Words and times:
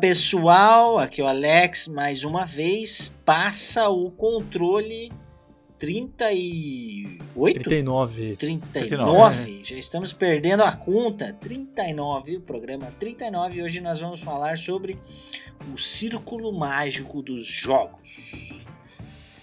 Pessoal, 0.00 0.98
aqui 0.98 1.20
é 1.20 1.24
o 1.24 1.26
Alex 1.26 1.88
mais 1.88 2.22
uma 2.22 2.44
vez. 2.44 3.12
Passa 3.24 3.88
o 3.88 4.10
controle 4.12 5.10
38? 5.78 7.62
39. 7.62 8.36
39. 8.36 9.60
Já 9.64 9.76
estamos 9.76 10.12
perdendo 10.12 10.62
a 10.62 10.70
conta. 10.76 11.32
39, 11.32 12.36
o 12.36 12.40
programa 12.40 12.92
39. 12.98 13.62
Hoje 13.62 13.80
nós 13.80 14.00
vamos 14.00 14.20
falar 14.20 14.56
sobre 14.56 14.96
o 15.74 15.78
círculo 15.78 16.52
mágico 16.52 17.20
dos 17.20 17.44
jogos. 17.44 18.60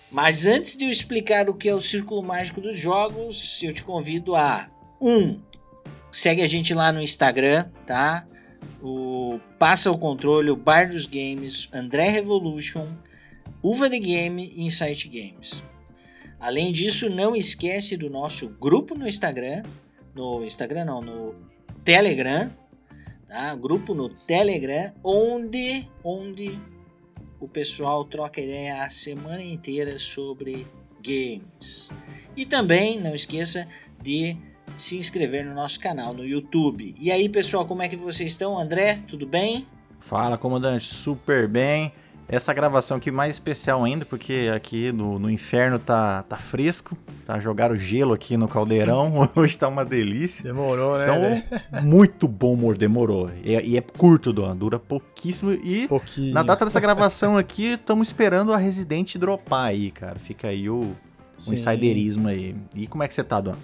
Mas 0.10 0.46
antes 0.46 0.78
de 0.78 0.86
eu 0.86 0.90
explicar 0.90 1.50
o 1.50 1.54
que 1.54 1.68
é 1.68 1.76
o 1.76 1.82
círculo 1.82 2.24
mágico 2.24 2.62
dos 2.62 2.78
jogos, 2.78 3.62
eu 3.62 3.74
te 3.74 3.84
convido 3.84 4.36
a 4.36 4.70
1. 5.02 5.10
Um, 5.10 5.42
segue 6.10 6.42
a 6.42 6.48
gente 6.48 6.74
lá 6.74 6.94
no 6.94 7.02
Instagram, 7.02 7.70
tá? 7.86 8.26
O 8.82 9.40
Passa 9.58 9.92
o 9.92 9.98
Controle, 9.98 10.52
o 10.52 10.56
Bar 10.56 10.90
dos 10.90 11.06
Games, 11.06 11.70
André 11.74 12.10
Revolution, 12.10 12.88
Uva 13.64 13.90
de 13.90 14.00
Game 14.00 14.52
e 14.56 14.64
Insight 14.64 15.08
Games. 15.08 15.64
Além 16.40 16.72
disso, 16.72 17.10
não 17.10 17.36
esquece 17.36 17.98
do 17.98 18.10
nosso 18.10 18.50
grupo 18.50 18.96
no 18.96 19.08
Instagram, 19.08 19.64
no 20.14 20.44
Instagram 20.46 20.86
não, 20.86 21.02
no 21.02 21.36
Telegram, 21.84 22.52
tá? 23.28 23.56
Grupo 23.56 23.94
no 23.94 24.10
Telegram, 24.10 24.94
onde, 25.04 25.90
onde 26.04 26.60
o 27.40 27.48
pessoal 27.48 28.06
troca 28.06 28.42
ideia 28.42 28.84
a 28.84 28.90
semana 28.90 29.44
inteira 29.44 29.98
sobre 29.98 30.68
games. 31.04 31.90
E 32.36 32.46
também 32.46 33.00
não 33.00 33.14
esqueça 33.14 33.68
de 34.02 34.38
se 34.78 34.98
inscrever 34.98 35.46
no 35.46 35.54
nosso 35.54 35.80
canal 35.80 36.14
no 36.14 36.26
YouTube. 36.26 36.94
E 37.00 37.12
aí, 37.12 37.30
pessoal, 37.30 37.66
como 37.66 37.82
é 37.82 37.88
que 37.88 37.96
vocês 37.96 38.32
estão? 38.32 38.58
André, 38.58 39.00
tudo 39.08 39.26
bem? 39.26 39.66
Fala, 40.00 40.38
comandante, 40.38 40.86
super 40.86 41.48
bem. 41.48 41.92
Essa 42.28 42.52
gravação 42.54 42.98
aqui 42.98 43.12
mais 43.12 43.36
especial 43.36 43.84
ainda, 43.84 44.04
porque 44.04 44.52
aqui 44.54 44.92
no, 44.92 45.20
no 45.20 45.30
inferno 45.30 45.78
tá, 45.78 46.24
tá 46.24 46.38
fresco, 46.38 46.98
tá? 47.24 47.40
Jogaram 47.40 47.78
gelo 47.78 48.14
aqui 48.14 48.36
no 48.36 48.48
caldeirão, 48.48 49.30
hoje 49.36 49.56
tá 49.56 49.68
uma 49.68 49.86
delícia. 49.86 50.44
Demorou, 50.44 50.98
né? 50.98 51.44
Então, 51.44 51.82
muito 51.86 52.28
bom 52.28 52.54
humor, 52.54 52.78
demorou. 52.78 53.30
E, 53.44 53.52
e 53.52 53.78
é 53.78 53.82
curto, 53.82 54.34
dura 54.34 54.80
pouquíssimo. 54.80 55.54
E 55.54 55.88
Pouquinho. 55.88 56.34
na 56.34 56.42
data 56.42 56.66
dessa 56.66 56.80
gravação 56.80 57.38
aqui, 57.38 57.74
estamos 57.74 58.08
esperando 58.08 58.52
a 58.52 58.58
Resident 58.58 59.18
dropar 59.18 59.68
aí, 59.68 59.92
cara. 59.92 60.18
Fica 60.18 60.48
aí 60.48 60.68
o, 60.68 60.96
o 61.48 61.54
insiderismo 61.54 62.28
aí. 62.28 62.56
E 62.74 62.88
como 62.88 63.04
é 63.04 63.08
que 63.08 63.14
você 63.14 63.24
tá, 63.24 63.40
Dona? 63.40 63.58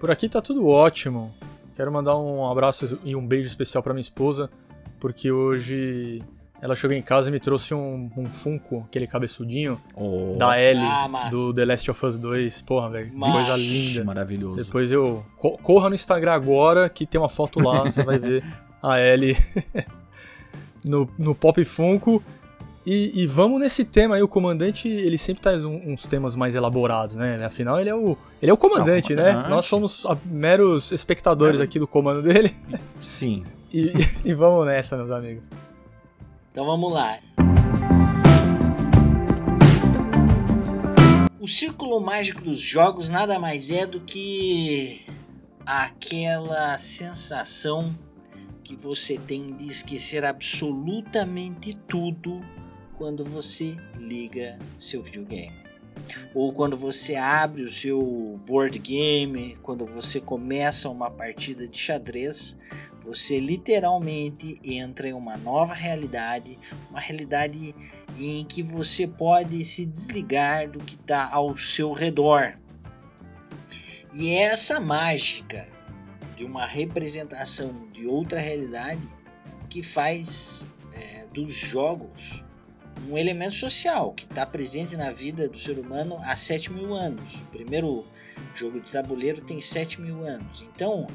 Por 0.00 0.10
aqui 0.10 0.28
tá 0.28 0.40
tudo 0.40 0.66
ótimo. 0.66 1.32
Quero 1.76 1.92
mandar 1.92 2.16
um 2.18 2.50
abraço 2.50 2.98
e 3.04 3.14
um 3.14 3.24
beijo 3.26 3.46
especial 3.46 3.82
para 3.82 3.92
minha 3.94 4.00
esposa, 4.00 4.50
porque 4.98 5.30
hoje 5.30 6.22
ela 6.60 6.74
chegou 6.74 6.94
em 6.96 7.02
casa 7.02 7.28
e 7.28 7.32
me 7.32 7.38
trouxe 7.40 7.72
um, 7.74 8.10
um 8.16 8.26
Funko, 8.26 8.84
aquele 8.88 9.06
cabeçudinho, 9.06 9.80
Oh, 9.94 10.36
da 10.38 10.60
Ellie, 10.60 10.82
Ah, 10.84 11.28
do 11.30 11.54
The 11.54 11.64
Last 11.64 11.90
of 11.90 12.04
Us 12.06 12.18
2. 12.18 12.62
Porra, 12.62 12.90
velho, 12.90 13.12
coisa 13.12 13.56
linda. 13.56 14.04
maravilhoso. 14.04 14.56
Depois 14.64 14.90
eu. 14.90 15.24
co- 15.36 15.56
corra 15.58 15.88
no 15.88 15.94
Instagram 15.94 16.32
agora, 16.32 16.88
que 16.88 17.06
tem 17.06 17.20
uma 17.20 17.28
foto 17.30 17.60
lá, 17.60 17.82
você 17.84 18.02
vai 18.02 18.18
ver 18.18 18.44
a 18.82 18.98
Ellie 19.00 19.36
no, 20.84 21.08
no 21.18 21.34
Pop 21.34 21.62
Funko. 21.64 22.22
E, 22.86 23.22
e 23.22 23.26
vamos 23.26 23.60
nesse 23.60 23.84
tema 23.84 24.16
aí, 24.16 24.22
o 24.22 24.28
comandante, 24.28 24.88
ele 24.88 25.18
sempre 25.18 25.42
traz 25.42 25.64
um- 25.66 25.92
uns 25.92 26.06
temas 26.06 26.34
mais 26.34 26.54
elaborados, 26.54 27.14
né? 27.14 27.44
Afinal, 27.44 27.78
ele 27.78 27.90
é 27.90 27.94
o, 27.94 28.16
ele 28.40 28.50
é 28.50 28.54
o 28.54 28.56
comandante, 28.56 29.12
É 29.12 29.16
né? 29.16 29.22
comandante. 29.32 29.50
Nós 29.50 29.66
somos 29.66 30.06
a- 30.06 30.16
meros 30.24 30.90
espectadores 30.90 31.60
aqui 31.60 31.78
do 31.78 31.86
comando 31.86 32.22
dele. 32.22 32.54
Sim. 33.00 33.44
E, 33.72 33.92
e 34.24 34.34
vamos 34.34 34.66
nessa, 34.66 34.96
meus 34.96 35.12
amigos. 35.12 35.44
Então 36.50 36.66
vamos 36.66 36.92
lá. 36.92 37.20
O 41.38 41.46
círculo 41.46 42.00
mágico 42.00 42.42
dos 42.42 42.60
jogos 42.60 43.08
nada 43.08 43.38
mais 43.38 43.70
é 43.70 43.86
do 43.86 44.00
que 44.00 45.06
aquela 45.64 46.76
sensação 46.78 47.96
que 48.64 48.74
você 48.74 49.18
tem 49.18 49.54
de 49.54 49.68
esquecer 49.70 50.24
absolutamente 50.24 51.72
tudo 51.86 52.40
quando 53.00 53.24
você 53.24 53.78
liga 53.96 54.58
seu 54.76 55.00
videogame. 55.00 55.58
Ou 56.34 56.52
quando 56.52 56.76
você 56.76 57.14
abre 57.14 57.62
o 57.62 57.68
seu 57.70 58.38
board 58.46 58.78
game, 58.78 59.56
quando 59.62 59.86
você 59.86 60.20
começa 60.20 60.86
uma 60.90 61.10
partida 61.10 61.66
de 61.66 61.78
xadrez, 61.78 62.58
você 63.02 63.40
literalmente 63.40 64.56
entra 64.62 65.08
em 65.08 65.14
uma 65.14 65.38
nova 65.38 65.72
realidade, 65.72 66.58
uma 66.90 67.00
realidade 67.00 67.74
em 68.18 68.44
que 68.44 68.62
você 68.62 69.06
pode 69.06 69.64
se 69.64 69.86
desligar 69.86 70.70
do 70.70 70.80
que 70.80 70.96
está 70.96 71.26
ao 71.32 71.56
seu 71.56 71.94
redor. 71.94 72.60
E 74.12 74.28
é 74.28 74.42
essa 74.42 74.78
mágica 74.78 75.66
de 76.36 76.44
uma 76.44 76.66
representação 76.66 77.88
de 77.94 78.06
outra 78.06 78.38
realidade 78.38 79.08
que 79.70 79.82
faz 79.82 80.68
é, 80.92 81.26
dos 81.28 81.54
jogos 81.54 82.44
um 83.08 83.16
elemento 83.16 83.54
social 83.54 84.12
que 84.12 84.24
está 84.24 84.44
presente 84.44 84.96
na 84.96 85.10
vida 85.10 85.48
do 85.48 85.58
ser 85.58 85.78
humano 85.78 86.18
há 86.22 86.36
7 86.36 86.72
mil 86.72 86.94
anos. 86.94 87.40
O 87.40 87.44
primeiro 87.46 88.06
jogo 88.54 88.80
de 88.80 88.92
tabuleiro 88.92 89.42
tem 89.42 89.60
7 89.60 90.00
mil 90.00 90.24
anos. 90.24 90.62
Então, 90.62 91.08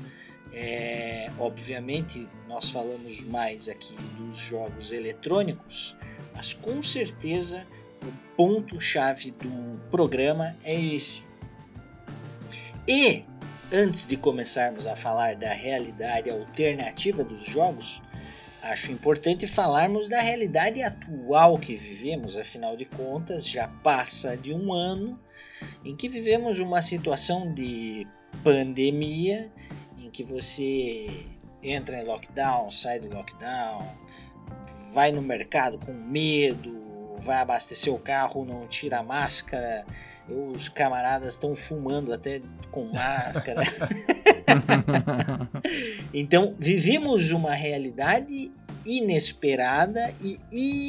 é, 0.53 1.31
obviamente, 1.39 2.27
nós 2.47 2.69
falamos 2.69 3.23
mais 3.25 3.67
aqui 3.67 3.95
dos 4.17 4.37
jogos 4.37 4.91
eletrônicos, 4.91 5.95
mas 6.33 6.53
com 6.53 6.81
certeza 6.81 7.65
o 8.01 8.35
ponto-chave 8.35 9.31
do 9.31 9.79
programa 9.89 10.55
é 10.63 10.79
esse. 10.79 11.25
E 12.87 13.23
antes 13.73 14.05
de 14.05 14.15
começarmos 14.15 14.85
a 14.85 14.95
falar 14.95 15.35
da 15.35 15.51
realidade 15.51 16.29
alternativa 16.29 17.23
dos 17.23 17.45
jogos, 17.45 18.01
acho 18.65 18.91
importante 18.91 19.47
falarmos 19.47 20.09
da 20.09 20.19
realidade 20.19 20.81
atual 20.81 21.57
que 21.57 21.75
vivemos, 21.75 22.35
afinal 22.37 22.75
de 22.75 22.85
contas, 22.85 23.47
já 23.47 23.67
passa 23.67 24.35
de 24.35 24.53
um 24.53 24.73
ano 24.73 25.19
em 25.83 25.95
que 25.95 26.09
vivemos 26.09 26.59
uma 26.59 26.81
situação 26.81 27.53
de 27.53 28.07
pandemia 28.43 29.51
em 29.97 30.09
que 30.09 30.23
você 30.23 31.07
entra 31.61 32.01
em 32.01 32.05
lockdown, 32.05 32.69
sai 32.71 32.99
do 32.99 33.13
lockdown, 33.13 33.87
vai 34.93 35.11
no 35.11 35.21
mercado 35.21 35.77
com 35.79 35.93
medo, 35.93 37.15
vai 37.19 37.37
abastecer 37.37 37.93
o 37.93 37.99
carro, 37.99 38.45
não 38.45 38.67
tira 38.67 38.99
a 38.99 39.03
máscara, 39.03 39.85
os 40.27 40.69
camaradas 40.69 41.33
estão 41.33 41.55
fumando 41.55 42.11
até 42.11 42.41
com 42.71 42.85
máscara. 42.85 43.61
então, 46.13 46.55
vivemos 46.59 47.31
uma 47.31 47.53
realidade 47.53 48.51
inesperada 48.85 50.13
e 50.21 50.37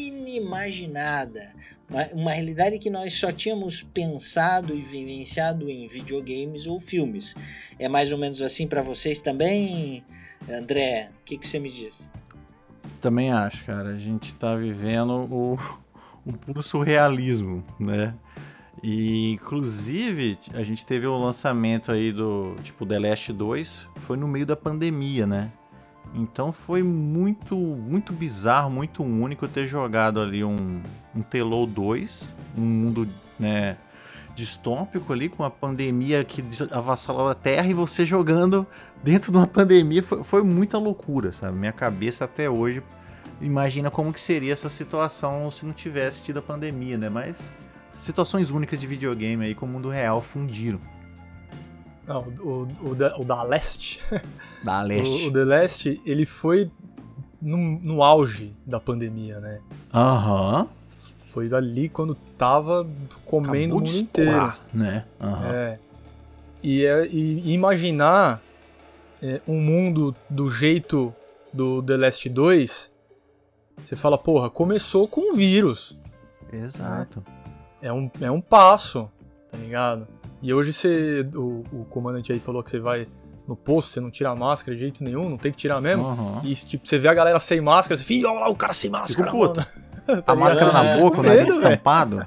inimaginada. 0.08 1.42
Uma, 1.88 2.06
uma 2.12 2.32
realidade 2.32 2.78
que 2.78 2.90
nós 2.90 3.14
só 3.14 3.32
tínhamos 3.32 3.82
pensado 3.82 4.74
e 4.76 4.80
vivenciado 4.80 5.70
em 5.70 5.86
videogames 5.86 6.66
ou 6.66 6.78
filmes. 6.78 7.34
É 7.78 7.88
mais 7.88 8.12
ou 8.12 8.18
menos 8.18 8.42
assim 8.42 8.66
para 8.66 8.82
vocês 8.82 9.20
também, 9.20 10.04
André? 10.48 11.10
O 11.20 11.24
que, 11.24 11.38
você 11.40 11.58
me 11.58 11.70
diz? 11.70 12.12
Também 13.00 13.32
acho, 13.32 13.64
cara. 13.64 13.90
A 13.90 13.98
gente 13.98 14.34
tá 14.34 14.54
vivendo 14.54 15.12
o, 15.12 15.58
o 16.24 16.32
puro 16.38 16.62
surrealismo, 16.62 17.64
né? 17.80 18.14
E, 18.82 19.32
inclusive, 19.32 20.38
a 20.52 20.62
gente 20.62 20.84
teve 20.84 21.06
o 21.06 21.16
lançamento 21.16 21.90
aí 21.90 22.12
do, 22.12 22.54
tipo, 22.62 22.84
The 22.84 22.98
Last 22.98 23.32
2, 23.32 23.88
foi 23.96 24.16
no 24.16 24.28
meio 24.28 24.46
da 24.46 24.56
pandemia, 24.56 25.26
né? 25.26 25.50
Então 26.14 26.52
foi 26.52 26.82
muito, 26.82 27.56
muito 27.56 28.12
bizarro, 28.12 28.70
muito 28.70 29.02
único 29.02 29.46
ter 29.48 29.66
jogado 29.66 30.20
ali 30.20 30.44
um, 30.44 30.80
um 31.14 31.22
Telou 31.22 31.66
2, 31.66 32.28
um 32.56 32.60
mundo, 32.62 33.08
né, 33.38 33.76
distópico 34.34 35.12
ali, 35.12 35.28
com 35.28 35.42
a 35.42 35.50
pandemia 35.50 36.22
que 36.24 36.44
avassalou 36.70 37.28
a 37.28 37.34
Terra 37.34 37.66
e 37.66 37.74
você 37.74 38.06
jogando 38.06 38.66
dentro 39.02 39.32
de 39.32 39.38
uma 39.38 39.46
pandemia 39.46 40.02
foi, 40.02 40.22
foi 40.22 40.42
muita 40.42 40.78
loucura, 40.78 41.32
sabe? 41.32 41.56
Minha 41.56 41.72
cabeça 41.72 42.24
até 42.24 42.48
hoje 42.48 42.82
imagina 43.40 43.90
como 43.90 44.12
que 44.12 44.20
seria 44.20 44.52
essa 44.52 44.68
situação 44.68 45.50
se 45.50 45.66
não 45.66 45.72
tivesse 45.72 46.22
tido 46.22 46.38
a 46.38 46.42
pandemia, 46.42 46.96
né? 46.96 47.08
Mas 47.08 47.44
situações 47.98 48.50
únicas 48.50 48.78
de 48.80 48.86
videogame 48.86 49.44
aí 49.46 49.54
com 49.54 49.66
o 49.66 49.68
mundo 49.68 49.88
real 49.88 50.20
fundiram. 50.20 50.80
Não, 52.06 52.22
o, 52.22 52.68
o, 52.82 52.90
o, 52.90 52.94
da, 52.94 53.16
o 53.18 53.24
da 53.24 53.42
Leste, 53.42 54.00
Da 54.62 54.82
o, 54.82 54.86
leste. 54.86 55.26
o 55.26 55.32
The 55.32 55.44
Last, 55.44 56.00
ele 56.06 56.24
foi 56.24 56.70
no, 57.42 57.56
no 57.56 58.02
auge 58.02 58.54
da 58.64 58.78
pandemia, 58.78 59.40
né? 59.40 59.60
Aham. 59.92 60.68
Foi 61.16 61.48
dali 61.48 61.88
quando 61.88 62.14
tava 62.38 62.86
comendo 63.24 63.76
Acabou 63.76 63.80
o 63.80 63.82
de 63.82 63.92
mundo 63.92 64.00
inteiro. 64.02 64.30
estourar, 64.30 64.60
né? 64.72 65.04
Aham. 65.20 65.52
É. 65.52 65.78
E, 66.62 66.84
e 67.12 67.52
imaginar 67.52 68.40
é, 69.22 69.40
um 69.46 69.60
mundo 69.60 70.14
do 70.30 70.48
jeito 70.48 71.12
do 71.52 71.82
The 71.82 71.96
Last 71.96 72.28
2 72.28 72.90
Você 73.84 73.96
fala, 73.96 74.16
porra, 74.16 74.48
começou 74.48 75.06
com 75.08 75.32
um 75.32 75.34
vírus. 75.34 75.98
Exato. 76.52 77.22
É 77.82 77.92
um, 77.92 78.10
é 78.20 78.30
um 78.30 78.40
passo, 78.40 79.08
tá 79.50 79.56
ligado? 79.58 80.06
E 80.42 80.52
hoje 80.52 80.72
você. 80.72 81.26
O, 81.34 81.64
o 81.72 81.84
comandante 81.90 82.32
aí 82.32 82.40
falou 82.40 82.62
que 82.62 82.70
você 82.70 82.78
vai 82.78 83.06
no 83.46 83.54
posto, 83.54 83.92
você 83.92 84.00
não 84.00 84.10
tira 84.10 84.30
a 84.30 84.34
máscara 84.36 84.74
de 84.74 84.80
jeito 84.80 85.04
nenhum, 85.04 85.28
não 85.28 85.38
tem 85.38 85.52
que 85.52 85.58
tirar 85.58 85.80
mesmo. 85.80 86.04
Uhum. 86.04 86.40
E 86.44 86.54
tipo, 86.54 86.86
você 86.86 86.98
vê 86.98 87.08
a 87.08 87.14
galera 87.14 87.38
sem 87.38 87.60
máscara, 87.60 87.96
você 87.96 88.04
fica, 88.04 88.28
olha 88.28 88.40
lá 88.40 88.48
o 88.48 88.56
cara 88.56 88.72
sem 88.72 88.90
máscara, 88.90 89.30
Fico 89.30 89.46
puto. 89.46 89.64
mano. 90.08 90.22
A 90.26 90.34
máscara 90.36 90.72
na 90.72 90.84
É, 90.84 91.00
boca, 91.00 91.20
o 91.20 91.22
nariz 91.22 91.48
estampado. 91.54 92.26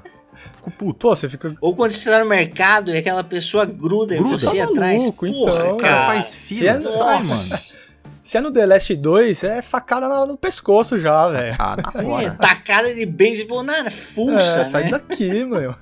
Fico 0.56 0.70
puto. 0.70 0.98
Pô, 1.08 1.14
você 1.14 1.28
fica. 1.28 1.54
Ou 1.60 1.74
quando 1.74 1.90
você 1.92 2.10
tá 2.10 2.18
no 2.20 2.26
mercado 2.26 2.90
e 2.90 2.96
aquela 2.96 3.22
pessoa 3.22 3.66
gruda, 3.66 4.14
Gruda. 4.16 4.34
em 4.34 4.38
você 4.38 4.56
Tá 4.58 4.64
atrás. 4.64 5.02
maluco, 5.02 5.26
Porra, 5.26 5.52
então, 5.66 5.76
cara 5.78 5.94
cara. 5.94 6.06
faz 6.14 6.34
fila, 6.34 6.80
Você 6.80 6.88
é- 6.88 6.90
sai, 6.92 7.14
mano. 7.16 7.89
Se 8.30 8.36
é 8.36 8.40
no 8.40 8.52
The 8.52 8.64
Last 8.64 8.94
2, 8.94 9.42
é 9.42 9.60
facada 9.60 10.06
no 10.24 10.36
pescoço 10.36 10.96
já, 10.96 11.28
velho. 11.28 11.56
Ah, 11.58 11.76
na 11.76 12.00
É, 12.00 12.06
hora. 12.06 12.30
tacada 12.30 12.94
de 12.94 13.04
beisebol 13.04 13.64
na 13.64 13.90
fuça, 13.90 14.60
É, 14.60 14.64
sai 14.66 14.84
né? 14.84 14.90
daqui, 14.90 15.44
meu. 15.44 15.74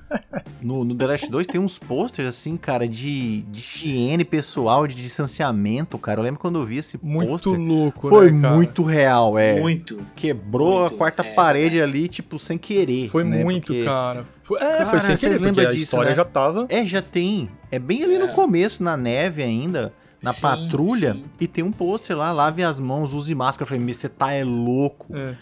No, 0.59 0.83
no 0.83 0.95
The 0.95 1.05
Last 1.05 1.29
2 1.29 1.45
tem 1.45 1.61
uns 1.61 1.77
posters, 1.77 2.27
assim, 2.29 2.57
cara, 2.57 2.87
de, 2.87 3.43
de 3.43 3.59
higiene 3.59 4.25
pessoal, 4.25 4.87
de 4.87 4.95
distanciamento, 4.95 5.95
cara. 5.99 6.21
Eu 6.21 6.23
lembro 6.23 6.39
quando 6.39 6.57
eu 6.57 6.65
vi 6.65 6.77
esse 6.79 6.97
Muito 7.03 7.29
pôster. 7.29 7.53
louco, 7.53 8.09
Foi 8.09 8.31
né, 8.31 8.41
cara? 8.41 8.55
muito 8.55 8.81
real, 8.81 9.37
é. 9.37 9.59
Muito. 9.59 10.03
Quebrou 10.15 10.79
Muito, 10.79 10.95
a 10.95 10.97
quarta 10.97 11.21
é, 11.21 11.31
parede 11.35 11.79
ali, 11.79 12.07
tipo, 12.07 12.39
sem 12.39 12.57
querer. 12.57 13.09
Foi 13.09 13.23
né? 13.23 13.43
muito, 13.43 13.67
Porque- 13.67 13.85
cara. 13.85 14.25
Foi, 14.41 14.57
é, 14.57 14.61
Cara, 14.77 14.85
foi 14.87 14.99
sem 15.01 15.15
querer, 15.17 15.33
porque 15.33 15.45
lembram 15.45 15.67
a 15.67 15.69
disso, 15.69 15.83
história 15.83 16.09
né? 16.09 16.15
já 16.15 16.25
tava. 16.25 16.65
É, 16.67 16.83
já 16.83 17.03
tem. 17.03 17.47
É 17.71 17.77
bem 17.77 18.03
ali 18.03 18.15
É. 18.15 18.17
no 18.17 18.29
começo, 18.29 18.81
na 18.83 18.97
neve 18.97 19.43
ainda, 19.43 19.93
na 20.23 20.33
Sim, 20.33 20.41
patrulha. 20.41 21.13
sim. 21.13 21.25
E 21.39 21.47
tem 21.47 21.63
um 21.63 21.71
pôster 21.71 22.17
lá, 22.17 22.31
lave 22.31 22.63
as 22.63 22.79
mãos, 22.79 23.13
use 23.13 23.33
máscara. 23.33 23.63
Eu 23.63 23.67
falei, 23.67 23.83
"Me, 23.83 23.93
você 23.93 24.09
tá 24.09 24.31
é 24.33 24.43
louco. 24.43 25.07
É, 25.15 25.35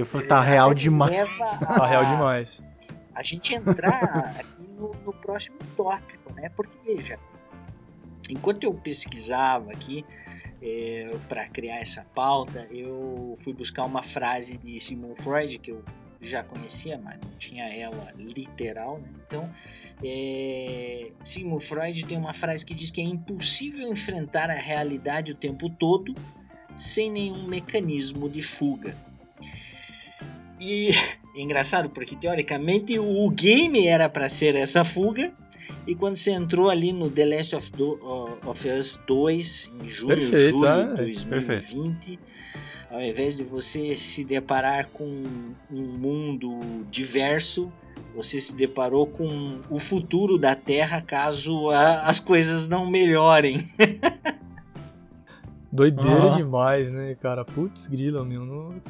Eu 0.00 0.06
falei, 0.06 0.26
tá 0.26 0.40
real 0.40 0.72
demais. 0.74 1.14
Tá 1.58 1.84
a- 1.84 1.86
real 1.86 2.04
demais. 2.06 2.62
a 3.14 3.22
gente 3.22 3.54
entrar 3.54 4.34
aqui 4.38 4.68
no, 4.78 4.94
no 5.04 5.12
próximo 5.12 5.56
tópico, 5.76 6.32
né? 6.34 6.50
Porque 6.56 6.76
veja, 6.84 7.18
enquanto 8.30 8.64
eu 8.64 8.74
pesquisava 8.74 9.70
aqui 9.72 10.04
para 11.28 11.46
criar 11.48 11.76
essa 11.76 12.04
pauta, 12.14 12.66
eu 12.70 13.38
fui 13.44 13.52
buscar 13.52 13.84
uma 13.84 14.02
frase 14.02 14.58
de 14.58 14.80
Sigmund 14.80 15.20
Freud 15.22 15.58
que 15.58 15.70
eu 15.70 15.82
já 16.20 16.42
conhecia, 16.42 16.98
mas 16.98 17.18
não 17.20 17.30
tinha 17.38 17.64
ela 17.68 18.12
literal, 18.16 18.98
né? 18.98 19.08
Então, 19.26 19.50
é, 20.04 21.10
Sigmund 21.22 21.64
Freud 21.64 22.04
tem 22.06 22.16
uma 22.18 22.32
frase 22.32 22.64
que 22.64 22.74
diz 22.74 22.90
que 22.90 23.00
é 23.00 23.04
impossível 23.04 23.90
enfrentar 23.90 24.50
a 24.50 24.54
realidade 24.54 25.32
o 25.32 25.34
tempo 25.34 25.68
todo 25.70 26.14
sem 26.76 27.10
nenhum 27.10 27.46
mecanismo 27.46 28.28
de 28.28 28.42
fuga. 28.42 28.96
E 30.60 30.90
é 31.36 31.40
engraçado 31.40 31.90
porque 31.90 32.16
teoricamente 32.16 32.98
o 32.98 33.28
game 33.30 33.86
era 33.86 34.08
para 34.08 34.28
ser 34.28 34.54
essa 34.54 34.84
fuga 34.84 35.32
e 35.86 35.94
quando 35.94 36.16
você 36.16 36.30
entrou 36.32 36.70
ali 36.70 36.92
no 36.92 37.10
The 37.10 37.24
Last 37.26 37.56
of, 37.56 37.72
Do- 37.72 37.98
of 38.44 38.68
Us 38.68 39.00
2 39.06 39.72
em 39.82 39.88
junho, 39.88 40.08
Perfeito, 40.16 40.58
julho 40.58 40.70
é, 40.70 41.04
de 41.04 41.26
2020, 41.26 42.18
ao 42.90 43.00
invés 43.02 43.36
de 43.38 43.44
você 43.44 43.94
se 43.94 44.24
deparar 44.24 44.88
com 44.92 45.04
um 45.70 45.82
mundo 45.98 46.84
diverso, 46.90 47.72
você 48.14 48.40
se 48.40 48.54
deparou 48.56 49.06
com 49.06 49.60
o 49.68 49.78
futuro 49.78 50.38
da 50.38 50.54
Terra 50.54 51.00
caso 51.02 51.68
a- 51.70 52.02
as 52.02 52.18
coisas 52.20 52.66
não 52.68 52.88
melhorem. 52.90 53.56
Doideira 55.70 56.28
Aham. 56.28 56.36
demais, 56.36 56.90
né, 56.90 57.14
cara? 57.20 57.44
Putz, 57.44 57.86
grila, 57.86 58.24
meu. 58.24 58.44
não- 58.46 58.80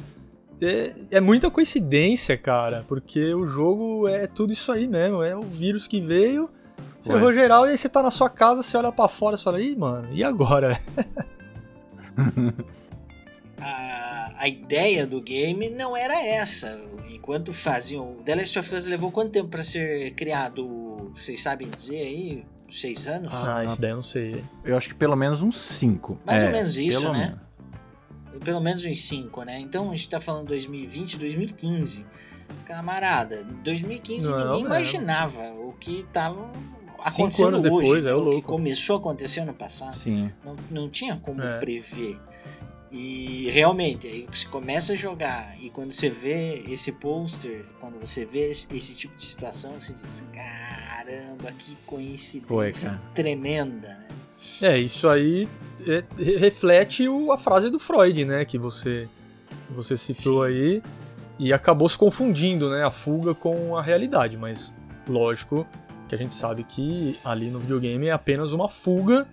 É, 0.61 0.93
é 1.11 1.21
muita 1.21 1.51
coincidência, 1.51 2.35
cara, 2.37 2.83
porque 2.87 3.33
o 3.33 3.45
jogo 3.45 4.07
é 4.07 4.25
tudo 4.25 4.53
isso 4.53 4.71
aí 4.71 4.87
mesmo. 4.87 5.21
É 5.21 5.35
o 5.35 5.43
vírus 5.43 5.85
que 5.85 5.99
veio, 6.01 6.49
ferrou 7.03 7.31
geral, 7.33 7.67
e 7.67 7.71
aí 7.71 7.77
você 7.77 7.87
tá 7.89 8.01
na 8.01 8.09
sua 8.09 8.27
casa, 8.29 8.63
você 8.63 8.75
olha 8.77 8.91
pra 8.91 9.07
fora 9.07 9.35
e 9.35 9.39
fala, 9.39 9.61
ih, 9.61 9.75
mano, 9.75 10.07
e 10.11 10.23
agora? 10.23 10.79
a, 12.17 12.53
a 14.37 14.47
ideia 14.47 15.05
do 15.07 15.21
game 15.21 15.69
não 15.69 15.95
era 15.97 16.23
essa. 16.25 16.79
Enquanto 17.09 17.53
faziam. 17.53 18.15
The 18.23 18.35
Last 18.35 18.59
of 18.59 18.75
Us 18.75 18.85
levou 18.87 19.11
quanto 19.11 19.31
tempo 19.31 19.49
para 19.49 19.63
ser 19.63 20.11
criado? 20.11 21.09
Vocês 21.11 21.41
sabem 21.41 21.69
dizer 21.69 21.99
aí? 22.01 22.45
Seis 22.69 23.07
anos? 23.07 23.33
Ah, 23.33 23.63
isso 23.65 23.79
daí 23.81 23.91
eu 23.91 23.95
não 23.97 24.03
sei. 24.03 24.43
Eu 24.63 24.77
acho 24.77 24.89
que 24.89 24.95
pelo 24.95 25.15
menos 25.15 25.41
uns 25.41 25.57
5. 25.57 26.19
Mais 26.25 26.43
ou 26.43 26.49
menos 26.51 26.77
isso, 26.77 27.01
pelo 27.01 27.13
né? 27.13 27.19
menos. 27.19 27.47
Pelo 28.43 28.61
menos 28.61 28.85
uns 28.85 29.01
cinco, 29.07 29.41
né? 29.43 29.59
Então 29.59 29.89
a 29.89 29.95
gente 29.95 30.09
tá 30.09 30.19
falando 30.19 30.47
2020, 30.49 31.17
2015. 31.17 32.05
Camarada, 32.65 33.43
2015 33.63 34.29
Não, 34.29 34.37
ninguém 34.37 34.63
é. 34.63 34.65
imaginava 34.65 35.43
o 35.53 35.73
que 35.79 36.05
tava 36.13 36.35
Cinco 36.53 37.01
acontecendo 37.03 37.47
anos 37.57 37.61
hoje. 37.61 37.79
depois, 38.01 38.05
é 38.05 38.07
né? 38.07 38.13
o 38.13 38.17
o 38.19 38.23
que 38.23 38.29
louco. 38.31 38.47
começou 38.47 38.95
a 38.97 38.99
acontecer 38.99 39.39
ano 39.41 39.53
passado. 39.53 39.95
Sim. 39.95 40.31
não, 40.45 40.55
não 40.69 40.89
tinha 40.89 41.17
como 41.17 41.41
É. 41.41 41.57
prever. 41.57 42.19
E 42.91 43.49
realmente, 43.51 44.07
aí 44.07 44.25
você 44.31 44.47
começa 44.47 44.93
a 44.93 44.95
jogar 44.95 45.53
e 45.61 45.69
quando 45.69 45.91
você 45.91 46.09
vê 46.09 46.63
esse 46.69 46.93
pôster, 46.93 47.65
quando 47.79 47.99
você 47.99 48.25
vê 48.25 48.49
esse, 48.49 48.95
tipo 48.95 49.15
de 49.15 49.25
situação, 49.25 49.77
você 49.79 49.93
diz: 49.93 50.25
caramba, 50.33 51.51
que 51.51 51.75
coincidência 51.85 52.99
tremenda, 53.13 53.87
né? 53.89 54.07
É, 54.61 54.77
isso 54.77 55.07
aí 55.09 55.47
é, 55.85 56.03
re- 56.17 56.37
reflete 56.37 57.07
o- 57.09 57.31
a 57.31 57.37
frase 57.37 57.69
do 57.69 57.77
Freud, 57.77 58.23
né? 58.25 58.45
Que 58.45 58.57
você, 58.57 59.07
você 59.69 59.97
citou 59.97 60.45
Sim. 60.45 60.49
aí. 60.53 60.83
E 61.39 61.53
acabou 61.53 61.87
se 61.87 61.97
confundindo, 61.97 62.69
né? 62.69 62.83
A 62.83 62.89
fuga 62.89 63.35
com 63.35 63.77
a 63.77 63.81
realidade. 63.81 64.37
Mas, 64.37 64.73
lógico 65.07 65.67
que 66.09 66.15
a 66.15 66.17
gente 66.17 66.33
sabe 66.33 66.63
que 66.63 67.19
ali 67.23 67.49
no 67.51 67.59
videogame 67.59 68.07
é 68.07 68.11
apenas 68.11 68.53
uma 68.53 68.67
fuga 68.69 69.27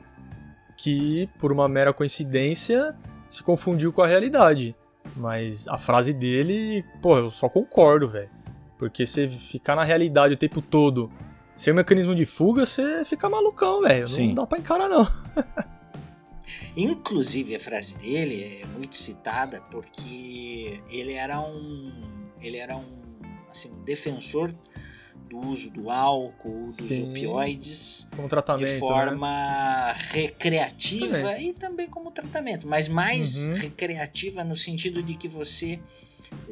que, 0.76 1.28
por 1.38 1.50
uma 1.52 1.68
mera 1.68 1.92
coincidência, 1.94 2.94
se 3.34 3.42
confundiu 3.42 3.92
com 3.92 4.00
a 4.00 4.06
realidade. 4.06 4.76
Mas 5.16 5.66
a 5.66 5.76
frase 5.76 6.12
dele, 6.12 6.84
pô, 7.02 7.18
eu 7.18 7.30
só 7.30 7.48
concordo, 7.48 8.08
velho. 8.08 8.30
Porque 8.78 9.04
você 9.04 9.28
ficar 9.28 9.74
na 9.74 9.82
realidade 9.82 10.34
o 10.34 10.36
tempo 10.36 10.62
todo 10.62 11.10
sem 11.56 11.72
o 11.72 11.76
mecanismo 11.76 12.14
de 12.14 12.24
fuga, 12.24 12.64
você 12.64 13.04
fica 13.04 13.28
malucão, 13.28 13.82
velho. 13.82 14.08
Não 14.08 14.34
dá 14.34 14.46
pra 14.46 14.58
encarar, 14.58 14.88
não. 14.88 15.06
Inclusive 16.76 17.56
a 17.56 17.60
frase 17.60 17.98
dele 17.98 18.60
é 18.62 18.66
muito 18.66 18.96
citada 18.96 19.60
porque 19.70 20.80
ele 20.90 21.14
era 21.14 21.40
um 21.40 21.92
ele 22.40 22.58
era 22.58 22.76
um 22.76 22.84
assim 23.48 23.72
um 23.72 23.82
defensor 23.84 24.52
do 25.28 25.38
uso 25.38 25.70
do 25.70 25.90
álcool, 25.90 26.66
dos 26.66 26.76
Sim. 26.76 27.10
opioides 27.10 28.08
de 28.56 28.64
né? 28.64 28.78
forma 28.78 29.92
recreativa 30.10 31.08
Também. 31.18 31.48
e 31.48 31.52
também 31.52 31.86
como 31.88 32.10
tratamento, 32.10 32.66
mas 32.66 32.88
mais 32.88 33.46
Uhum. 33.46 33.54
recreativa 33.54 34.44
no 34.44 34.56
sentido 34.56 35.02
de 35.02 35.14
que 35.14 35.28
você 35.28 35.80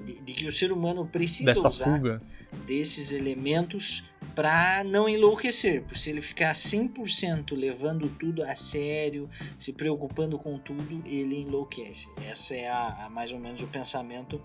de, 0.05 0.21
de 0.21 0.33
que 0.33 0.47
o 0.47 0.53
ser 0.53 0.73
humano 0.73 1.07
precisa 1.07 1.55
Dessa 1.55 1.69
usar 1.69 1.85
fuga. 1.97 2.23
desses 2.67 3.11
elementos 3.11 4.05
para 4.35 4.83
não 4.85 5.09
enlouquecer, 5.09 5.83
porque 5.83 5.99
se 5.99 6.11
ele 6.11 6.23
ficar 6.23 6.55
100% 6.55 7.55
levando 7.57 8.09
tudo 8.09 8.43
a 8.45 8.55
sério, 8.55 9.29
se 9.59 9.73
preocupando 9.73 10.39
com 10.39 10.59
tudo, 10.59 11.03
ele 11.07 11.41
enlouquece. 11.43 12.09
Essa 12.31 12.55
é 12.55 12.69
a, 12.69 13.07
a 13.07 13.11
mais 13.11 13.33
ou 13.33 13.39
menos 13.41 13.63
o 13.63 13.67
pensamento, 13.67 14.41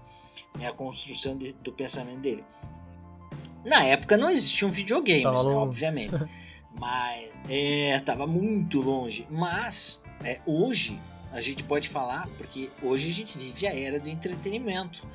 é 0.59 0.65
a 0.67 0.71
construção 0.73 1.37
de- 1.37 1.53
do 1.53 1.71
pensamento 1.71 2.19
dele. 2.19 2.43
Na 3.67 3.83
época 3.83 4.17
não 4.17 4.29
existiam 4.29 4.71
videogames, 4.71 5.45
né, 5.45 5.51
obviamente, 5.51 6.25
mas 6.79 7.31
é, 7.49 7.99
tava 7.99 8.25
muito 8.25 8.79
longe. 8.79 9.27
Mas 9.29 10.03
é, 10.23 10.39
hoje 10.45 10.99
a 11.31 11.41
gente 11.41 11.63
pode 11.63 11.89
falar, 11.89 12.27
porque 12.37 12.69
hoje 12.81 13.09
a 13.09 13.13
gente 13.13 13.37
vive 13.37 13.67
a 13.67 13.77
era 13.77 13.99
do 13.99 14.09
entretenimento, 14.09 15.05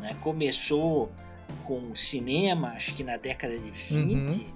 né? 0.00 0.16
Começou 0.20 1.10
com 1.64 1.94
cinema, 1.94 2.68
acho 2.68 2.94
que 2.94 3.04
na 3.04 3.16
década 3.16 3.56
de 3.56 3.70
20, 3.70 4.52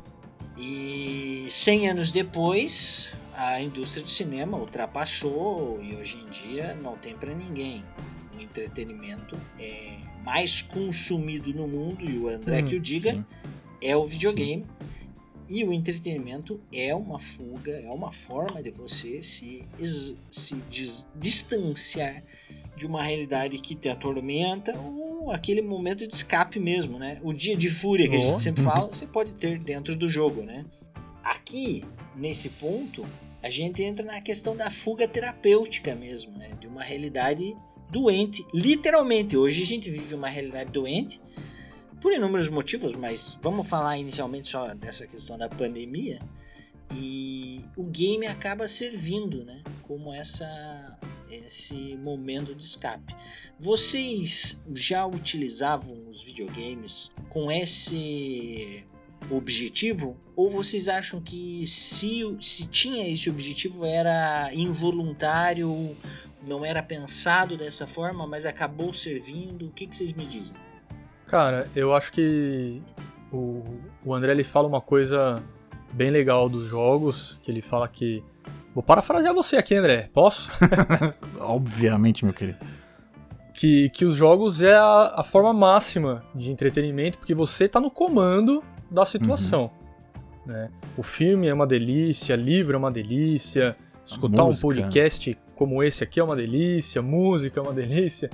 e 0.57 1.47
100 1.49 1.89
anos 1.91 2.11
depois 2.11 3.15
a 3.35 3.61
indústria 3.61 4.03
do 4.03 4.09
cinema 4.09 4.59
ultrapassou 4.59 5.83
e 5.83 5.95
hoje 5.97 6.19
em 6.19 6.29
dia 6.29 6.75
não 6.83 6.97
tem 6.97 7.15
para 7.15 7.35
ninguém. 7.35 7.85
O 8.37 8.41
entretenimento 8.41 9.39
é 9.59 9.97
mais 10.25 10.63
consumido 10.63 11.53
no 11.55 11.67
mundo 11.69 12.05
e 12.05 12.17
o 12.19 12.29
André 12.29 12.63
Hum, 12.63 12.67
que 12.67 12.77
o 12.77 12.81
diga 12.81 13.13
sim. 13.13 13.25
é 13.83 13.97
o 13.97 14.05
videogame. 14.05 14.67
E 15.49 15.65
o 15.65 15.73
entretenimento 15.73 16.61
é 16.73 16.95
uma 16.95 17.19
fuga, 17.19 17.73
é 17.73 17.91
uma 17.91 18.11
forma 18.13 18.63
de 18.63 18.71
você 18.71 19.23
se, 19.23 19.67
se 20.31 20.55
dis- 20.71 21.07
distanciar 21.17 22.23
de 22.77 22.87
uma 22.87 23.03
realidade 23.03 23.59
que 23.59 23.75
te 23.75 23.89
atormenta 23.89 24.79
ou 24.79 25.31
aquele 25.31 25.61
momento 25.61 26.07
de 26.07 26.15
escape 26.15 26.59
mesmo, 26.59 26.99
né? 26.99 27.21
O 27.23 27.33
dia 27.35 27.57
de 27.57 27.69
fúria 27.69 28.09
que 28.09 28.15
a 28.15 28.19
Oh. 28.19 28.23
gente 28.23 28.41
sempre 28.41 28.63
fala, 28.65 28.91
você 28.91 29.07
pode 29.07 29.33
ter 29.35 29.59
dentro 29.59 29.95
do 29.95 30.09
jogo, 30.09 30.43
né? 30.43 30.65
Aqui, 31.23 31.85
nesse 32.17 32.49
ponto, 32.51 33.05
a 33.43 33.51
gente 33.51 33.83
entra 33.83 34.05
na 34.07 34.21
questão 34.23 34.57
da 34.57 34.71
fuga 34.71 35.07
terapêutica 35.07 35.95
mesmo, 35.95 36.33
né? 36.39 36.51
De 36.61 36.67
uma 36.67 36.83
realidade 36.83 37.55
doente, 37.93 38.45
literalmente. 38.55 39.37
Hoje 39.37 39.63
a 39.63 39.67
gente 39.67 39.91
vive 39.91 40.15
uma 40.15 40.29
realidade 40.29 40.71
doente 40.71 41.21
por 42.01 42.13
inúmeros 42.13 42.49
motivos, 42.49 42.95
mas 42.95 43.39
vamos 43.43 43.69
falar 43.69 43.99
inicialmente 43.99 44.49
só 44.49 44.75
dessa 44.75 45.07
questão 45.07 45.37
da 45.37 45.49
pandemia. 45.49 46.19
E 46.95 47.61
o 47.77 47.85
game 47.85 48.27
acaba 48.27 48.67
servindo, 48.67 49.45
né, 49.45 49.63
como 49.83 50.13
essa 50.13 50.99
esse 51.31 51.97
momento 51.97 52.55
de 52.55 52.63
escape. 52.63 53.15
Vocês 53.59 54.61
já 54.75 55.07
utilizavam 55.07 56.07
os 56.07 56.23
videogames 56.23 57.11
com 57.31 57.51
esse 57.51 58.85
objetivo? 59.31 60.17
Ou 60.35 60.49
vocês 60.49 60.89
acham 60.89 61.21
que 61.21 61.67
se, 61.67 62.23
se 62.41 62.69
tinha 62.69 63.09
esse 63.09 63.29
objetivo 63.29 63.85
era 63.85 64.51
involuntário, 64.55 65.97
não 66.49 66.65
era 66.65 66.83
pensado 66.83 67.57
dessa 67.57 67.87
forma, 67.87 68.27
mas 68.27 68.47
acabou 68.47 68.93
servindo? 68.93 69.67
O 69.67 69.71
que, 69.71 69.87
que 69.87 69.95
vocês 69.95 70.13
me 70.13 70.27
dizem? 70.27 70.57
Cara, 71.27 71.71
eu 71.75 71.95
acho 71.95 72.13
que 72.13 72.83
o, 73.33 73.65
o 74.05 74.15
André 74.15 74.33
ele 74.33 74.45
fala 74.45 74.69
uma 74.69 74.81
coisa 74.81 75.43
bem 75.93 76.11
legal 76.11 76.49
dos 76.49 76.67
jogos, 76.67 77.39
que 77.43 77.51
ele 77.51 77.63
fala 77.63 77.89
que. 77.89 78.23
Vou 78.75 78.83
parafrasear 78.83 79.35
você 79.35 79.57
aqui, 79.57 79.75
André. 79.75 80.09
Posso? 80.13 80.51
Obviamente, 81.39 82.25
meu 82.25 82.33
querido. 82.33 82.59
Que, 83.55 83.91
que 83.91 84.05
os 84.05 84.17
jogos 84.17 84.63
é 84.63 84.75
a, 84.75 85.15
a 85.19 85.25
forma 85.25 85.53
máxima 85.53 86.25
de 86.35 86.51
entretenimento, 86.51 87.19
porque 87.19 87.35
você 87.35 87.69
tá 87.69 87.79
no 87.79 87.91
comando 87.91 88.65
da 88.93 89.05
situação. 89.05 89.71
Uhum. 90.47 90.53
Né? 90.53 90.71
O 90.97 91.03
filme 91.03 91.47
é 91.47 91.55
uma 91.55 91.67
delícia, 91.67 92.37
livro 92.37 92.75
é 92.75 92.79
uma 92.79 92.91
delícia, 92.91 93.77
escutar 94.05 94.45
um 94.45 94.55
podcast 94.55 95.39
como 95.55 95.83
esse 95.83 96.03
aqui 96.03 96.19
é 96.19 96.25
uma 96.25 96.35
delícia, 96.35 97.01
música 97.01 97.61
é 97.61 97.63
uma 97.63 97.73
delícia. 97.73 98.31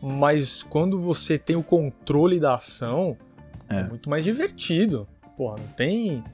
Mas 0.00 0.62
quando 0.62 1.00
você 1.00 1.36
tem 1.36 1.56
o 1.56 1.62
controle 1.62 2.40
da 2.40 2.54
ação, 2.54 3.16
é, 3.68 3.80
é 3.80 3.82
muito 3.84 4.08
mais 4.08 4.24
divertido. 4.24 5.06
Porra, 5.36 5.58
não 5.58 5.66
tem, 5.68 6.24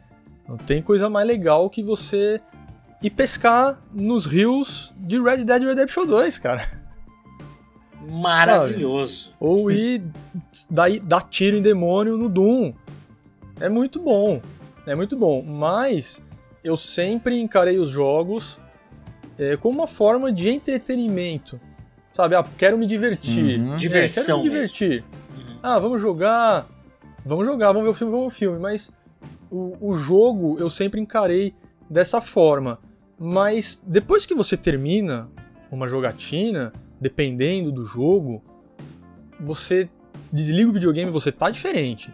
não 0.48 0.56
tem 0.56 0.82
coisa 0.82 1.08
mais 1.08 1.26
legal 1.26 1.68
que 1.68 1.82
você 1.82 2.40
ir 3.02 3.10
pescar 3.10 3.80
nos 3.92 4.26
rios 4.26 4.94
de 4.96 5.20
Red 5.20 5.44
Dead 5.44 5.62
Redemption 5.62 6.06
2, 6.06 6.38
cara. 6.38 6.68
Maravilhoso. 8.08 9.24
Sabe? 9.24 9.36
Ou 9.40 9.70
ir 9.70 10.02
dar, 10.70 10.90
dar 11.00 11.22
tiro 11.22 11.56
em 11.56 11.62
demônio 11.62 12.16
no 12.16 12.28
Doom. 12.28 12.72
É 13.60 13.68
muito 13.68 14.00
bom. 14.00 14.40
É 14.86 14.94
muito 14.94 15.16
bom. 15.16 15.42
Mas 15.42 16.22
eu 16.62 16.76
sempre 16.76 17.40
encarei 17.40 17.78
os 17.78 17.90
jogos 17.90 18.60
é, 19.38 19.56
como 19.56 19.78
uma 19.80 19.86
forma 19.86 20.32
de 20.32 20.48
entretenimento. 20.48 21.60
Sabe? 22.12 22.34
Ah, 22.34 22.44
quero 22.56 22.78
me 22.78 22.86
divertir. 22.86 23.60
Uhum. 23.60 23.76
Diversão. 23.76 24.22
É, 24.22 24.26
quero 24.26 24.38
me 24.38 24.50
divertir. 24.50 25.04
Uhum. 25.36 25.58
Ah, 25.62 25.78
vamos 25.78 26.00
jogar. 26.00 26.68
Vamos 27.24 27.44
jogar, 27.44 27.72
vamos 27.72 27.84
ver 27.84 27.90
o 27.90 27.94
filme, 27.94 28.12
vamos 28.12 28.26
ver 28.26 28.34
o 28.34 28.38
filme. 28.38 28.58
Mas 28.58 28.92
o, 29.50 29.76
o 29.80 29.94
jogo 29.94 30.56
eu 30.58 30.70
sempre 30.70 31.00
encarei 31.00 31.54
dessa 31.90 32.20
forma. 32.20 32.78
Mas 33.18 33.82
depois 33.86 34.26
que 34.26 34.34
você 34.34 34.56
termina 34.56 35.28
uma 35.70 35.88
jogatina, 35.88 36.72
dependendo 37.00 37.72
do 37.72 37.84
jogo, 37.84 38.42
você 39.40 39.88
desliga 40.32 40.70
o 40.70 40.72
videogame, 40.72 41.10
você 41.10 41.32
tá 41.32 41.50
diferente. 41.50 42.12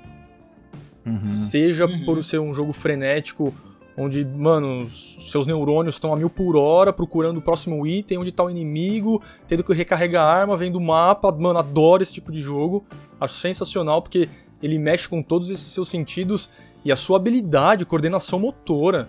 Uhum. 1.04 1.22
Seja 1.22 1.86
uhum. 1.86 2.04
por 2.04 2.22
ser 2.24 2.38
um 2.38 2.54
jogo 2.54 2.72
frenético, 2.72 3.54
onde, 3.96 4.24
mano, 4.24 4.88
seus 4.90 5.46
neurônios 5.46 5.96
estão 5.96 6.12
a 6.12 6.16
mil 6.16 6.30
por 6.30 6.56
hora 6.56 6.92
procurando 6.92 7.38
o 7.38 7.42
próximo 7.42 7.86
item, 7.86 8.18
onde 8.18 8.32
tá 8.32 8.44
o 8.44 8.50
inimigo, 8.50 9.22
tendo 9.46 9.64
que 9.64 9.72
recarregar 9.72 10.26
a 10.26 10.32
arma, 10.32 10.56
vendo 10.56 10.76
o 10.76 10.80
mapa. 10.80 11.32
Mano, 11.32 11.58
adoro 11.58 12.02
esse 12.02 12.14
tipo 12.14 12.30
de 12.30 12.40
jogo. 12.40 12.84
Acho 13.20 13.34
sensacional 13.34 14.00
porque 14.00 14.28
ele 14.62 14.78
mexe 14.78 15.08
com 15.08 15.22
todos 15.22 15.50
esses 15.50 15.68
seus 15.68 15.88
sentidos 15.88 16.48
e 16.84 16.92
a 16.92 16.96
sua 16.96 17.16
habilidade, 17.16 17.84
coordenação 17.84 18.38
motora. 18.38 19.08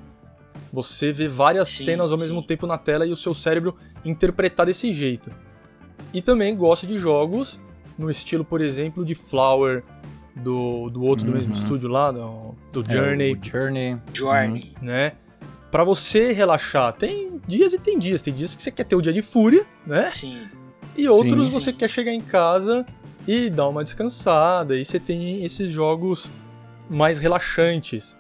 Você 0.72 1.12
vê 1.12 1.28
várias 1.28 1.70
sim, 1.70 1.86
cenas 1.86 2.12
ao 2.12 2.18
sim. 2.18 2.24
mesmo 2.24 2.42
tempo 2.42 2.66
na 2.66 2.78
tela 2.78 3.06
e 3.06 3.12
o 3.12 3.16
seu 3.16 3.34
cérebro 3.34 3.76
interpretar 4.04 4.66
desse 4.66 4.92
jeito. 4.92 5.32
E 6.12 6.22
também 6.22 6.56
gosto 6.56 6.86
de 6.86 6.98
jogos 6.98 7.60
no 7.98 8.10
estilo, 8.10 8.44
por 8.44 8.62
exemplo, 8.62 9.06
de 9.06 9.14
Flower, 9.14 9.84
do, 10.36 10.90
do 10.90 11.04
outro 11.04 11.26
uhum. 11.26 11.32
do 11.32 11.38
mesmo 11.38 11.54
uhum. 11.54 11.62
estúdio 11.62 11.90
lá, 11.90 12.12
do, 12.12 12.56
do 12.72 12.92
Journey. 12.92 13.34
É, 13.34 13.46
Journey. 13.46 13.98
Journey. 14.14 14.74
Né? 14.82 15.14
Pra 15.72 15.84
você 15.84 16.32
relaxar, 16.34 16.94
tem 16.94 17.42
dias 17.48 17.74
e 17.74 17.80
tem 17.80 17.98
dias. 17.98 18.22
Tem 18.22 18.34
dias 18.34 18.56
que 18.56 18.62
você 18.62 18.72
quer 18.72 18.84
ter 18.84 18.96
o 18.96 19.02
dia 19.02 19.14
de 19.14 19.22
fúria, 19.22 19.66
né? 19.86 20.06
Sim. 20.06 20.48
E 20.96 21.08
outros 21.10 21.50
sim, 21.50 21.60
você 21.60 21.72
sim. 21.72 21.78
quer 21.78 21.90
chegar 21.90 22.12
em 22.12 22.22
casa 22.22 22.86
e 23.28 23.50
dar 23.50 23.68
uma 23.68 23.84
descansada. 23.84 24.76
E 24.76 24.86
você 24.86 25.00
tem 25.00 25.44
esses 25.44 25.72
jogos 25.72 26.30
mais 26.90 27.20
relaxantes. 27.20 28.16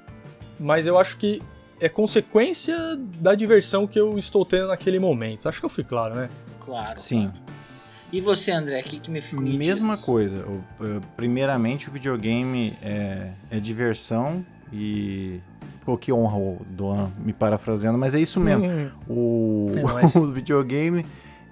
Mas 0.59 0.87
eu 0.87 0.97
acho 0.97 1.17
que 1.17 1.41
é 1.79 1.89
consequência 1.89 2.75
da 3.19 3.35
diversão 3.35 3.85
que 3.85 3.99
eu 3.99 4.17
estou 4.17 4.45
tendo 4.45 4.69
naquele 4.69 4.99
momento. 4.99 5.47
Acho 5.47 5.59
que 5.59 5.65
eu 5.65 5.69
fui 5.69 5.83
claro, 5.83 6.15
né? 6.15 6.29
Claro. 6.59 6.99
Sim. 6.99 7.29
Claro. 7.29 7.52
E 8.13 8.21
você, 8.21 8.51
André, 8.51 8.79
o 8.79 8.83
que, 8.83 8.99
que 8.99 9.09
me, 9.09 9.19
me 9.33 9.57
Mesma 9.57 9.95
diz? 9.95 10.05
coisa. 10.05 10.45
Primeiramente, 11.17 11.89
o 11.89 11.91
videogame 11.91 12.77
é, 12.81 13.31
é 13.49 13.59
diversão 13.59 14.45
e 14.71 15.41
Pô, 15.85 15.97
que 15.97 16.13
honra 16.13 16.37
o 16.37 16.61
Dona 16.69 17.11
me 17.19 17.33
parafraseando, 17.33 17.97
mas 17.97 18.15
é 18.15 18.19
isso 18.19 18.39
mesmo. 18.39 18.65
Hum. 18.65 18.89
O, 19.09 19.71
é 19.99 20.05
o 20.17 20.31
videogame, 20.31 21.05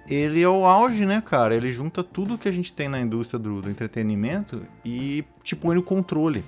ele 0.08 0.40
é 0.40 0.48
o 0.48 0.64
auge, 0.64 1.04
né, 1.04 1.20
cara? 1.20 1.54
Ele 1.54 1.70
junta 1.70 2.02
tudo 2.02 2.38
que 2.38 2.48
a 2.48 2.52
gente 2.52 2.72
tem 2.72 2.88
na 2.88 2.98
indústria 3.00 3.38
do, 3.38 3.60
do 3.60 3.68
entretenimento 3.68 4.62
e 4.84 5.24
te 5.42 5.54
põe 5.54 5.74
no 5.74 5.82
controle. 5.82 6.44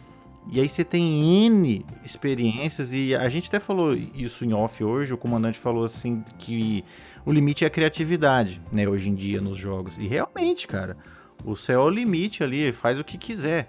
E 0.51 0.61
aí 0.61 0.69
você 0.69 0.85
tem 0.85 1.47
N 1.47 1.85
experiências, 2.05 2.93
e 2.93 3.15
a 3.15 3.29
gente 3.29 3.49
até 3.49 3.59
falou 3.59 3.95
isso 3.95 4.45
em 4.45 4.53
off 4.53 4.83
hoje, 4.83 5.13
o 5.13 5.17
comandante 5.17 5.59
falou 5.59 5.85
assim 5.85 6.23
que 6.39 6.85
o 7.25 7.33
limite 7.33 7.65
é 7.65 7.67
a 7.67 7.71
criatividade, 7.71 8.61
né, 8.71 8.89
hoje 8.89 9.09
em 9.09 9.15
dia 9.15 9.41
nos 9.41 9.57
jogos. 9.57 9.97
E 9.99 10.07
realmente, 10.07 10.67
cara, 10.67 10.97
o 11.45 11.57
céu 11.57 11.83
é 11.83 11.85
o 11.85 11.91
limite 11.91 12.43
ali, 12.43 12.73
faz 12.73 12.99
o 12.99 13.05
que 13.05 13.17
quiser. 13.17 13.69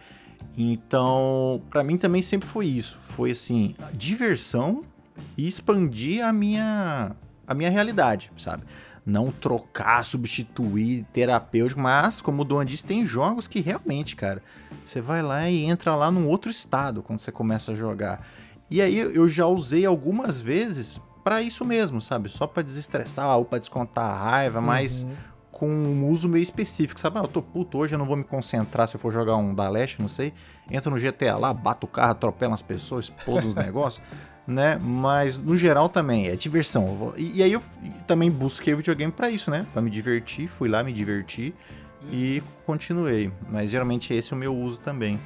Então, 0.58 1.62
para 1.70 1.84
mim 1.84 1.98
também 1.98 2.22
sempre 2.22 2.48
foi 2.48 2.68
isso, 2.68 2.98
foi 3.00 3.32
assim, 3.32 3.76
diversão 3.94 4.84
e 5.38 5.48
expandir 5.48 6.24
a 6.26 6.32
minha 6.32 7.16
a 7.48 7.54
minha 7.54 7.70
realidade, 7.70 8.32
sabe? 8.38 8.64
Não 9.06 9.32
trocar, 9.32 10.04
substituir 10.04 11.06
terapêutico, 11.14 11.80
mas 11.80 12.22
como 12.22 12.42
o 12.42 12.46
Duan 12.46 12.66
disse, 12.66 12.84
tem 12.84 13.06
jogos 13.06 13.48
que 13.48 13.60
realmente, 13.60 14.16
cara, 14.16 14.42
você 14.84 15.00
vai 15.00 15.22
lá 15.22 15.48
e 15.48 15.64
entra 15.64 15.96
lá 15.96 16.12
num 16.12 16.28
outro 16.28 16.50
estado 16.50 17.04
quando 17.04 17.20
você 17.20 17.32
começa 17.32 17.72
a 17.72 17.76
jogar. 17.76 18.28
E 18.70 18.82
aí 18.82 18.98
eu 18.98 19.30
já 19.30 19.46
usei 19.46 19.86
algumas 19.86 20.42
vezes 20.42 21.00
para 21.26 21.42
isso 21.42 21.66
mesmo, 21.66 22.00
sabe? 22.00 22.30
Só 22.30 22.46
para 22.46 22.62
desestressar 22.62 23.36
ou 23.36 23.44
para 23.44 23.58
descontar 23.58 24.06
a 24.06 24.16
raiva, 24.16 24.60
uhum. 24.60 24.66
mas 24.66 25.08
com 25.52 25.68
um 25.68 26.08
uso 26.08 26.30
meio 26.30 26.44
específico, 26.44 27.00
sabe? 27.00 27.18
Ah, 27.18 27.24
eu 27.24 27.28
tô 27.28 27.42
puto 27.42 27.80
hoje, 27.80 27.96
eu 27.96 27.98
não 27.98 28.06
vou 28.06 28.16
me 28.16 28.24
concentrar 28.24 28.88
se 28.88 28.96
eu 28.96 29.00
for 29.00 29.12
jogar 29.12 29.36
um 29.36 29.56
da 29.56 29.68
Leste, 29.68 30.00
não 30.00 30.08
sei. 30.08 30.34
Entra 30.70 30.92
no 30.92 31.00
GTA 31.00 31.36
lá, 31.36 31.52
bato 31.52 31.88
o 31.88 31.90
carro, 31.90 32.12
atropela 32.12 32.54
as 32.54 32.62
pessoas, 32.62 33.06
exploda 33.06 33.48
os 33.48 33.56
negócios, 33.58 34.06
né? 34.46 34.78
Mas 34.80 35.36
no 35.36 35.58
geral 35.58 35.90
também 35.90 36.28
é 36.28 36.36
diversão. 36.36 37.12
E, 37.18 37.40
e 37.40 37.44
aí 37.44 37.54
eu 37.54 37.64
também 38.06 38.30
busquei 38.30 38.76
o 38.76 38.78
videogame 38.78 39.12
para 39.12 39.28
isso, 39.28 39.50
né? 39.50 39.66
Para 39.74 39.82
me 39.82 39.90
divertir, 39.90 40.46
fui 40.46 40.70
lá 40.70 40.84
me 40.84 40.94
divertir 40.94 41.56
e 42.12 42.44
continuei. 42.68 43.32
Mas 43.50 43.72
geralmente 43.72 44.14
esse 44.14 44.32
é 44.32 44.36
o 44.36 44.40
meu 44.40 44.56
uso 44.56 44.80
também. 44.80 45.20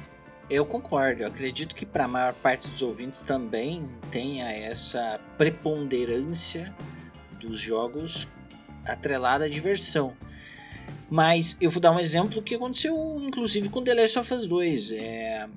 Eu 0.50 0.66
concordo. 0.66 1.22
Eu 1.22 1.28
acredito 1.28 1.76
que 1.76 1.86
para 1.86 2.04
a 2.04 2.08
maior 2.08 2.34
parte 2.34 2.68
dos 2.68 2.82
ouvintes 2.82 3.22
também 3.22 3.88
tenha 4.10 4.50
essa 4.50 5.20
preponderância 5.38 6.74
dos 7.38 7.56
jogos 7.56 8.26
atrelada 8.84 9.44
à 9.44 9.48
diversão. 9.48 10.12
Mas 11.08 11.56
eu 11.60 11.70
vou 11.70 11.80
dar 11.80 11.92
um 11.92 12.00
exemplo 12.00 12.42
que 12.42 12.56
aconteceu 12.56 13.16
inclusive 13.20 13.68
com 13.68 13.82
The 13.82 13.94
Last 13.94 14.18
of 14.18 14.34
Us 14.34 14.46
2. 14.46 14.92
É, 14.92 15.48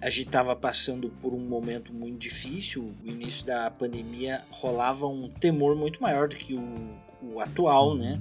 a 0.00 0.08
gente 0.08 0.28
estava 0.28 0.56
passando 0.56 1.10
por 1.20 1.34
um 1.34 1.40
momento 1.40 1.92
muito 1.92 2.18
difícil. 2.18 2.94
O 3.04 3.06
início 3.06 3.44
da 3.44 3.70
pandemia 3.70 4.42
rolava 4.50 5.06
um 5.06 5.28
temor 5.28 5.76
muito 5.76 6.02
maior 6.02 6.28
do 6.28 6.36
que 6.36 6.54
o, 6.54 6.96
o 7.22 7.40
atual, 7.40 7.94
né? 7.94 8.18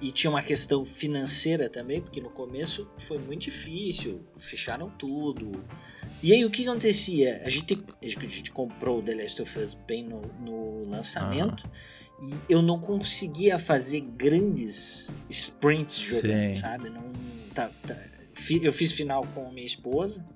E 0.00 0.10
tinha 0.10 0.30
uma 0.30 0.42
questão 0.42 0.84
financeira 0.84 1.68
também, 1.68 2.00
porque 2.00 2.20
no 2.20 2.30
começo 2.30 2.88
foi 2.98 3.18
muito 3.18 3.42
difícil, 3.42 4.24
fecharam 4.38 4.88
tudo. 4.90 5.62
E 6.22 6.32
aí 6.32 6.44
o 6.44 6.50
que 6.50 6.66
acontecia? 6.66 7.42
A 7.44 7.48
gente, 7.50 7.78
a 8.02 8.06
gente 8.06 8.50
comprou 8.50 9.00
o 9.00 9.02
The 9.02 9.14
Last 9.14 9.42
of 9.42 9.58
Us 9.58 9.74
bem 9.86 10.04
no, 10.04 10.22
no 10.40 10.88
lançamento 10.88 11.68
uhum. 12.18 12.30
e 12.48 12.52
eu 12.52 12.62
não 12.62 12.80
conseguia 12.80 13.58
fazer 13.58 14.00
grandes 14.00 15.14
sprints 15.28 15.98
jogando, 15.98 16.52
Sim. 16.52 16.60
sabe? 16.60 16.88
Não, 16.88 17.12
tá, 17.54 17.70
tá, 17.86 17.96
eu 18.62 18.72
fiz 18.72 18.92
final 18.92 19.26
com 19.34 19.48
a 19.48 19.52
minha 19.52 19.66
esposa, 19.66 20.26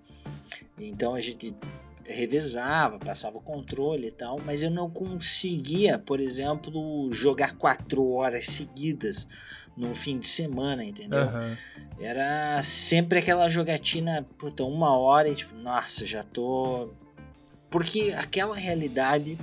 então 0.78 1.14
a 1.14 1.20
gente 1.20 1.54
revezava, 2.06 2.98
passava 2.98 3.38
o 3.38 3.40
controle 3.40 4.08
e 4.08 4.10
tal, 4.10 4.38
mas 4.44 4.62
eu 4.62 4.70
não 4.70 4.90
conseguia, 4.90 5.98
por 5.98 6.20
exemplo, 6.20 7.10
jogar 7.12 7.56
quatro 7.56 8.10
horas 8.10 8.46
seguidas 8.46 9.26
no 9.76 9.94
fim 9.94 10.18
de 10.18 10.26
semana, 10.26 10.84
entendeu? 10.84 11.20
Aham. 11.20 11.56
Era 11.98 12.62
sempre 12.62 13.18
aquela 13.18 13.48
jogatina, 13.48 14.26
puta, 14.38 14.64
uma 14.64 14.96
hora 14.96 15.28
e 15.28 15.34
tipo, 15.34 15.54
nossa, 15.56 16.04
já 16.04 16.22
tô. 16.22 16.90
Porque 17.70 18.14
aquela 18.16 18.56
realidade 18.56 19.38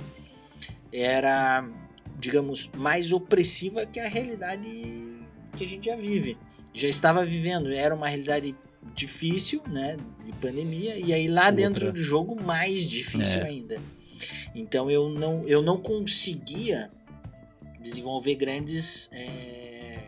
era, 0.92 1.68
digamos, 2.16 2.70
mais 2.74 3.12
opressiva 3.12 3.84
que 3.84 4.00
a 4.00 4.08
realidade 4.08 4.68
que 5.54 5.64
a 5.64 5.66
gente 5.66 5.86
já 5.86 5.96
vive. 5.96 6.38
Já 6.72 6.88
estava 6.88 7.26
vivendo, 7.26 7.70
era 7.72 7.94
uma 7.94 8.08
realidade 8.08 8.56
difícil, 8.94 9.62
né, 9.68 9.96
de 10.24 10.32
pandemia, 10.34 10.96
e 10.96 11.12
aí 11.12 11.28
lá 11.28 11.42
Outra. 11.46 11.56
dentro 11.56 11.92
do 11.92 12.02
jogo 12.02 12.34
mais 12.40 12.82
difícil 12.82 13.40
É. 13.40 13.46
ainda. 13.46 13.80
Então 14.54 14.90
eu 14.90 15.08
não, 15.08 15.46
eu 15.46 15.62
não 15.62 15.80
conseguia 15.80 16.90
desenvolver 17.80 18.34
grandes, 18.34 19.08
é, 19.12 19.98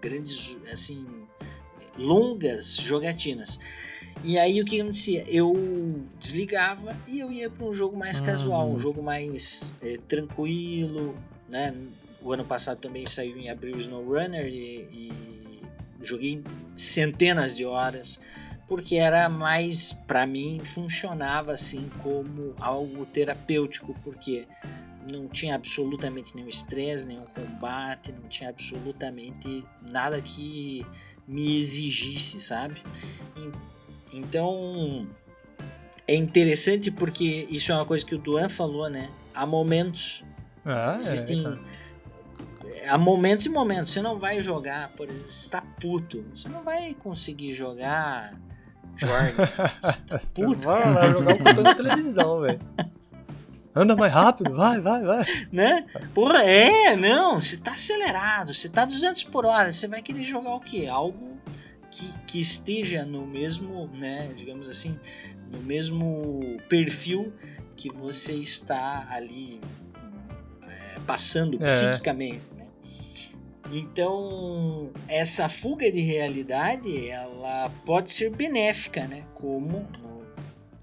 grandes 0.00 0.58
assim, 0.72 1.04
longas 1.96 2.76
jogatinas. 2.76 3.58
E 4.24 4.38
aí 4.38 4.60
o 4.60 4.64
que 4.64 4.80
acontecia? 4.80 5.24
Eu 5.28 6.04
desligava 6.18 6.96
e 7.08 7.18
eu 7.20 7.32
ia 7.32 7.50
para 7.50 7.64
um 7.64 7.74
jogo 7.74 7.96
mais 7.96 8.18
Uhum. 8.20 8.26
casual, 8.26 8.70
um 8.72 8.78
jogo 8.78 9.02
mais 9.02 9.74
é, 9.82 9.96
tranquilo, 10.08 11.16
né? 11.48 11.74
O 12.22 12.32
ano 12.32 12.44
passado 12.44 12.78
também 12.78 13.04
saiu 13.04 13.36
em 13.36 13.50
abril 13.50 13.74
o 13.74 13.78
SnowRunner 13.78 14.46
e, 14.46 14.86
e 14.92 15.41
joguei 16.02 16.42
centenas 16.76 17.56
de 17.56 17.64
horas 17.64 18.18
porque 18.68 18.96
era 18.96 19.28
mais 19.28 19.92
para 20.06 20.26
mim 20.26 20.60
funcionava 20.64 21.52
assim 21.52 21.90
como 22.02 22.54
algo 22.60 23.04
terapêutico 23.06 23.94
porque 24.02 24.46
não 25.12 25.28
tinha 25.28 25.54
absolutamente 25.56 26.34
nenhum 26.36 26.48
estresse, 26.48 27.08
nenhum 27.08 27.26
combate, 27.26 28.12
não 28.12 28.28
tinha 28.28 28.50
absolutamente 28.50 29.64
nada 29.90 30.20
que 30.22 30.86
me 31.26 31.56
exigisse, 31.58 32.40
sabe? 32.40 32.80
En- 33.36 33.52
Então 34.12 35.06
é 36.06 36.14
interessante 36.14 36.90
porque 36.90 37.46
isso 37.50 37.72
é 37.72 37.74
uma 37.74 37.84
coisa 37.84 38.04
que 38.06 38.14
o 38.14 38.18
Duan 38.18 38.48
falou, 38.48 38.88
né? 38.88 39.10
Há 39.34 39.44
momentos 39.46 40.24
Ah, 40.64 40.94
é, 40.94 40.96
Existem. 40.98 41.42
cara. 41.42 41.60
Há 42.88 42.96
momentos 42.98 43.46
e 43.46 43.48
momentos. 43.48 43.90
Você 43.92 44.00
não 44.00 44.18
vai 44.18 44.40
jogar, 44.42 44.90
por 44.90 45.08
exemplo, 45.08 45.30
você 45.30 45.50
tá 45.50 45.61
puto. 45.80 46.24
Você 46.34 46.48
não 46.48 46.62
vai 46.62 46.94
conseguir 46.94 47.52
jogar 47.52 48.34
Jordan. 48.96 49.46
Você 49.82 50.00
tá 50.06 50.18
puto, 50.34 50.66
vai 50.68 50.82
cara, 50.82 50.94
lá 50.94 51.06
jogar 51.06 51.34
o 51.34 51.38
controle 51.38 51.62
da 51.62 51.74
televisão, 51.74 52.40
velho. 52.40 52.60
Anda 53.74 53.96
mais 53.96 54.12
rápido, 54.12 54.54
vai, 54.54 54.80
vai, 54.80 55.02
vai. 55.02 55.24
né? 55.50 55.86
Porra, 56.14 56.42
é, 56.44 56.94
não. 56.94 57.40
Você 57.40 57.56
tá 57.56 57.72
acelerado. 57.72 58.52
Você 58.52 58.68
tá 58.68 58.84
200 58.84 59.24
por 59.24 59.46
hora. 59.46 59.72
Você 59.72 59.88
vai 59.88 60.02
querer 60.02 60.24
jogar 60.24 60.54
o 60.54 60.60
quê? 60.60 60.86
Algo 60.90 61.38
que, 61.90 62.18
que 62.26 62.40
esteja 62.40 63.06
no 63.06 63.26
mesmo, 63.26 63.86
né? 63.94 64.30
Digamos 64.36 64.68
assim, 64.68 64.98
no 65.50 65.62
mesmo 65.62 66.58
perfil 66.68 67.32
que 67.74 67.88
você 67.90 68.34
está 68.34 69.06
ali 69.10 69.58
é, 70.68 71.00
passando 71.06 71.56
É. 71.62 71.64
psiquicamente, 71.66 72.52
né? 72.52 72.66
Então, 73.72 74.92
essa 75.08 75.48
fuga 75.48 75.90
de 75.90 76.00
realidade, 76.00 77.08
ela 77.08 77.70
pode 77.86 78.12
ser 78.12 78.28
benéfica, 78.30 79.08
né? 79.08 79.24
Como 79.32 79.88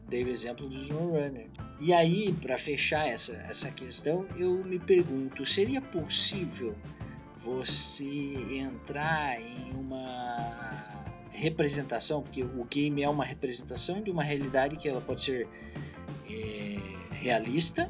dei 0.10 0.24
o 0.24 0.28
exemplo 0.28 0.68
do 0.68 0.76
SnowRunner. 0.76 1.48
E 1.80 1.94
aí, 1.94 2.34
para 2.34 2.58
fechar 2.58 3.08
essa, 3.08 3.34
essa 3.48 3.70
questão, 3.70 4.28
eu 4.36 4.64
me 4.66 4.80
pergunto, 4.80 5.46
seria 5.46 5.80
possível 5.80 6.76
você 7.36 8.34
entrar 8.52 9.40
em 9.40 9.72
uma 9.76 11.06
representação, 11.32 12.24
porque 12.24 12.44
o 12.44 12.66
game 12.66 13.04
é 13.04 13.08
uma 13.08 13.24
representação 13.24 14.02
de 14.02 14.10
uma 14.10 14.24
realidade 14.24 14.76
que 14.76 14.90
ela 14.90 15.00
pode 15.00 15.24
ser 15.24 15.48
é, 16.28 16.78
realista 17.12 17.90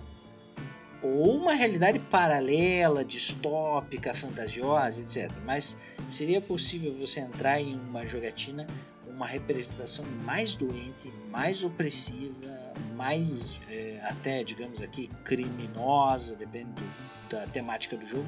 ou 1.02 1.38
uma 1.38 1.54
realidade 1.54 2.00
paralela, 2.00 3.06
distópica, 3.06 4.14
fantasiosa, 4.14 5.02
etc. 5.02 5.32
Mas 5.46 5.78
seria 6.10 6.42
possível 6.42 6.94
você 6.96 7.20
entrar 7.22 7.60
em 7.62 7.76
uma 7.80 8.06
jogatina 8.06 8.68
com 9.06 9.12
uma 9.12 9.26
representação 9.28 10.06
mais 10.26 10.54
doente, 10.56 11.12
mais 11.30 11.64
opressiva, 11.64 12.48
mais 12.96 13.62
é, 13.70 14.00
até, 14.04 14.44
digamos 14.44 14.82
aqui, 14.82 15.10
criminosa, 15.24 16.36
dependendo 16.36 16.74
do- 16.82 17.10
da 17.30 17.46
temática 17.46 17.96
do 17.96 18.06
jogo, 18.06 18.26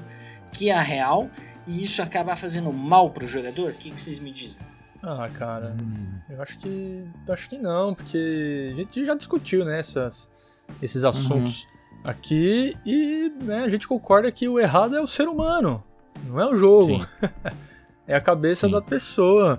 que 0.53 0.69
a 0.69 0.79
real, 0.79 1.29
e 1.67 1.83
isso 1.83 2.01
acaba 2.03 2.35
fazendo 2.35 2.71
mal 2.71 3.09
pro 3.09 3.27
jogador? 3.27 3.71
O 3.71 3.73
que, 3.75 3.89
que 3.89 3.99
vocês 3.99 4.19
me 4.19 4.31
dizem? 4.31 4.61
Ah, 5.01 5.27
cara, 5.33 5.75
Hum. 5.81 6.19
eu 6.29 6.39
acho 6.41 6.57
que 6.59 7.09
acho 7.27 7.49
que 7.49 7.57
não, 7.57 7.95
porque 7.95 8.69
a 8.71 8.75
gente 8.75 9.03
já 9.03 9.15
discutiu 9.15 9.65
né, 9.65 9.79
essas, 9.79 10.29
esses 10.79 11.03
assuntos 11.03 11.67
aqui 12.03 12.77
e 12.85 13.31
né, 13.41 13.63
a 13.63 13.69
gente 13.69 13.87
concorda 13.87 14.31
que 14.31 14.47
o 14.47 14.59
errado 14.59 14.95
é 14.95 15.01
o 15.01 15.07
ser 15.07 15.27
humano, 15.27 15.83
não 16.25 16.39
é 16.39 16.45
o 16.45 16.55
jogo. 16.55 17.05
É 18.07 18.15
a 18.15 18.19
cabeça 18.19 18.67
Sim. 18.67 18.73
da 18.73 18.81
pessoa. 18.81 19.57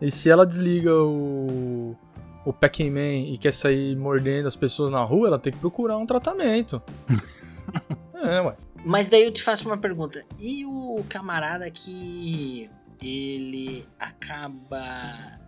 E 0.00 0.10
se 0.10 0.28
ela 0.28 0.44
desliga 0.44 0.92
o, 0.92 1.96
o 2.44 2.52
Pac-Man 2.52 3.28
e 3.28 3.38
quer 3.38 3.52
sair 3.52 3.94
mordendo 3.94 4.48
as 4.48 4.56
pessoas 4.56 4.90
na 4.90 5.04
rua, 5.04 5.28
ela 5.28 5.38
tem 5.38 5.52
que 5.52 5.58
procurar 5.60 5.96
um 5.98 6.06
tratamento. 6.06 6.82
é, 8.14 8.40
ué. 8.40 8.56
Mas 8.84 9.06
daí 9.06 9.22
eu 9.22 9.30
te 9.30 9.40
faço 9.40 9.68
uma 9.68 9.78
pergunta. 9.78 10.24
E 10.40 10.66
o 10.66 11.04
camarada 11.08 11.70
que 11.70 12.68
ele 13.00 13.86
acaba 14.00 15.38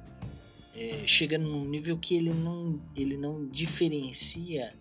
é, 0.77 1.03
chegando 1.05 1.49
num 1.49 1.65
nível 1.65 1.99
que 1.99 2.17
ele 2.17 2.33
não, 2.33 2.81
ele 2.97 3.17
não 3.17 3.45
diferencia 3.47 4.73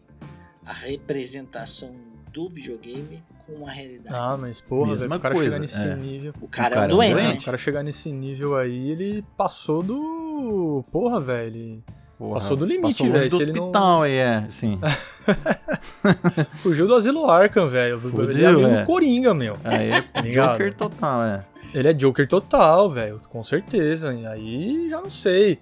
a 0.66 0.74
representação 0.74 1.96
do 2.32 2.50
videogame 2.50 3.24
com 3.46 3.68
a 3.68 3.72
realidade. 3.72 4.16
Ah, 4.16 4.38
mas 4.38 4.60
porra, 4.62 4.92
Mesma 4.92 5.08
velho, 5.08 5.20
o 5.20 5.22
cara 5.22 5.36
coisa, 5.36 5.50
chegar 5.50 5.62
nesse 5.62 5.84
é. 5.84 5.96
nível. 5.96 6.34
o 6.42 6.48
cara 6.48 6.76
o 6.76 6.80
é 6.80 6.80
um 6.80 6.82
cara 6.82 6.92
é 6.92 6.94
um 6.94 6.98
doente, 6.98 7.14
doente. 7.14 7.34
né? 7.36 7.40
O 7.40 7.46
cara 7.46 7.58
chegar 7.58 7.84
nesse 7.84 8.12
nível 8.12 8.56
aí, 8.56 8.90
ele 8.92 9.26
passou 9.38 9.84
do. 9.84 10.84
Porra, 10.92 11.20
velho. 11.20 11.48
ele 11.48 11.84
Porra, 12.18 12.36
Passou 12.36 12.56
do 12.56 12.66
limite, 12.66 13.00
passou 13.00 13.12
velho, 13.12 13.30
do 13.30 13.40
não- 13.40 13.64
hospital 13.64 14.02
aí, 14.04 14.14
é, 14.14 14.48
sim. 14.50 14.80
Fugiu 16.62 16.88
do 16.88 16.96
asilo 16.96 17.30
Arkham, 17.30 17.68
velho. 17.68 18.00
Ele 18.30 18.44
é 18.44 18.48
amigo 18.48 18.68
é. 18.68 18.86
Coringa, 18.86 19.34
meu. 19.34 19.58
Aí 19.64 19.90
é 20.14 20.22
ligado? 20.22 20.52
Joker 20.52 20.74
total, 20.74 21.24
é. 21.24 21.44
Ele 21.74 21.88
é 21.88 21.94
Joker 21.94 22.28
total, 22.28 22.90
velho, 22.90 23.20
com 23.30 23.44
certeza. 23.44 24.14
E 24.14 24.26
aí 24.26 24.88
já 24.90 25.02
não 25.02 25.10
sei 25.10 25.60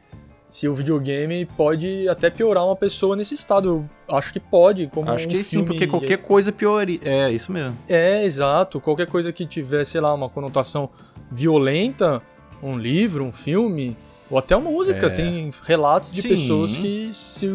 se 0.52 0.68
o 0.68 0.76
videogame 0.76 1.46
pode 1.46 2.10
até 2.10 2.30
piorar 2.30 2.66
uma 2.66 2.76
pessoa 2.76 3.16
nesse 3.16 3.34
estado. 3.34 3.90
Eu 4.08 4.16
acho 4.16 4.34
que 4.34 4.40
pode, 4.40 4.88
como 4.88 5.10
Acho 5.10 5.26
um 5.26 5.32
que 5.32 5.42
sim, 5.44 5.64
porque 5.64 5.88
qualquer 5.88 6.18
coisa 6.18 6.52
pioraria. 6.52 7.00
É, 7.04 7.32
isso 7.32 7.54
mesmo. 7.54 7.78
É, 7.88 8.26
exato. 8.26 8.82
Qualquer 8.82 9.08
coisa 9.08 9.32
que 9.32 9.46
tiver, 9.46 9.86
sei 9.86 10.02
lá, 10.02 10.14
uma 10.14 10.28
conotação 10.28 10.90
violenta, 11.32 12.22
um 12.62 12.78
livro, 12.78 13.24
um 13.24 13.32
filme, 13.32 13.96
ou 14.30 14.38
até 14.38 14.54
uma 14.54 14.70
música. 14.70 15.06
É. 15.06 15.10
Tem 15.10 15.52
relatos 15.64 16.12
de 16.12 16.22
Sim. 16.22 16.28
pessoas 16.28 16.76
que 16.76 17.10
se, 17.14 17.48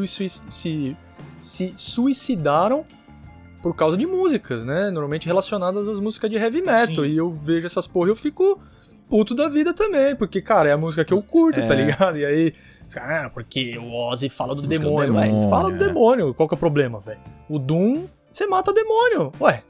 se, 0.49 0.97
se 1.39 1.75
suicidaram 1.77 2.83
por 3.63 3.77
causa 3.77 3.95
de 3.99 4.07
músicas, 4.07 4.65
né? 4.65 4.91
Normalmente 4.91 5.27
relacionadas 5.27 5.87
às 5.87 6.01
músicas 6.01 6.31
de 6.31 6.37
heavy 6.37 6.63
metal. 6.63 7.05
Sim. 7.05 7.11
E 7.11 7.17
eu 7.19 7.31
vejo 7.31 7.67
essas 7.67 7.87
porra 7.87 8.09
e 8.09 8.13
eu 8.13 8.17
fico 8.17 8.59
Sim. 8.79 8.95
puto 9.07 9.35
da 9.35 9.49
vida 9.51 9.75
também, 9.75 10.17
porque, 10.17 10.41
cara, 10.41 10.71
é 10.71 10.73
a 10.73 10.79
música 10.79 11.05
que 11.05 11.13
eu 11.13 11.21
curto, 11.21 11.61
tá 11.67 11.75
É. 11.75 11.85
ligado? 11.85 12.17
E 12.17 12.25
aí, 12.25 12.55
ah, 12.97 13.31
porque 13.33 13.77
o 13.79 13.93
Ozzy 13.93 14.29
fala 14.29 14.55
do 14.55 14.63
Música 14.63 14.79
do 14.79 14.85
demônio. 14.85 15.15
Ué, 15.15 15.27
demônio, 15.27 15.51
fala 15.51 15.71
do 15.71 15.83
é. 15.85 15.87
demônio. 15.89 16.35
Qual 16.35 16.49
que 16.49 16.55
é 16.55 16.57
o 16.57 16.59
problema, 16.59 17.01
velho? 17.01 17.21
O 17.49 17.59
Doom, 17.59 18.05
você 18.33 18.47
mata 18.47 18.73
demônio. 18.73 19.33
Ué, 19.41 19.63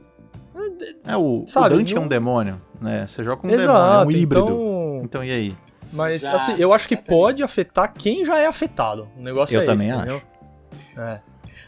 É, 1.05 1.17
o, 1.17 1.45
Sabe, 1.47 1.75
o 1.75 1.79
Dante 1.79 1.97
é 1.97 2.01
um 2.01 2.09
demônio, 2.09 2.61
né? 2.81 3.07
Você 3.07 3.23
joga 3.23 3.47
um 3.47 3.51
exato. 3.51 3.67
demônio, 3.67 4.03
é 4.03 4.07
um 4.07 4.11
híbrido. 4.11 4.47
Então, 4.47 5.01
Então, 5.05 5.25
e 5.25 5.31
aí? 5.31 5.57
mas 5.93 6.15
Exato, 6.17 6.37
assim, 6.37 6.55
eu 6.59 6.73
acho 6.73 6.89
que 6.89 6.95
exatamente. 6.95 7.21
pode 7.23 7.43
afetar 7.43 7.93
quem 7.95 8.25
já 8.25 8.39
é 8.39 8.47
afetado. 8.47 9.09
O 9.17 9.23
negócio 9.23 9.55
Eu 9.55 9.63
é 9.63 9.65
também 9.65 9.89
esse, 9.89 9.97
acho. 9.97 10.03
entendeu? 10.11 10.23
É. 10.99 11.21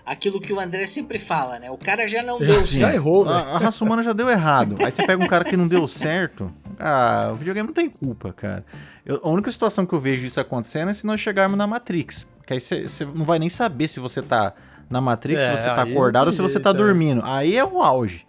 Aquilo 0.05 0.41
que 0.41 0.53
o 0.53 0.61
André 0.61 0.87
sempre 0.87 1.19
fala, 1.19 1.59
né? 1.59 1.71
O 1.71 1.77
cara 1.79 2.07
já 2.09 2.23
não 2.23 2.38
Já- 2.41 2.47
deu 2.47 2.61
já 2.61 2.67
certo. 2.67 2.95
errou, 2.95 3.25
velho. 3.25 3.37
A, 3.37 3.41
a 3.41 3.59
raça 3.59 3.85
humana 3.85 4.03
já 4.03 4.12
deu 4.12 4.29
errado. 4.29 4.77
Aí 4.85 4.91
você 4.91 5.07
pega 5.07 5.23
um 5.23 5.27
cara 5.29 5.45
que 5.45 5.57
não 5.57 5.67
deu 5.69 5.87
certo. 5.88 6.53
Ah, 6.79 7.29
o 7.33 7.37
videogame 7.37 7.67
não 7.67 7.75
tem 7.75 7.88
culpa, 7.88 8.33
cara. 8.33 8.64
Eu- 9.05 9.21
a 9.23 9.29
única 9.29 9.51
situação 9.51 9.85
que 9.87 9.93
eu 9.95 10.01
vejo 10.01 10.27
isso 10.27 10.41
acontecendo 10.41 10.91
é 10.91 10.95
se 10.95 11.07
nós 11.07 11.21
chegarmos 11.21 11.57
na 11.59 11.67
Matrix. 11.67 12.27
Que 12.47 12.55
aí 12.55 12.61
você, 12.61 12.85
não 13.14 13.25
vai 13.25 13.38
nem 13.38 13.49
saber 13.51 13.88
se 13.88 14.01
você 14.01 14.23
tá 14.23 14.53
na 14.88 15.01
Matrix, 15.01 15.43
É, 15.43 15.55
se 15.57 15.62
você 15.62 15.69
tá 15.69 15.83
acordado 15.83 16.29
ou 16.29 16.33
se 16.33 16.41
você 16.41 16.59
tá 16.59 16.71
é. 16.71 16.73
dormindo. 16.75 17.21
Aí 17.25 17.57
é 17.57 17.64
o 17.64 17.83
auge. 17.83 18.27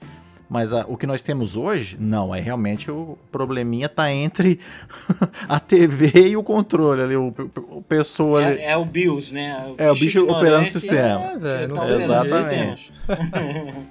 Mas 0.49 0.73
a, 0.73 0.83
o 0.88 0.97
que 0.97 1.05
nós 1.05 1.21
temos 1.21 1.55
hoje, 1.55 1.95
não, 1.99 2.33
é 2.33 2.41
realmente 2.41 2.89
o 2.89 3.17
probleminha 3.31 3.88
tá 3.88 4.12
entre 4.12 4.59
a 5.47 5.59
TV 5.59 6.29
e 6.29 6.35
o 6.35 6.41
controle 6.41 7.03
ali, 7.03 7.15
o, 7.15 7.33
o 7.69 7.83
pessoa 7.83 8.43
ali. 8.43 8.59
É, 8.59 8.71
é, 8.71 8.77
o 8.77 8.83
BIOS, 8.83 9.31
né? 9.31 9.75
O 9.77 9.81
é, 9.81 9.91
o 9.91 9.93
bicho 9.93 10.27
operando 10.27 10.67
o 10.67 10.71
sistema. 10.71 11.33
É, 11.33 11.38
velho, 11.38 11.75
tá 11.75 12.23
exatamente. 12.23 12.91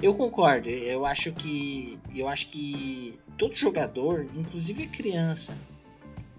eu 0.00 0.14
concordo, 0.14 0.68
eu 0.68 1.04
acho 1.04 1.32
que. 1.32 1.98
Eu 2.14 2.28
acho 2.28 2.46
que 2.46 3.18
todo 3.36 3.56
jogador, 3.56 4.26
inclusive 4.36 4.86
criança, 4.86 5.58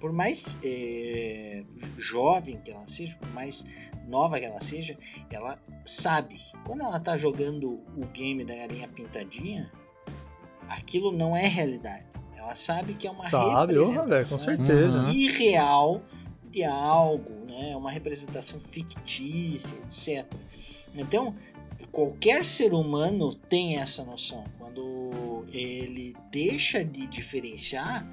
por 0.05 0.13
mais 0.13 0.59
é, 0.63 1.63
jovem 1.97 2.61
que 2.63 2.69
ela 2.69 2.87
seja, 2.87 3.17
por 3.17 3.27
mais 3.33 3.65
nova 4.07 4.39
que 4.39 4.45
ela 4.45 4.61
seja, 4.61 4.95
ela 5.31 5.57
sabe. 5.83 6.37
Quando 6.63 6.83
ela 6.83 6.99
tá 6.99 7.17
jogando 7.17 7.81
o 7.97 8.05
game 8.13 8.45
da 8.45 8.53
galinha 8.55 8.87
pintadinha, 8.87 9.71
aquilo 10.69 11.11
não 11.11 11.35
é 11.35 11.47
realidade. 11.47 12.21
Ela 12.37 12.53
sabe 12.53 12.93
que 12.93 13.07
é 13.07 13.11
uma 13.11 13.27
sabe, 13.27 13.73
representação 13.73 14.37
com 14.37 14.43
certeza. 14.43 14.99
Uhum. 14.99 15.11
irreal 15.11 16.03
de 16.51 16.63
algo, 16.63 17.31
né? 17.47 17.75
Uma 17.75 17.89
representação 17.89 18.59
fictícia, 18.59 19.75
etc. 19.77 20.31
Então, 20.93 21.33
qualquer 21.91 22.45
ser 22.45 22.75
humano 22.75 23.33
tem 23.33 23.79
essa 23.79 24.03
noção. 24.03 24.45
Quando 24.59 25.47
ele 25.51 26.15
deixa 26.31 26.85
de 26.85 27.07
diferenciar, 27.07 28.07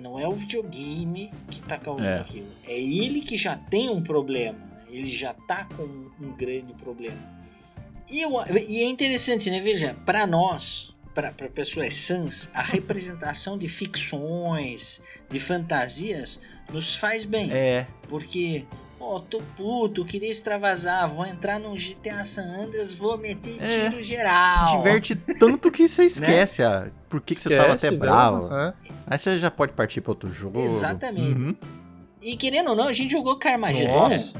não 0.00 0.18
é 0.18 0.26
o 0.26 0.34
videogame 0.34 1.32
que 1.50 1.60
está 1.60 1.78
causando 1.78 2.08
é. 2.08 2.20
aquilo. 2.20 2.48
É 2.66 2.78
ele 2.80 3.20
que 3.20 3.36
já 3.36 3.56
tem 3.56 3.88
um 3.88 4.02
problema. 4.02 4.58
Ele 4.88 5.08
já 5.08 5.30
está 5.30 5.64
com 5.66 5.84
um 6.20 6.32
grande 6.36 6.72
problema. 6.74 7.40
E, 8.10 8.22
eu, 8.22 8.32
e 8.68 8.80
é 8.80 8.88
interessante, 8.88 9.48
né? 9.50 9.60
Veja, 9.60 9.94
para 10.04 10.26
nós, 10.26 10.96
para 11.14 11.30
pessoas 11.30 11.94
sãs, 11.94 12.50
a 12.52 12.62
representação 12.62 13.56
de 13.56 13.68
ficções, 13.68 15.00
de 15.28 15.38
fantasias, 15.38 16.40
nos 16.72 16.96
faz 16.96 17.24
bem. 17.24 17.52
É. 17.52 17.86
Porque 18.08 18.66
Ó, 19.00 19.16
oh, 19.16 19.20
tô 19.20 19.40
puto, 19.56 20.04
queria 20.04 20.30
extravasar, 20.30 21.08
vou 21.08 21.24
entrar 21.24 21.58
no 21.58 21.74
GTA 21.74 22.22
San 22.22 22.44
Andreas, 22.62 22.92
vou 22.92 23.16
meter 23.16 23.56
é, 23.58 23.88
tiro 23.88 24.02
geral. 24.02 24.72
Se 24.72 24.76
diverte 24.76 25.16
tanto 25.38 25.72
que 25.72 25.88
você 25.88 26.04
esquece 26.06 26.60
né? 26.60 26.68
a, 26.68 26.86
por 27.08 27.22
que, 27.22 27.34
que 27.34 27.40
você 27.40 27.56
tava 27.56 27.72
até 27.72 27.90
bravo. 27.90 28.54
É. 28.54 28.74
Aí 29.06 29.18
você 29.18 29.38
já 29.38 29.50
pode 29.50 29.72
partir 29.72 30.02
para 30.02 30.12
outro 30.12 30.30
jogo. 30.30 30.60
Exatamente. 30.60 31.42
Uhum. 31.42 31.56
E 32.20 32.36
querendo 32.36 32.68
ou 32.70 32.76
não, 32.76 32.88
a 32.88 32.92
gente 32.92 33.10
jogou 33.10 33.36
Carmageddon. 33.38 33.90
Nossa, 33.90 34.38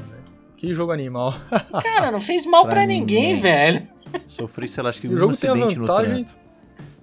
que 0.55 0.71
jogo 0.75 0.91
animal. 0.91 1.33
Cara, 1.81 2.11
não 2.11 2.19
fez 2.19 2.45
mal 2.45 2.67
para 2.69 2.85
ninguém, 2.85 3.33
ninguém, 3.33 3.41
velho. 3.41 3.87
Sofri, 4.27 4.67
sei 4.67 4.83
lá, 4.83 4.89
acho 4.89 5.01
que 5.01 5.07
um 5.07 5.29
acidente 5.29 5.75
no 5.75 5.87
trânsito. 5.87 6.41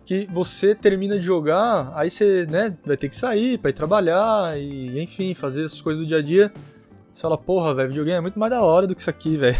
Que 0.07 0.29
você 0.33 0.77
termina 0.77 1.19
de 1.19 1.27
jogar, 1.27 1.93
aí 1.95 2.09
você, 2.09 2.47
né, 2.47 2.75
vai 2.87 2.97
ter 2.97 3.11
que 3.11 3.17
sair 3.17 3.59
para 3.59 3.71
ir 3.71 3.75
trabalhar 3.75 4.59
e, 4.59 5.03
enfim, 5.03 5.35
fazer 5.35 5.65
as 5.65 5.83
coisas 5.83 6.01
do 6.03 6.07
dia 6.07 6.19
a 6.19 6.23
dia. 6.23 6.53
Você 7.19 7.23
fala, 7.23 7.37
porra, 7.37 7.75
velho, 7.75 7.89
videogame 7.89 8.19
é 8.19 8.21
muito 8.21 8.39
mais 8.39 8.49
da 8.49 8.63
hora 8.63 8.87
do 8.87 8.95
que 8.95 9.01
isso 9.01 9.11
aqui, 9.11 9.37
velho. 9.37 9.57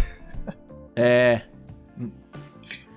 É. 0.95 1.43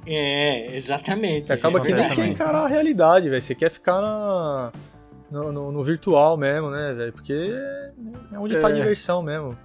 É, 0.05 0.75
exatamente. 0.75 1.47
Você 1.47 1.53
acaba 1.53 1.79
que 1.79 1.91
nem 1.91 2.09
quer 2.09 2.27
encarar 2.27 2.65
a 2.65 2.67
realidade, 2.67 3.27
velho. 3.27 3.41
Você 3.41 3.55
quer 3.55 3.71
ficar 3.71 4.01
na, 4.01 4.71
no, 5.31 5.51
no, 5.51 5.71
no 5.71 5.83
virtual 5.83 6.37
mesmo, 6.37 6.69
né, 6.69 6.93
velho? 6.93 7.13
Porque 7.13 7.55
é 8.31 8.39
onde 8.39 8.57
tá 8.57 8.67
a 8.67 8.71
é. 8.71 8.73
diversão 8.73 9.23
mesmo. 9.23 9.57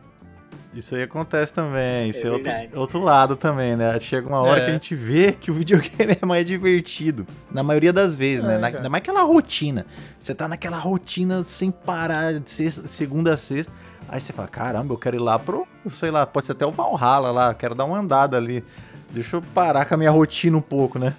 Isso 0.75 0.95
aí 0.95 1.03
acontece 1.03 1.53
também. 1.53 2.11
Isso 2.11 2.27
é, 2.27 2.29
é 2.29 2.33
outro, 2.33 2.53
outro, 2.75 3.03
lado 3.03 3.37
também, 3.37 3.77
né? 3.77 3.99
Chega 3.99 4.27
uma 4.27 4.41
hora 4.41 4.61
é. 4.61 4.65
que 4.65 4.71
a 4.71 4.73
gente 4.75 4.95
vê 4.95 5.33
que 5.33 5.51
o 5.51 5.55
videogame 5.55 6.19
é 6.21 6.25
mais 6.27 6.45
divertido. 6.45 7.27
Na 7.51 7.63
maioria 7.63 7.93
das 7.93 8.17
vezes, 8.17 8.43
né? 8.43 8.57
é, 8.57 8.59
né? 8.59 8.67
Ainda 8.69 8.89
mais 8.89 9.03
aquela 9.03 9.23
rotina. 9.23 9.85
Você 10.19 10.35
tá 10.35 10.49
naquela 10.49 10.79
rotina 10.79 11.43
sem 11.45 11.71
parar 11.71 12.41
de 12.41 12.51
sexta, 12.51 12.87
segunda 12.87 13.35
a 13.35 13.37
sexta. 13.37 13.73
Aí 14.09 14.21
você 14.21 14.33
fala, 14.33 14.49
caramba, 14.49 14.95
eu 14.95 14.99
quero 14.99 15.17
ir 15.17 15.21
lá 15.21 15.39
pro, 15.39 15.67
sei 15.91 16.11
lá, 16.11 16.25
pode 16.25 16.47
ser 16.47 16.53
até 16.53 16.65
o 16.65 16.71
Valhalla 16.71 17.31
lá, 17.31 17.55
quero 17.55 17.75
dar 17.75 17.85
uma 17.85 17.99
andada 17.99 18.37
ali. 18.37 18.65
Deixa 19.11 19.37
eu 19.37 19.43
parar 19.43 19.85
com 19.85 19.95
a 19.95 19.97
minha 19.97 20.11
rotina 20.11 20.57
um 20.57 20.63
pouco, 20.63 20.99
né? 20.99 21.15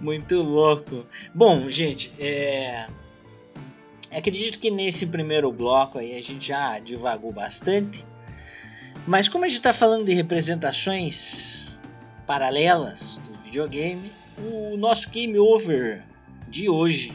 Muito 0.00 0.36
louco. 0.36 1.04
Bom, 1.34 1.68
gente, 1.68 2.12
é... 2.18 2.86
acredito 4.14 4.58
que 4.58 4.70
nesse 4.70 5.06
primeiro 5.06 5.50
bloco 5.52 5.98
aí 5.98 6.16
a 6.18 6.22
gente 6.22 6.48
já 6.48 6.78
divagou 6.78 7.32
bastante. 7.32 8.04
Mas 9.06 9.28
como 9.28 9.44
a 9.44 9.48
gente 9.48 9.58
está 9.58 9.72
falando 9.72 10.06
de 10.06 10.14
representações 10.14 11.76
paralelas 12.26 13.18
do 13.18 13.38
videogame, 13.42 14.10
o 14.38 14.76
nosso 14.76 15.10
Game 15.10 15.38
Over 15.38 16.02
de 16.48 16.68
hoje 16.68 17.12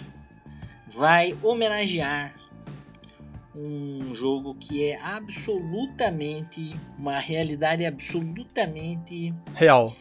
vai 0.87 1.37
homenagear 1.41 2.33
um 3.61 4.15
jogo 4.15 4.55
que 4.55 4.85
é 4.85 4.99
absolutamente 5.01 6.79
uma 6.97 7.19
realidade 7.19 7.85
absolutamente 7.85 9.33
real, 9.53 9.93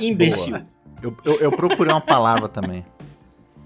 imbecil. 0.00 0.56
eu, 1.00 1.16
eu, 1.24 1.40
eu 1.42 1.50
procurei 1.52 1.92
uma 1.92 2.00
palavra 2.00 2.48
também. 2.48 2.84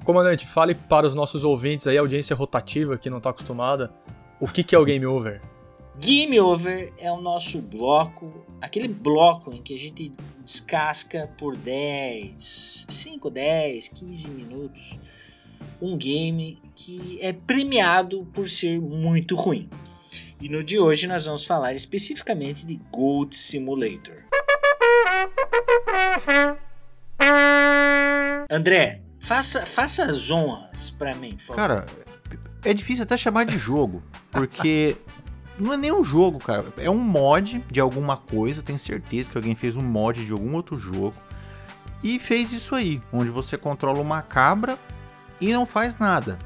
Comandante, 0.05 0.47
fale 0.47 0.75
para 0.75 1.07
os 1.07 1.15
nossos 1.15 1.43
ouvintes 1.43 1.87
aí, 1.87 1.97
audiência 1.97 2.37
rotativa 2.37 2.99
que 2.99 3.09
não 3.09 3.19
está 3.19 3.31
acostumada, 3.31 3.93
o 4.39 4.47
que, 4.47 4.63
que 4.63 4.75
é 4.75 4.79
o 4.79 4.85
Game 4.85 5.07
Over? 5.07 5.41
Game 5.99 6.39
Over 6.41 6.93
é 6.99 7.11
o 7.11 7.21
nosso 7.21 7.61
bloco, 7.63 8.45
aquele 8.61 8.89
bloco 8.89 9.55
em 9.55 9.63
que 9.63 9.75
a 9.75 9.79
gente 9.79 10.13
descasca 10.43 11.31
por 11.39 11.57
10, 11.57 12.87
5, 12.89 13.31
10, 13.31 13.89
15 13.89 14.31
minutos 14.31 14.99
um 15.81 15.97
game 15.97 16.61
que 16.75 17.19
é 17.21 17.33
premiado 17.33 18.27
por 18.33 18.49
ser 18.49 18.81
muito 18.81 19.35
ruim. 19.35 19.69
E 20.41 20.49
no 20.49 20.65
de 20.65 20.79
hoje 20.79 21.07
nós 21.07 21.27
vamos 21.27 21.45
falar 21.45 21.75
especificamente 21.75 22.65
de 22.65 22.81
Gold 22.93 23.35
Simulator. 23.35 24.17
André, 28.51 29.03
faça, 29.19 29.67
faça 29.67 30.05
as 30.05 30.31
honras 30.31 30.91
para 30.91 31.15
mim, 31.15 31.33
por 31.33 31.41
favor. 31.41 31.57
Cara, 31.57 31.87
é 32.65 32.73
difícil 32.73 33.05
até 33.05 33.17
chamar 33.17 33.45
de 33.45 33.59
jogo, 33.59 34.03
porque 34.31 34.97
não 35.59 35.73
é 35.73 35.77
nem 35.77 35.93
um 35.93 36.03
jogo, 36.03 36.39
cara. 36.39 36.73
É 36.79 36.91
um 36.91 36.99
mod 36.99 37.63
de 37.71 37.81
alguma 37.81 38.17
coisa. 38.17 38.63
Tenho 38.63 38.79
certeza 38.79 39.31
que 39.31 39.37
alguém 39.37 39.55
fez 39.55 39.77
um 39.77 39.83
mod 39.83 40.25
de 40.25 40.33
algum 40.33 40.55
outro 40.55 40.79
jogo 40.79 41.15
e 42.03 42.19
fez 42.19 42.53
isso 42.53 42.75
aí, 42.75 43.01
onde 43.13 43.31
você 43.31 43.59
controla 43.59 44.01
uma 44.01 44.23
cabra 44.23 44.79
e 45.41 45.53
não 45.53 45.65
faz 45.65 45.99
nada. 45.99 46.39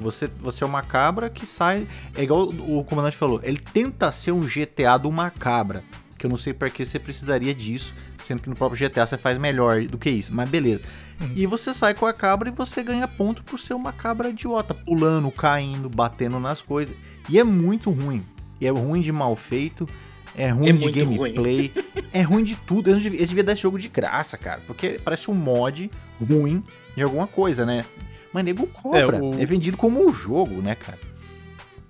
Você, 0.00 0.26
você 0.40 0.64
é 0.64 0.66
uma 0.66 0.82
cabra 0.82 1.30
que 1.30 1.46
sai. 1.46 1.86
É 2.14 2.22
igual 2.22 2.48
o 2.48 2.84
comandante 2.84 3.16
falou, 3.16 3.40
ele 3.42 3.58
tenta 3.58 4.10
ser 4.10 4.32
um 4.32 4.40
GTA 4.40 4.98
do 4.98 5.10
macabra. 5.12 5.82
Que 6.18 6.26
eu 6.26 6.30
não 6.30 6.36
sei 6.36 6.52
para 6.52 6.70
que 6.70 6.84
você 6.84 6.98
precisaria 6.98 7.52
disso, 7.52 7.94
sendo 8.22 8.40
que 8.40 8.48
no 8.48 8.54
próprio 8.54 8.88
GTA 8.88 9.06
você 9.06 9.18
faz 9.18 9.36
melhor 9.38 9.84
do 9.86 9.98
que 9.98 10.08
isso, 10.08 10.32
mas 10.32 10.48
beleza. 10.48 10.82
Uhum. 11.20 11.32
E 11.34 11.46
você 11.46 11.74
sai 11.74 11.94
com 11.94 12.06
a 12.06 12.12
cabra 12.12 12.48
e 12.48 12.52
você 12.52 12.82
ganha 12.82 13.06
ponto 13.08 13.42
por 13.42 13.58
ser 13.58 13.74
uma 13.74 13.92
cabra 13.92 14.28
idiota, 14.28 14.72
pulando, 14.72 15.30
caindo, 15.30 15.88
batendo 15.88 16.38
nas 16.38 16.62
coisas. 16.62 16.94
E 17.28 17.38
é 17.38 17.44
muito 17.44 17.90
ruim. 17.90 18.22
E 18.60 18.66
é 18.66 18.70
ruim 18.70 19.00
de 19.00 19.10
mal 19.10 19.34
feito, 19.34 19.88
é 20.34 20.48
ruim 20.48 20.68
é 20.68 20.72
de 20.72 20.90
gameplay, 20.90 21.72
ruim. 21.74 21.84
é 22.12 22.22
ruim 22.22 22.44
de 22.44 22.56
tudo. 22.56 22.90
Eles 22.90 23.02
deviam, 23.02 23.24
devia 23.24 23.44
dar 23.44 23.52
esse 23.52 23.62
jogo 23.62 23.78
de 23.78 23.88
graça, 23.88 24.38
cara, 24.38 24.62
porque 24.66 25.00
parece 25.04 25.30
um 25.30 25.34
mod 25.34 25.90
ruim 26.20 26.62
de 26.96 27.02
alguma 27.02 27.26
coisa, 27.26 27.66
né? 27.66 27.84
Mas 28.32 28.44
nego 28.44 28.66
compra. 28.66 29.16
É, 29.16 29.20
o... 29.20 29.40
é 29.40 29.44
vendido 29.44 29.76
como 29.76 30.06
um 30.06 30.12
jogo, 30.12 30.62
né, 30.62 30.74
cara? 30.74 30.98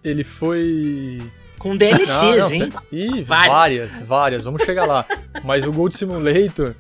Ele 0.03 0.25
foi. 0.25 1.23
Com 1.59 1.77
DLCs, 1.77 2.23
não, 2.23 2.39
não, 2.39 2.53
hein? 2.53 2.73
Ih, 2.91 3.23
várias, 3.23 4.01
várias. 4.01 4.43
Vamos 4.43 4.63
chegar 4.63 4.85
lá. 4.85 5.07
Mas 5.45 5.65
o 5.65 5.73
Gold 5.73 5.97
Simulator, 5.97 6.75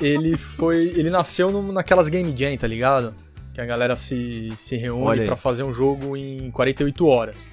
ele 0.00 0.36
foi. 0.36 0.92
Ele 0.94 1.08
nasceu 1.08 1.50
no, 1.50 1.72
naquelas 1.72 2.08
Game 2.08 2.34
Jam, 2.36 2.54
tá 2.56 2.66
ligado? 2.66 3.14
Que 3.54 3.60
a 3.62 3.64
galera 3.64 3.96
se, 3.96 4.52
se 4.58 4.76
reúne 4.76 5.24
para 5.24 5.36
fazer 5.36 5.62
um 5.62 5.72
jogo 5.72 6.14
em 6.16 6.50
48 6.50 7.06
horas. 7.06 7.48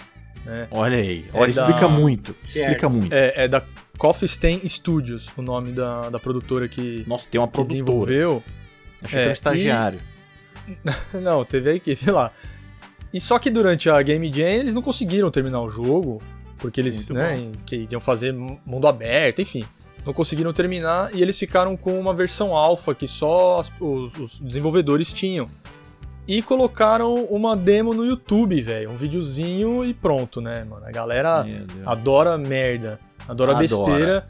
Né? 0.45 0.67
Olha 0.69 0.97
aí, 0.97 1.25
é 1.33 1.39
olha, 1.39 1.49
explica 1.49 1.79
da... 1.79 1.87
muito. 1.87 2.35
Certo. 2.43 2.67
Explica 2.67 2.89
muito. 2.89 3.13
É, 3.13 3.45
é 3.45 3.47
da 3.47 3.63
Coffee 3.97 4.27
Stain 4.27 4.67
Studios, 4.67 5.31
o 5.37 5.41
nome 5.41 5.71
da, 5.71 6.09
da 6.09 6.19
produtora 6.19 6.67
que, 6.67 7.05
Nossa, 7.07 7.27
tem 7.29 7.39
uma 7.39 7.47
que 7.47 7.63
desenvolveu. 7.63 8.43
Achei 9.01 9.07
é, 9.07 9.09
que 9.09 9.17
era 9.17 9.29
um 9.29 9.31
estagiário. 9.31 9.99
Não, 11.13 11.43
teve 11.43 11.69
a 11.69 11.73
equipe 11.73 12.09
lá. 12.09 12.31
E 13.13 13.19
só 13.19 13.37
que 13.37 13.49
durante 13.49 13.89
a 13.89 14.01
Game 14.01 14.31
Jam 14.31 14.47
eles 14.47 14.73
não 14.73 14.81
conseguiram 14.81 15.29
terminar 15.29 15.61
o 15.61 15.69
jogo, 15.69 16.21
porque 16.57 16.81
eles 16.81 17.09
né, 17.09 17.51
queriam 17.65 18.01
fazer 18.01 18.33
mundo 18.33 18.87
aberto, 18.87 19.41
enfim. 19.41 19.63
Não 20.03 20.13
conseguiram 20.13 20.51
terminar 20.51 21.13
e 21.13 21.21
eles 21.21 21.37
ficaram 21.37 21.77
com 21.77 21.97
uma 21.99 22.13
versão 22.13 22.55
alfa 22.55 22.95
que 22.95 23.07
só 23.07 23.59
as, 23.59 23.71
os, 23.79 24.17
os, 24.17 24.39
desenvolvedores 24.39 25.13
tinham. 25.13 25.45
E 26.27 26.41
colocaram 26.41 27.25
uma 27.25 27.55
demo 27.55 27.93
no 27.93 28.05
YouTube, 28.05 28.61
velho. 28.61 28.89
Um 28.89 28.97
videozinho 28.97 29.85
e 29.85 29.93
pronto, 29.93 30.41
né, 30.41 30.63
mano? 30.63 30.85
A 30.85 30.91
galera 30.91 31.45
adora 31.85 32.37
merda, 32.37 32.99
adora, 33.27 33.51
adora. 33.51 33.55
besteira. 33.55 34.29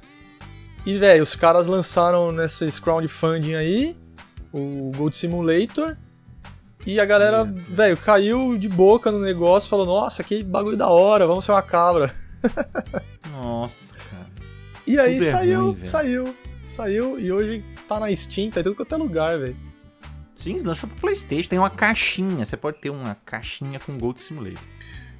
E, 0.85 0.97
velho, 0.97 1.23
os 1.23 1.35
caras 1.35 1.67
lançaram 1.67 2.31
nesse 2.31 2.81
crowdfunding 2.81 3.53
aí 3.53 3.95
o 4.51 4.91
Gold 4.95 5.15
Simulator. 5.15 5.97
E 6.85 6.99
a 6.99 7.05
galera, 7.05 7.43
velho, 7.45 7.95
caiu 7.97 8.57
de 8.57 8.67
boca 8.67 9.11
no 9.11 9.19
negócio, 9.19 9.69
falou: 9.69 9.85
Nossa, 9.85 10.23
que 10.23 10.43
bagulho 10.43 10.75
da 10.77 10.89
hora, 10.89 11.25
vamos 11.25 11.45
ser 11.45 11.51
uma 11.51 11.61
cabra. 11.61 12.13
Nossa, 13.31 13.93
cara. 13.93 14.27
E 14.85 14.99
aí 14.99 15.13
Tudo 15.17 15.27
é 15.27 15.31
saiu, 15.31 15.61
ruim, 15.61 15.73
velho. 15.75 15.89
saiu, 15.89 16.35
saiu. 16.69 17.19
E 17.19 17.31
hoje 17.31 17.63
tá 17.87 17.99
na 17.99 18.13
Steam, 18.15 18.49
tá 18.51 18.59
em 18.59 18.63
tudo 18.63 18.75
quanto 18.75 18.93
é 18.93 18.97
lugar, 18.97 19.39
velho. 19.39 19.55
Sim, 20.35 20.57
lançou 20.63 20.89
pro 20.89 20.99
Playstation, 20.99 21.49
tem 21.49 21.59
uma 21.59 21.69
caixinha. 21.69 22.43
Você 22.43 22.57
pode 22.57 22.77
ter 22.79 22.89
uma 22.89 23.15
caixinha 23.25 23.79
com 23.79 23.97
Gold 23.97 24.19
Simulator. 24.21 24.59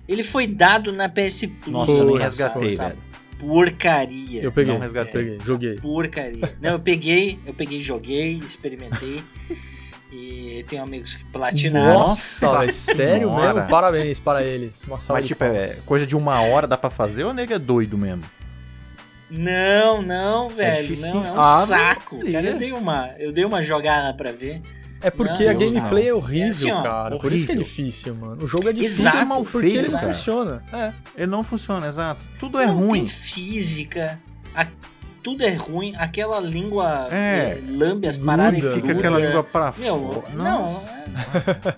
Ele 0.06 0.24
foi 0.24 0.46
dado 0.48 0.92
na 0.92 1.08
PS 1.08 1.46
Plus. 1.64 1.72
Nossa, 1.72 1.92
eu 1.94 2.06
nem 2.06 2.18
resgatei, 2.18 2.68
essa 2.68 2.90
velho. 2.90 3.00
Porcaria. 3.40 4.42
Eu 4.42 4.52
peguei, 4.52 4.74
Não 4.74 4.82
resgatei. 4.82 5.12
peguei, 5.14 5.40
joguei. 5.40 5.76
Porcaria. 5.80 6.58
Não, 6.62 6.72
eu 6.72 6.80
peguei, 6.80 7.40
eu 7.46 7.54
peguei, 7.54 7.80
joguei, 7.80 8.34
experimentei. 8.44 9.24
e 10.16 10.64
tenho 10.70 10.84
amigos 10.84 11.16
que 11.16 11.26
platinaram. 11.26 12.00
Nossa, 12.00 12.60
velho, 12.60 12.74
sério 12.74 13.30
senhora. 13.30 13.54
mesmo? 13.56 13.70
Parabéns 13.70 14.20
para 14.20 14.44
eles. 14.44 14.84
Uma 14.86 15.00
salva 15.00 15.14
Mas, 15.14 15.24
de 15.24 15.28
tipo, 15.30 15.44
é 15.44 15.76
coisa 15.86 16.06
de 16.06 16.16
uma 16.16 16.42
hora 16.42 16.68
dá 16.68 16.78
pra 16.78 16.90
fazer 16.90 17.24
ou 17.24 17.32
o 17.32 17.34
nego 17.34 17.54
é 17.54 17.60
doido 17.60 17.98
mesmo? 17.98 18.24
Não, 19.30 20.02
não, 20.02 20.48
velho. 20.50 20.88
difícil. 20.88 21.14
não, 21.16 21.26
é 21.26 21.32
um 21.32 21.40
Ah, 21.40 21.44
saco. 21.44 22.20
Cara, 22.32 22.50
eu 22.52 22.58
dei 22.58 22.72
uma, 22.72 23.12
eu 23.18 23.32
dei 23.32 23.44
uma 23.46 23.62
jogada 23.62 24.14
pra 24.14 24.32
ver. 24.32 24.62
É 25.02 25.10
porque 25.10 25.44
Não, 25.46 25.52
a 25.52 25.54
gameplay 25.54 26.08
é 26.08 26.14
horrível, 26.14 26.48
É 26.48 26.50
assim, 26.52 26.72
ó, 26.72 26.82
cara. 26.84 27.18
Por 27.18 27.34
isso 27.34 27.46
que 27.46 27.52
é 27.52 27.56
horrível. 27.56 27.64
difícil, 27.86 28.16
mano. 28.16 28.44
O 28.44 28.48
jogo 28.48 28.70
é 28.70 28.74
difícil 28.74 29.02
Exato, 29.02 29.18
mal 29.18 29.28
mal 29.28 29.44
porque 29.44 29.68
feito, 29.68 29.78
ele 29.80 29.90
não 29.92 30.00
cara. 30.00 30.14
funciona. 30.14 30.64
É. 30.72 30.94
Ele 31.18 31.28
não 31.28 31.44
funciona, 31.44 31.88
exato. 31.88 32.22
Tudo 32.40 32.58
é 32.60 32.68
não 32.68 32.76
ruim. 32.76 33.00
tem 33.00 33.08
física. 33.08 34.20
a- 34.56 34.68
tudo 35.24 35.44
é 35.44 35.54
ruim. 35.54 35.94
Aquela 35.98 36.40
língua 36.40 37.08
É. 37.12 37.58
é, 37.58 37.64
lambe 37.68 38.08
as 38.08 38.18
paradas 38.18 38.60
e. 38.60 38.74
Fica 38.74 38.92
aquela 38.92 39.18
língua 39.20 39.44
pra 39.44 39.74
Meu, 39.78 39.98
fora. 40.22 40.34
não, 40.36 40.62
Nossa. 40.64 41.08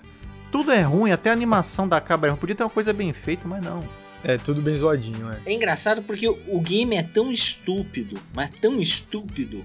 Tudo 0.52 0.72
é 0.72 0.80
ruim, 0.80 1.10
até 1.10 1.28
a 1.30 1.32
animação 1.32 1.86
da 1.88 2.00
cabra 2.00 2.32
é. 2.32 2.36
Podia 2.36 2.54
ter 2.56 2.62
uma 2.62 2.70
coisa 2.70 2.92
bem 2.92 3.12
feita, 3.12 3.46
mas 3.46 3.62
não. 3.62 3.84
É 4.24 4.38
tudo 4.38 4.62
bem 4.62 4.76
zoadinho, 4.78 5.30
é. 5.30 5.38
É 5.44 5.52
engraçado 5.52 6.02
porque 6.02 6.26
o 6.28 6.38
o 6.48 6.60
game 6.60 6.96
é 6.96 7.02
tão 7.02 7.30
estúpido, 7.30 8.18
mas 8.34 8.48
tão 8.60 8.80
estúpido, 8.80 9.62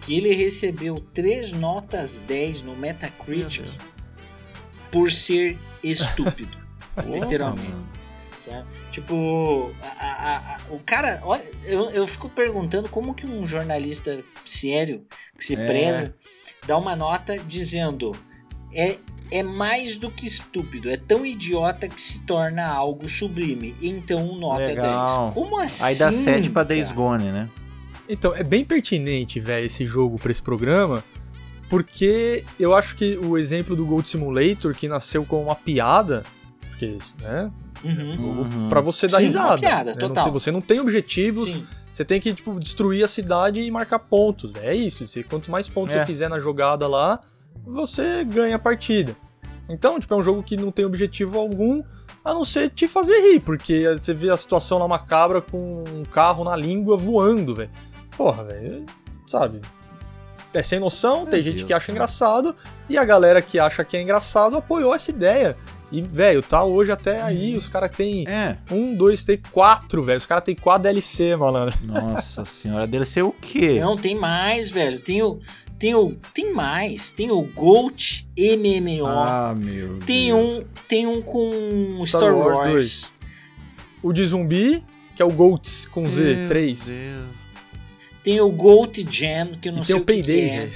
que 0.00 0.16
ele 0.16 0.32
recebeu 0.34 1.04
três 1.12 1.52
notas 1.52 2.20
10 2.20 2.62
no 2.62 2.74
Metacritic 2.76 3.66
por 4.90 5.12
ser 5.12 5.58
estúpido. 5.82 6.56
literalmente. 7.12 7.84
Sabe? 8.46 8.66
Tipo, 8.90 9.72
a- 9.82 9.86
a- 10.06 10.36
a- 10.38 10.58
o 10.70 10.78
cara, 10.80 11.20
olha, 11.24 11.44
eu, 11.64 11.90
eu 11.90 12.06
fico 12.06 12.28
perguntando 12.28 12.88
como 12.88 13.14
que 13.14 13.26
um 13.26 13.46
jornalista 13.46 14.18
sério, 14.44 15.04
que 15.36 15.44
se 15.44 15.54
É. 15.54 15.66
preza, 15.66 16.14
dá 16.66 16.76
uma 16.78 16.96
nota 16.96 17.38
dizendo 17.38 18.12
é, 18.74 18.98
é 19.30 19.42
mais 19.42 19.96
do 19.96 20.10
que 20.10 20.26
estúpido, 20.26 20.88
é 20.90 20.96
tão 20.96 21.24
idiota 21.26 21.88
que 21.88 22.00
se 22.00 22.22
torna 22.24 22.66
algo 22.66 23.08
sublime. 23.08 23.74
Então 23.82 24.36
nota 24.38 24.64
Legal. 24.64 25.24
10. 25.26 25.34
Como 25.34 25.58
assim? 25.58 25.84
Aí 25.84 25.98
dá 25.98 26.12
7 26.12 26.50
pra 26.50 26.62
Days? 26.62 26.92
Gone, 26.92 27.24
né? 27.32 27.48
Então, 28.08 28.34
é 28.36 28.42
bem 28.44 28.64
pertinente, 28.64 29.40
velho, 29.40 29.66
esse 29.66 29.84
jogo 29.84 30.16
pra 30.18 30.30
esse 30.30 30.40
programa, 30.42 31.02
porque 31.68 32.44
eu 32.58 32.74
acho 32.74 32.94
que 32.94 33.16
o 33.16 33.36
exemplo 33.36 33.74
do 33.74 33.84
Gold 33.84 34.08
Simulator, 34.08 34.74
que 34.74 34.86
nasceu 34.88 35.24
com 35.24 35.42
uma 35.42 35.56
piada, 35.56 36.22
porque, 36.68 36.96
né, 37.20 37.50
Uhum. 37.86 38.38
Uhum. 38.40 38.68
pra 38.68 38.80
você 38.80 39.06
dar 39.06 39.18
Sim, 39.18 39.24
risada. 39.24 39.46
uma 39.48 39.58
piada, 39.58 39.90
né? 39.92 39.96
Não 40.00 40.08
total. 40.08 40.24
tem- 40.24 40.32
você 40.32 40.50
não 40.50 40.60
tem 40.60 40.80
objetivos, 40.80 41.44
Sim. 41.44 41.66
você 41.92 42.04
tem 42.04 42.20
que, 42.20 42.32
tipo, 42.34 42.58
destruir 42.60 43.04
a 43.04 43.08
cidade 43.08 43.60
e 43.60 43.70
marcar 43.70 43.98
pontos. 43.98 44.52
É 44.56 44.74
isso. 44.74 45.06
Você, 45.06 45.22
quanto 45.22 45.50
mais 45.50 45.68
pontos 45.68 45.94
É. 45.94 46.00
você 46.00 46.06
fizer 46.06 46.28
na 46.28 46.38
jogada 46.38 46.86
lá, 46.88 47.20
você 47.64 48.24
ganha 48.24 48.56
a 48.56 48.58
partida. 48.58 49.16
Então, 49.68 49.98
tipo, 49.98 50.12
é 50.14 50.16
um 50.16 50.22
jogo 50.22 50.42
que 50.42 50.56
não 50.56 50.70
tem 50.70 50.84
objetivo 50.84 51.38
algum, 51.38 51.82
a 52.24 52.32
não 52.34 52.44
ser 52.44 52.70
te 52.70 52.86
fazer 52.88 53.18
rir, 53.32 53.40
porque 53.40 53.86
você 53.96 54.12
vê 54.14 54.30
a 54.30 54.36
situação 54.36 54.78
lá 54.78 54.86
macabra 54.88 55.40
com 55.40 55.84
um 55.92 56.04
carro 56.04 56.44
na 56.44 56.54
língua 56.56 56.96
voando, 56.96 57.54
velho. 57.54 57.70
Porra, 58.16 58.44
velho, 58.44 58.84
sabe? 59.26 59.60
É 60.54 60.62
sem 60.62 60.78
noção, 60.80 61.22
Meu 61.22 61.26
tem 61.26 61.42
gente 61.42 61.56
Deus, 61.58 61.66
que 61.66 61.72
acha 61.74 61.86
cara. 61.86 61.92
engraçado, 61.96 62.56
e 62.88 62.96
a 62.96 63.04
galera 63.04 63.42
que 63.42 63.58
acha 63.58 63.84
que 63.84 63.96
é 63.96 64.00
engraçado 64.02 64.56
apoiou 64.56 64.94
essa 64.94 65.10
ideia. 65.10 65.56
E, 65.96 66.02
velho, 66.02 66.42
tá 66.42 66.62
hoje 66.62 66.92
até 66.92 67.22
aí, 67.22 67.56
os 67.56 67.68
caras 67.68 67.90
têm 67.96 68.26
É. 68.28 68.56
um, 68.70 68.94
dois, 68.94 69.24
tem 69.24 69.40
quatro, 69.50 70.02
velho. 70.02 70.18
Os 70.18 70.26
caras 70.26 70.44
têm 70.44 70.54
quatro 70.54 70.82
DLC, 70.82 71.34
malandro. 71.36 71.78
Nossa 71.82 72.44
senhora, 72.46 72.86
ser 73.06 73.22
o 73.22 73.32
quê? 73.32 73.80
Não, 73.80 73.96
tem 73.96 74.14
mais, 74.14 74.68
velho. 74.68 74.98
Tem 75.00 75.22
o. 75.22 75.40
Tem 75.78 75.94
o. 75.94 76.14
Tem 76.34 76.52
mais. 76.52 77.12
Tem 77.12 77.30
o 77.30 77.40
Gold 77.42 78.26
MMO. 78.38 79.06
Ah, 79.06 79.54
meu 79.56 79.98
tem 80.00 80.26
Deus. 80.26 80.38
um. 80.58 80.64
Tem 80.86 81.06
um 81.06 81.22
com 81.22 82.02
Star 82.04 82.20
Star, 82.22 82.34
Wars 82.36 82.56
Wars. 82.58 82.72
2. 82.72 83.12
O 84.02 84.12
de 84.12 84.26
zumbi, 84.26 84.84
que 85.14 85.22
é 85.22 85.24
o 85.24 85.30
Goats 85.32 85.86
com 85.86 86.08
Z, 86.10 86.22
Meu 86.36 86.48
3. 86.48 86.84
Deus. 86.88 87.20
Tem 88.22 88.40
o 88.40 88.50
Gold 88.50 89.06
Jam, 89.08 89.52
que 89.60 89.68
eu 89.68 89.72
não 89.72 89.80
E 89.80 89.84
sei 89.84 89.94
tem 89.94 90.00
o 90.00 90.02
o 90.02 90.06
que, 90.06 90.14
que 90.14 90.22
Payday, 90.22 90.48
é. 90.50 90.58
velho. 90.60 90.72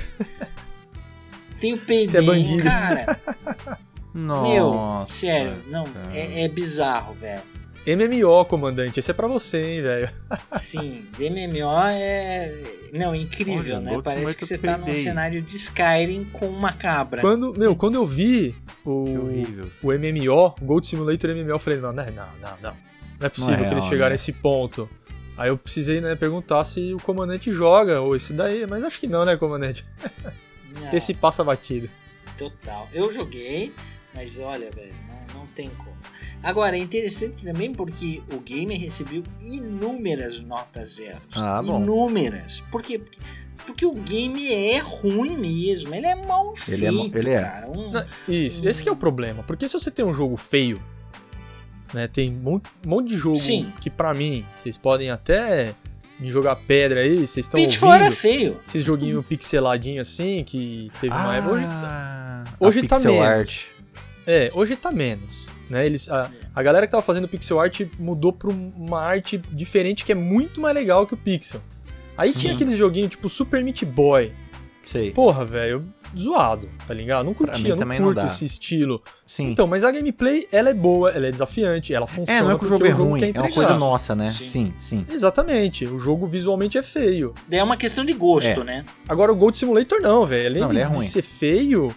Tem 1.61 1.75
o 1.75 1.77
Você 1.77 2.17
é 2.17 2.23
cara. 2.63 3.21
Nossa. 4.13 4.53
meu, 4.53 5.05
sério. 5.07 5.55
Não, 5.69 5.87
é, 6.13 6.45
é 6.45 6.49
bizarro, 6.49 7.15
velho. 7.15 7.43
MMO, 7.87 8.45
comandante. 8.45 9.01
Esse 9.01 9.11
é 9.11 9.15
pra 9.15 9.27
você, 9.27 9.59
hein, 9.59 9.83
velho. 9.83 10.11
Sim, 10.53 11.07
DMMO 11.17 11.89
é. 11.89 12.53
Não, 12.93 13.15
incrível, 13.15 13.77
Olha, 13.77 13.81
né? 13.81 14.01
Parece 14.05 14.37
que 14.37 14.45
você 14.45 14.59
tá 14.59 14.77
num 14.77 14.93
cenário 14.93 15.41
de 15.41 15.57
Skyrim 15.57 16.25
com 16.25 16.47
uma 16.47 16.73
cabra. 16.73 17.21
Quando, 17.21 17.55
meu, 17.57 17.75
quando 17.75 17.95
eu 17.95 18.07
vi 18.07 18.55
o, 18.85 19.07
o 19.83 19.93
MMO, 19.93 20.55
Gold 20.61 20.87
Simulator 20.87 21.35
MMO, 21.35 21.51
eu 21.51 21.59
falei, 21.59 21.81
não, 21.81 21.93
não, 21.93 22.05
não, 22.05 22.27
não, 22.41 22.57
não. 22.63 22.77
Não 23.19 23.27
é 23.27 23.29
possível 23.29 23.57
Não 23.57 23.65
é 23.65 23.69
que 23.69 23.75
eles 23.75 23.85
chegaram 23.85 24.11
né? 24.11 24.15
nesse 24.15 24.33
ponto. 24.33 24.89
Aí 25.37 25.49
eu 25.49 25.57
precisei, 25.57 26.01
né, 26.01 26.15
perguntar 26.15 26.65
se 26.65 26.93
o 26.93 26.99
comandante 26.99 27.51
joga, 27.53 28.01
ou 28.01 28.15
esse 28.15 28.33
daí, 28.33 28.67
mas 28.67 28.85
acho 28.85 29.01
que 29.01 29.07
não, 29.07 29.25
né, 29.25 29.37
comandante? 29.37 29.85
Não. 30.81 30.93
Esse 30.93 31.13
passa 31.13 31.43
batido. 31.43 31.89
Total. 32.39 32.89
Eu 32.95 33.13
joguei, 33.13 33.75
mas 34.15 34.39
olha, 34.39 34.71
velho, 34.71 34.95
não, 35.35 35.41
não 35.41 35.47
tem 35.49 35.69
como. 35.71 35.97
Agora, 36.43 36.77
é 36.77 36.81
interessante 36.81 37.45
também 37.45 37.73
porque 37.73 38.23
o 38.33 38.41
game 38.41 38.75
recebeu 38.77 39.23
inúmeras 39.43 40.41
notas 40.43 40.97
zeros. 40.97 41.21
Ah, 41.37 41.63
bom. 41.63 41.81
Inúmeras. 41.83 42.63
Por 42.71 42.83
quê? 42.83 43.01
Porque 43.67 43.85
o 43.85 43.93
game 43.95 44.51
é 44.53 44.79
ruim 44.79 45.37
mesmo. 45.37 45.95
Ele 45.95 46.07
é 46.07 46.15
mal 46.15 46.55
Ele 46.67 46.87
é 46.87 46.91
feito, 46.93 47.19
ele 47.19 47.31
é. 47.31 47.43
cara. 47.43 47.69
Um- 47.71 47.91
Não, 47.93 48.05
Isso, 48.27 48.67
esse 48.69 48.83
que 48.83 48.89
é 48.89 48.93
o 48.93 48.97
problema. 48.97 49.43
Porque 49.43 49.69
se 49.69 49.75
você 49.75 49.91
tem 49.91 50.05
um 50.05 50.13
jogo 50.15 50.37
feio, 50.37 50.83
né? 51.93 52.09
Tem 52.09 52.31
um 52.31 52.41
monte, 52.41 52.71
um 52.87 53.03
de 53.05 53.17
jogo 53.17 53.37
Sim. 53.39 53.71
que 53.81 53.91
pra 53.91 54.15
mim, 54.15 54.45
vocês 54.59 54.79
podem 54.79 55.11
até 55.11 55.75
me 56.19 56.31
jogar 56.31 56.57
pedra 56.57 57.01
aí, 57.01 57.17
vocês 57.17 57.47
estão 57.47 57.61
Pitfall 57.61 57.93
era 57.93 58.05
ouvindo. 58.05 58.19
feio. 58.19 58.61
Esses 58.67 58.85
joguinhos 58.85 59.27
pixeladinhos 59.27 60.09
assim, 60.09 60.43
que 60.45 60.91
teve 61.01 61.15
uma 61.15 61.37
época. 61.37 61.55
Hoje, 61.55 61.65
Ah, 61.67 62.45
hoje 62.59 62.79
a 62.81 62.87
tá 62.89 62.97
pixel 62.97 63.13
menos. 63.13 63.27
art. 63.29 63.67
É, 64.27 64.51
hoje 64.55 64.77
tá 64.77 64.91
menos. 64.93 65.47
Né? 65.69 65.87
Eles, 65.87 66.09
a, 66.09 66.31
a 66.55 66.63
galera 66.63 66.87
que 66.87 66.91
tava 66.91 67.03
fazendo 67.03 67.29
pixel 67.29 67.61
art 67.61 67.83
mudou 67.99 68.33
pra 68.33 68.51
um- 68.51 68.73
uma 68.77 69.01
arte 69.01 69.39
diferente 69.53 70.05
que 70.05 70.11
é 70.13 70.17
muito 70.17 70.61
mais 70.61 70.75
legal 70.75 71.07
que 71.07 71.15
o 71.15 71.17
pixel. 71.17 71.61
Aí 72.17 72.31
tinha 72.33 72.51
Sim. 72.51 72.57
aqueles 72.57 72.77
joguinhos 72.77 73.11
tipo 73.11 73.29
Super 73.29 73.63
Meat 73.63 73.85
Boy. 73.85 74.33
Sei. 74.85 75.13
Porra, 75.13 75.45
velho, 75.45 75.85
zoado, 76.19 76.69
tá 76.89 76.93
ligado? 76.93 77.25
Não 77.25 77.33
curtia, 77.33 77.77
não 77.77 77.87
não 77.87 77.97
curto 77.99 78.21
dá. 78.23 78.27
esse 78.27 78.45
estilo. 78.45 79.01
Sim. 79.25 79.53
Então, 79.53 79.69
mas 79.69 79.85
a 79.85 79.93
gameplay, 79.93 80.49
ela 80.51 80.71
é 80.71 80.75
boa, 80.75 81.11
ela 81.13 81.29
é 81.29 81.31
desafiante, 81.31 81.95
ela 81.95 82.09
funciona 82.09 82.41
é, 82.41 82.43
não 82.43 82.51
é 82.51 82.59
que 82.59 82.65
o 82.65 82.69
jogo 82.69 82.85
é 82.85 82.91
ruim, 82.91 83.23
é 83.33 83.41
uma 83.41 83.49
coisa 83.53 83.77
nossa, 83.79 84.17
né? 84.17 84.29
Sim. 84.29 84.47
Sim, 84.49 84.75
sim. 84.79 85.07
Exatamente, 85.09 85.85
o 85.87 86.01
jogo 86.01 86.27
visualmente 86.27 86.77
é 86.77 86.83
feio. 86.83 87.33
É 87.49 87.63
uma 87.63 87.77
questão 87.77 88.05
de 88.05 88.13
gosto, 88.13 88.63
É. 88.63 88.65
né? 88.65 88.85
Agora 89.09 89.31
o 89.31 89.37
Gold 89.37 89.57
Simulator 89.57 90.01
não, 90.01 90.27
velho. 90.27 90.47
Além 90.49 90.61
Não, 90.63 90.69
de, 90.71 90.75
ele 90.77 90.83
é 90.83 90.89
de 90.99 91.07
ser 91.07 91.23
feio, 91.23 91.95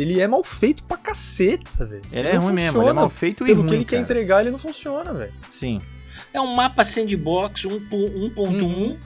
ele 0.00 0.20
é 0.20 0.26
mal 0.28 0.42
feito 0.44 0.82
pra 0.84 0.96
caceta, 0.96 1.84
velho. 1.86 2.02
Ele 2.12 2.28
é 2.28 2.34
não 2.34 2.42
ruim 2.42 2.52
mesmo, 2.54 2.60
ele 2.60 2.68
é 2.68 2.72
funciona. 2.88 2.94
mal 3.00 3.10
feito 3.10 3.44
e 3.44 3.46
Pelo 3.46 3.60
ruim, 3.60 3.68
que 3.68 3.74
ele 3.74 3.84
quer 3.84 3.90
cara. 3.96 4.02
entregar, 4.02 4.40
ele 4.40 4.50
não 4.50 4.58
funciona, 4.58 5.12
velho. 5.12 5.32
Sim. 5.52 5.80
É 6.32 6.40
um 6.40 6.54
mapa 6.54 6.84
sandbox 6.84 7.64
1.1, 7.66 8.38
Uhum. 8.38 8.98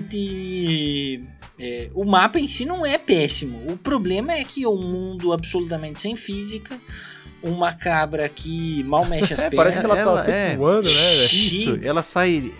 absolutamente. 0.00 1.22
é, 1.58 1.90
o 1.94 2.04
mapa 2.04 2.38
em 2.40 2.48
si 2.48 2.64
não 2.64 2.84
é 2.86 2.96
péssimo. 2.98 3.70
O 3.70 3.76
problema 3.76 4.32
é 4.32 4.42
que 4.44 4.64
é 4.64 4.68
um 4.68 4.80
mundo 4.80 5.32
absolutamente 5.32 6.00
sem 6.00 6.16
física, 6.16 6.80
uma 7.42 7.72
cabra 7.72 8.28
que 8.28 8.82
mal 8.84 9.04
mexe 9.04 9.34
as 9.34 9.40
É, 9.42 9.50
pernas. 9.50 9.56
parece 9.74 9.80
que 9.80 9.84
ela, 9.86 9.98
ela 9.98 10.22
tá 10.24 10.30
é- 10.30 10.56
voando, 10.56 10.86
né? 10.88 10.90
Isso, 10.92 11.78
ela 11.82 12.02
sai. 12.02 12.52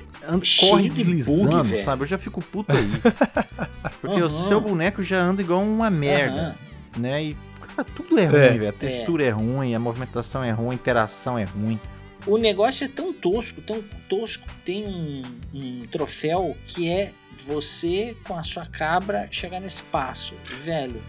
corre 0.61 0.89
de 0.91 1.03
bug, 1.03 1.15
deslizando, 1.15 1.63
velho. 1.65 1.85
sabe? 1.85 2.03
Eu 2.03 2.07
já 2.07 2.19
fico 2.19 2.43
puto 2.43 2.73
aí. 2.73 2.91
Porque 4.01 4.21
o 4.21 4.27
Aham. 4.27 4.49
seu 4.49 4.61
boneco 4.61 5.03
já 5.03 5.21
anda 5.21 5.43
igual 5.43 5.63
uma 5.63 5.91
merda, 5.91 6.57
Aham. 6.95 7.01
né? 7.01 7.25
E, 7.25 7.37
cara, 7.75 7.85
tudo 7.95 8.19
é 8.19 8.25
ruim, 8.25 8.37
É. 8.39 8.49
velho. 8.49 8.69
A 8.69 8.73
textura 8.73 9.25
é. 9.25 9.31
ruim, 9.31 9.75
a 9.75 9.79
movimentação 9.79 10.43
é 10.43 10.51
ruim, 10.51 10.71
a 10.71 10.75
interação 10.75 11.39
é 11.39 11.45
ruim. 11.45 11.79
O 12.27 12.37
negócio 12.37 12.85
é 12.85 12.89
tão 12.89 13.13
tosco, 13.13 13.61
tão 13.63 13.83
tosco. 14.09 14.47
Tem 14.65 14.87
um, 14.87 15.23
um 15.55 15.83
troféu 15.91 16.57
que 16.65 16.89
é 16.89 17.13
você 17.47 18.15
com 18.25 18.35
a 18.37 18.43
sua 18.43 18.67
cabra 18.67 19.27
chegar 19.31 19.61
no 19.61 19.67
espaço. 19.67 20.35
Velho, 20.55 21.01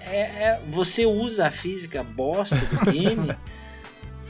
é, 0.00 0.20
é- 0.20 0.60
você 0.68 1.04
usa 1.06 1.46
a 1.46 1.50
física 1.50 2.02
bosta 2.02 2.56
do 2.56 2.78
game 2.90 3.34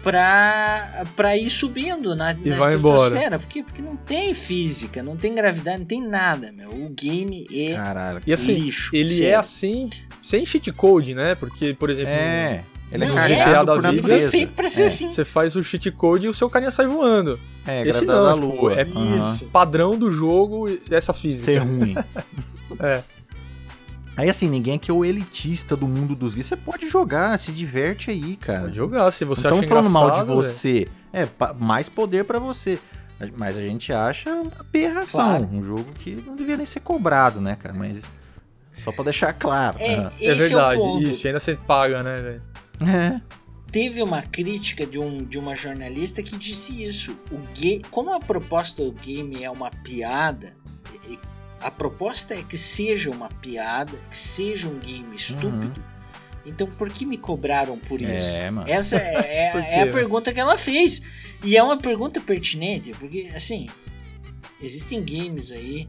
pra, 0.05 1.05
pra 1.17 1.37
ir 1.37 1.51
subindo 1.51 2.15
na, 2.15 2.33
E 2.33 2.51
na 2.51 2.57
vai 2.57 2.75
embora. 2.75 2.97
estratosfera. 3.05 3.39
Por 3.39 3.49
quê? 3.49 3.63
Porque 3.63 3.83
não 3.83 3.97
tem 3.97 4.33
física, 4.35 5.03
não 5.03 5.17
tem 5.17 5.35
gravidade, 5.35 5.79
não 5.79 5.85
tem 5.87 6.01
nada, 6.07 6.53
meu. 6.53 6.71
O 6.71 6.91
game 6.91 7.47
é 7.53 7.75
Caralho. 7.75 8.23
E 8.27 8.33
assim, 8.33 8.53
lixo. 8.53 8.95
ele 8.95 9.09
sério. 9.15 9.33
é 9.33 9.35
assim, 9.35 9.91
sem 10.23 10.47
cheat 10.47 10.71
code, 10.73 11.15
né? 11.15 11.35
Porque, 11.35 11.75
por 11.75 11.91
exemplo, 11.91 12.13
É. 12.13 12.63
Ele 12.93 13.03
é 13.05 13.09
Não, 13.09 13.15
GTA 13.17 13.27
carregado 13.29 13.67
da 13.67 13.73
por 13.75 13.83
vida. 13.91 14.03
Natureza. 14.03 14.31
feito 14.31 14.53
pra 14.53 14.69
ser 14.69 14.83
É. 14.83 14.85
assim. 14.85 15.09
você 15.13 15.25
faz 15.25 15.57
o 15.57 15.63
cheat 15.65 15.91
code 15.91 16.27
e 16.27 16.29
o 16.31 16.35
seu 16.35 16.49
carinha 16.49 16.71
sai 16.71 16.87
voando. 16.87 17.41
É, 17.67 17.81
Esse 17.81 18.05
gravidade 18.05 18.07
não, 18.07 18.25
da 18.25 18.35
tipo, 18.49 18.63
lua. 18.63 18.81
é. 18.81 18.87
Padrão 19.51 19.99
do 19.99 20.11
jogo 20.11 20.67
essa 20.91 21.13
física. 21.13 21.45
Ser 21.47 21.59
ruim. 21.59 21.95
É. 22.81 23.03
Aí 24.17 24.31
assim, 24.31 24.49
ninguém 24.49 24.77
aqui 24.77 24.91
é 24.91 24.95
o 24.95 25.05
elitista 25.05 25.77
do 25.77 25.89
mundo 25.89 26.15
dos 26.15 26.35
games. 26.35 26.47
Você 26.47 26.57
pode 26.57 26.89
jogar, 26.89 27.39
se 27.39 27.51
diverte 27.51 28.11
aí, 28.11 28.37
cara. 28.37 28.63
Pode 28.63 28.77
jogar, 28.77 29.11
se 29.11 29.25
você 29.25 29.43
Não 29.49 29.57
acha 29.59 29.65
estamos 29.65 29.69
falando 29.69 29.91
mal 29.91 30.11
de 30.11 30.25
você. 30.25 30.87
É, 31.13 31.29
mais 31.59 31.89
poder 31.89 32.25
pra 32.25 32.39
você. 32.39 32.79
Mas 33.37 33.57
a 33.57 33.61
gente 33.61 33.93
acha 33.93 34.31
uma 34.31 34.51
aberração. 34.59 35.21
Claro. 35.21 35.49
Um 35.53 35.63
jogo 35.63 35.87
que 35.99 36.23
não 36.27 36.37
devia 36.37 36.57
nem 36.57 36.67
ser 36.67 36.81
cobrado, 36.81 37.41
né, 37.41 37.57
cara? 37.57 37.75
Mas 37.75 38.03
só 38.79 38.93
pra 38.93 39.05
deixar 39.05 39.33
claro. 39.33 39.77
É, 39.81 39.95
Aham. 39.97 40.11
É 40.21 40.25
esse 40.27 40.49
verdade, 40.49 40.81
é 40.83 40.99
isso, 41.03 41.27
ainda 41.27 41.41
você 41.41 41.55
paga, 41.57 42.03
né, 42.03 42.17
velho? 42.17 42.43
É. 42.93 43.21
Teve 43.71 44.03
uma 44.03 44.23
crítica 44.23 44.87
de, 44.87 44.99
um, 44.99 45.25
de 45.25 45.39
uma 45.39 45.55
jornalista 45.55 46.23
que 46.23 46.37
disse 46.37 46.85
isso. 46.85 47.17
O 47.31 47.39
ga- 47.39 47.81
como 47.91 48.13
a 48.13 48.21
proposta 48.21 48.85
do 48.85 48.93
game 48.93 49.43
é 49.43 49.51
uma 49.51 49.71
piada, 49.71 50.57
a 51.67 51.71
proposta 51.71 52.35
é 52.35 52.43
que 52.43 52.57
seja 52.57 53.11
uma 53.11 53.29
piada, 53.29 53.97
que 54.11 54.17
seja 54.17 54.69
um 54.69 54.79
game 54.79 55.15
estúpido. 55.15 55.83
Então 56.47 56.67
por 56.67 56.91
que 56.91 57.07
me 57.07 57.17
cobraram 57.17 57.79
por 57.79 58.03
isso? 58.03 58.29
É, 58.29 58.51
mano. 58.51 58.69
Essa 58.69 58.97
é, 58.97 59.51
é- 59.55 59.79
é 59.79 59.83
a 59.83 59.87
pergunta 59.91 60.33
que 60.33 60.39
ela 60.41 60.59
fez. 60.59 61.03
E 61.43 61.57
é 61.57 61.63
uma 61.63 61.77
pergunta 61.79 62.21
pertinente, 62.21 62.93
porque 62.93 63.31
assim, 63.35 63.69
existem 64.61 65.03
games 65.05 65.51
aí, 65.51 65.89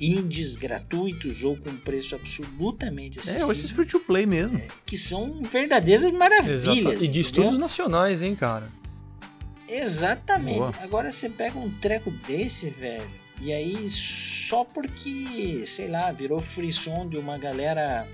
indies 0.00 0.56
gratuitos 0.56 1.42
ou 1.44 1.56
com 1.56 1.76
preço 1.76 2.14
absolutamente 2.14 3.18
É, 3.18 3.20
acessível, 3.22 3.52
esses 3.52 3.70
free 3.70 3.84
to 3.86 4.00
play 4.00 4.24
mesmo. 4.26 4.60
que 4.86 4.96
são 4.96 5.42
verdadeiras 5.42 6.10
maravilhas. 6.12 6.62
Exata- 6.68 6.94
E 6.94 6.98
de 6.98 7.04
entendeu? 7.04 7.20
estudos 7.20 7.58
nacionais, 7.58 8.22
hein, 8.22 8.34
cara? 8.34 8.68
Exatamente. 9.68 10.58
Boa. 10.58 10.74
Agora 10.82 11.12
você 11.12 11.28
pega 11.28 11.58
um 11.58 11.70
treco 11.78 12.10
desse, 12.10 12.70
velho, 12.70 13.08
e 13.40 13.52
aí 13.52 13.88
só 13.88 14.64
porque, 14.64 15.64
sei 15.66 15.88
lá, 15.88 16.12
virou 16.12 16.40
frisson 16.40 17.08
de 17.08 17.16
uma 17.16 17.38
galera 17.38 18.06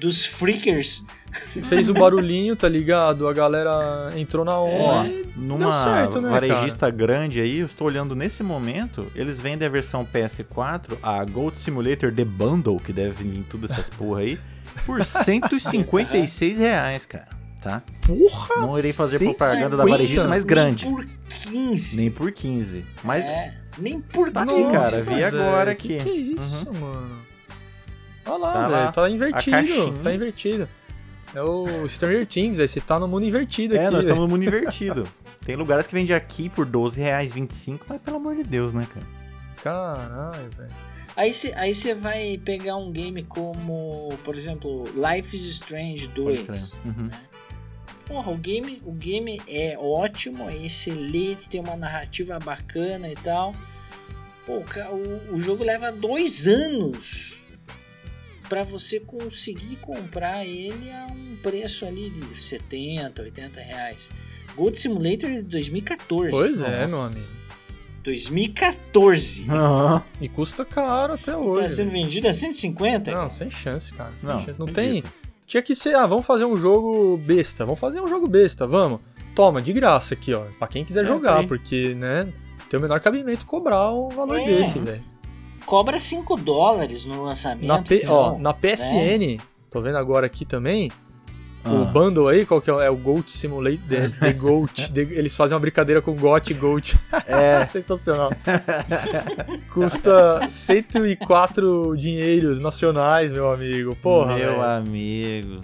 dos 0.00 0.26
freakers. 0.26 1.04
Fez 1.68 1.88
o 1.88 1.94
barulhinho, 1.94 2.56
tá 2.56 2.68
ligado? 2.68 3.28
A 3.28 3.32
galera 3.32 4.10
entrou 4.16 4.44
na 4.44 4.58
onda 4.58 5.08
e 5.08 5.26
numa 5.36 5.84
certo, 5.84 6.20
né, 6.20 6.30
varejista 6.30 6.90
grande 6.90 7.40
aí, 7.40 7.58
eu 7.58 7.66
estou 7.66 7.86
olhando 7.86 8.16
nesse 8.16 8.42
momento, 8.42 9.06
eles 9.14 9.38
vendem 9.38 9.66
a 9.66 9.70
versão 9.70 10.04
PS4, 10.04 10.98
a 11.02 11.24
Gold 11.24 11.58
Simulator 11.58 12.12
The 12.12 12.24
Bundle, 12.24 12.80
que 12.80 12.92
deve 12.92 13.24
vir 13.24 13.44
tudo 13.48 13.66
essas 13.66 13.88
porra 13.90 14.20
aí, 14.20 14.38
por 14.86 15.04
156 15.04 16.58
reais, 16.58 17.06
cara. 17.06 17.28
Tá? 17.60 17.82
Porra! 18.00 18.62
Não 18.62 18.78
irei 18.78 18.90
fazer 18.90 19.18
150? 19.18 19.36
propaganda 19.36 19.76
da 19.76 19.84
varejista 19.84 20.26
mais 20.26 20.44
grande. 20.44 20.86
Nem 20.86 20.94
por 20.96 21.06
15. 21.28 21.96
Nem 22.00 22.10
por 22.10 22.32
15. 22.32 22.86
Mas 23.04 23.26
É, 23.26 23.59
nem 23.80 24.00
por 24.00 24.30
Tá 24.30 24.42
aqui, 24.42 24.54
15. 24.54 24.90
cara, 24.90 25.02
vi 25.04 25.24
agora 25.24 25.74
que 25.74 25.98
aqui. 25.98 26.04
Que, 26.10 26.16
isso, 26.40 26.72
mano? 26.74 27.20
Olha 28.26 28.36
lá, 28.38 28.52
Tá 28.52 28.68
velho, 28.68 28.92
tá 28.92 29.10
invertido, 29.10 29.98
tá 30.02 30.14
invertido. 30.14 30.68
É 31.34 31.42
o 31.42 31.88
Stranger 31.88 32.26
Things, 32.26 32.56
velho, 32.56 32.68
você 32.68 32.80
tá 32.80 32.98
no 32.98 33.06
mundo 33.08 33.24
invertido 33.24 33.74
é, 33.74 33.78
aqui, 33.78 33.84
nós 33.84 33.92
velho. 33.92 34.00
estamos 34.02 34.22
no 34.22 34.28
mundo 34.28 34.44
invertido. 34.44 35.08
Tem 35.44 35.56
lugares 35.56 35.86
que 35.86 35.94
vende 35.94 36.12
aqui 36.12 36.48
por 36.48 36.66
12 36.66 37.00
reais, 37.00 37.32
25, 37.32 37.86
mas 37.88 38.00
pelo 38.02 38.16
amor 38.18 38.36
de 38.36 38.42
Deus, 38.44 38.72
né, 38.72 38.86
cara? 38.92 39.06
Caralho, 39.62 40.50
velho. 40.56 40.70
Aí 41.16 41.32
você 41.32 41.52
aí 41.56 41.72
você 41.74 41.94
vai 41.94 42.40
pegar 42.44 42.76
um 42.76 42.90
game 42.90 43.22
como, 43.24 44.10
por 44.24 44.34
exemplo, 44.34 44.84
Life 44.94 45.34
is 45.34 45.44
Strange 45.46 46.08
Pode 46.08 46.44
2. 46.44 46.76
crer. 46.82 46.92
Uhum. 46.92 47.10
Porra, 48.06 48.32
o 48.32 48.36
game, 48.36 48.82
o 48.84 48.92
game 48.92 49.40
é 49.46 49.76
ótimo, 49.78 50.48
é 50.48 50.56
excelente, 50.56 51.48
tem 51.48 51.60
uma 51.60 51.76
narrativa 51.76 52.38
bacana 52.38 53.08
e 53.08 53.14
tal. 53.14 53.54
Pô, 54.50 54.64
o, 55.32 55.34
o 55.36 55.38
jogo 55.40 55.62
leva 55.62 55.92
dois 55.92 56.46
anos 56.46 57.40
pra 58.48 58.64
você 58.64 58.98
conseguir 58.98 59.76
comprar 59.76 60.44
ele 60.44 60.90
a 60.90 61.06
um 61.06 61.36
preço 61.42 61.86
ali 61.86 62.10
de 62.10 62.34
70, 62.34 63.22
80 63.22 63.60
reais. 63.60 64.10
Gold 64.56 64.76
Simulator 64.76 65.30
de 65.30 65.42
2014. 65.44 66.30
Pois 66.32 66.60
é, 66.60 66.86
meu 66.88 67.00
amigo. 67.00 67.30
2014. 68.02 69.46
Aham. 69.50 70.02
E 70.20 70.28
custa 70.28 70.64
caro 70.64 71.12
até 71.14 71.32
Tá 71.32 71.38
hoje. 71.38 71.68
sendo 71.68 71.90
vendido 71.92 72.26
a 72.28 72.32
150? 72.32 73.12
Não, 73.12 73.30
sem 73.30 73.48
chance, 73.50 73.92
cara. 73.92 74.10
Sem 74.18 74.28
Não, 74.28 74.44
chance. 74.44 74.58
Não 74.58 74.66
tem. 74.66 75.04
Tinha 75.46 75.62
que 75.62 75.74
ser, 75.74 75.94
ah, 75.94 76.06
vamos 76.06 76.26
fazer 76.26 76.44
um 76.44 76.56
jogo 76.56 77.16
besta. 77.18 77.64
Vamos 77.64 77.78
fazer 77.80 78.00
um 78.00 78.08
jogo 78.08 78.26
besta, 78.26 78.66
vamos. 78.66 79.00
Toma, 79.34 79.62
de 79.62 79.72
graça 79.72 80.14
aqui, 80.14 80.32
ó. 80.34 80.44
Pra 80.58 80.66
quem 80.66 80.84
quiser 80.84 81.04
É, 81.04 81.06
jogar, 81.06 81.38
tem. 81.38 81.48
porque, 81.48 81.94
né, 81.94 82.32
tem 82.70 82.78
o 82.78 82.82
menor 82.82 83.00
cabimento 83.00 83.44
cobrar 83.44 83.90
um 83.92 84.08
valor 84.08 84.38
É. 84.38 84.44
desse, 84.46 84.78
velho. 84.78 85.02
Cobra 85.66 85.98
5 85.98 86.36
dólares 86.36 87.04
no 87.04 87.22
lançamento. 87.22 87.66
Na, 87.66 87.82
P- 87.82 88.04
ó, 88.08 88.34
final. 88.34 88.38
na 88.38 88.54
PSN, 88.54 89.38
tô 89.70 89.82
vendo 89.82 89.98
agora 89.98 90.24
aqui 90.26 90.44
também, 90.46 90.90
o 91.64 91.82
Ah. 91.82 91.84
bundle 91.84 92.28
aí, 92.28 92.46
qual 92.46 92.60
que 92.62 92.70
é? 92.70 92.74
É 92.86 92.90
o 92.90 92.96
Goat 92.96 93.30
Simulator, 93.30 93.78
The, 93.88 94.08
The 94.08 94.32
Goat. 94.32 94.90
The- 94.94 95.00
eles 95.12 95.36
fazem 95.36 95.54
uma 95.54 95.60
brincadeira 95.60 96.00
com 96.00 96.14
Got 96.14 96.50
e 96.50 96.54
Goat. 96.54 96.96
É, 97.26 97.64
Sensacional. 97.66 98.30
Custa 99.72 100.40
104 100.48 101.96
dinheiros 101.96 102.60
nacionais, 102.60 103.32
meu 103.32 103.52
amigo. 103.52 103.94
Porra, 103.96 104.36
meu 104.36 104.48
velho. 104.50 104.62
amigo. 104.62 105.60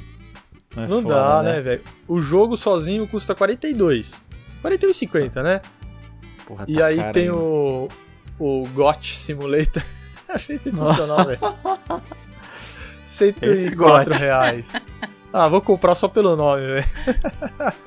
É 0.77 0.87
Não 0.87 1.03
foda, 1.03 1.15
dá, 1.15 1.43
né, 1.43 1.61
velho? 1.61 1.81
O 2.07 2.21
jogo 2.21 2.57
sozinho 2.57 3.07
custa 3.09 3.35
42. 3.35 4.23
41,50, 4.63 5.43
né? 5.43 5.61
Porra, 6.47 6.65
E 6.69 6.77
tá 6.77 6.87
aí 6.87 6.97
caro 6.97 7.13
tem 7.13 7.23
ainda. 7.25 7.37
o 7.37 7.89
o 8.39 8.69
GOT 8.75 9.19
Simulator. 9.19 9.83
Achei 10.29 10.59
sensacional, 10.59 11.25
velho. 11.27 11.39
104 13.05 13.77
GOT. 14.11 14.19
reais. 14.19 14.67
Ah, 15.33 15.49
vou 15.49 15.61
comprar 15.61 15.95
só 15.95 16.09
pelo 16.09 16.37
nome, 16.37 16.63
velho. 16.67 16.87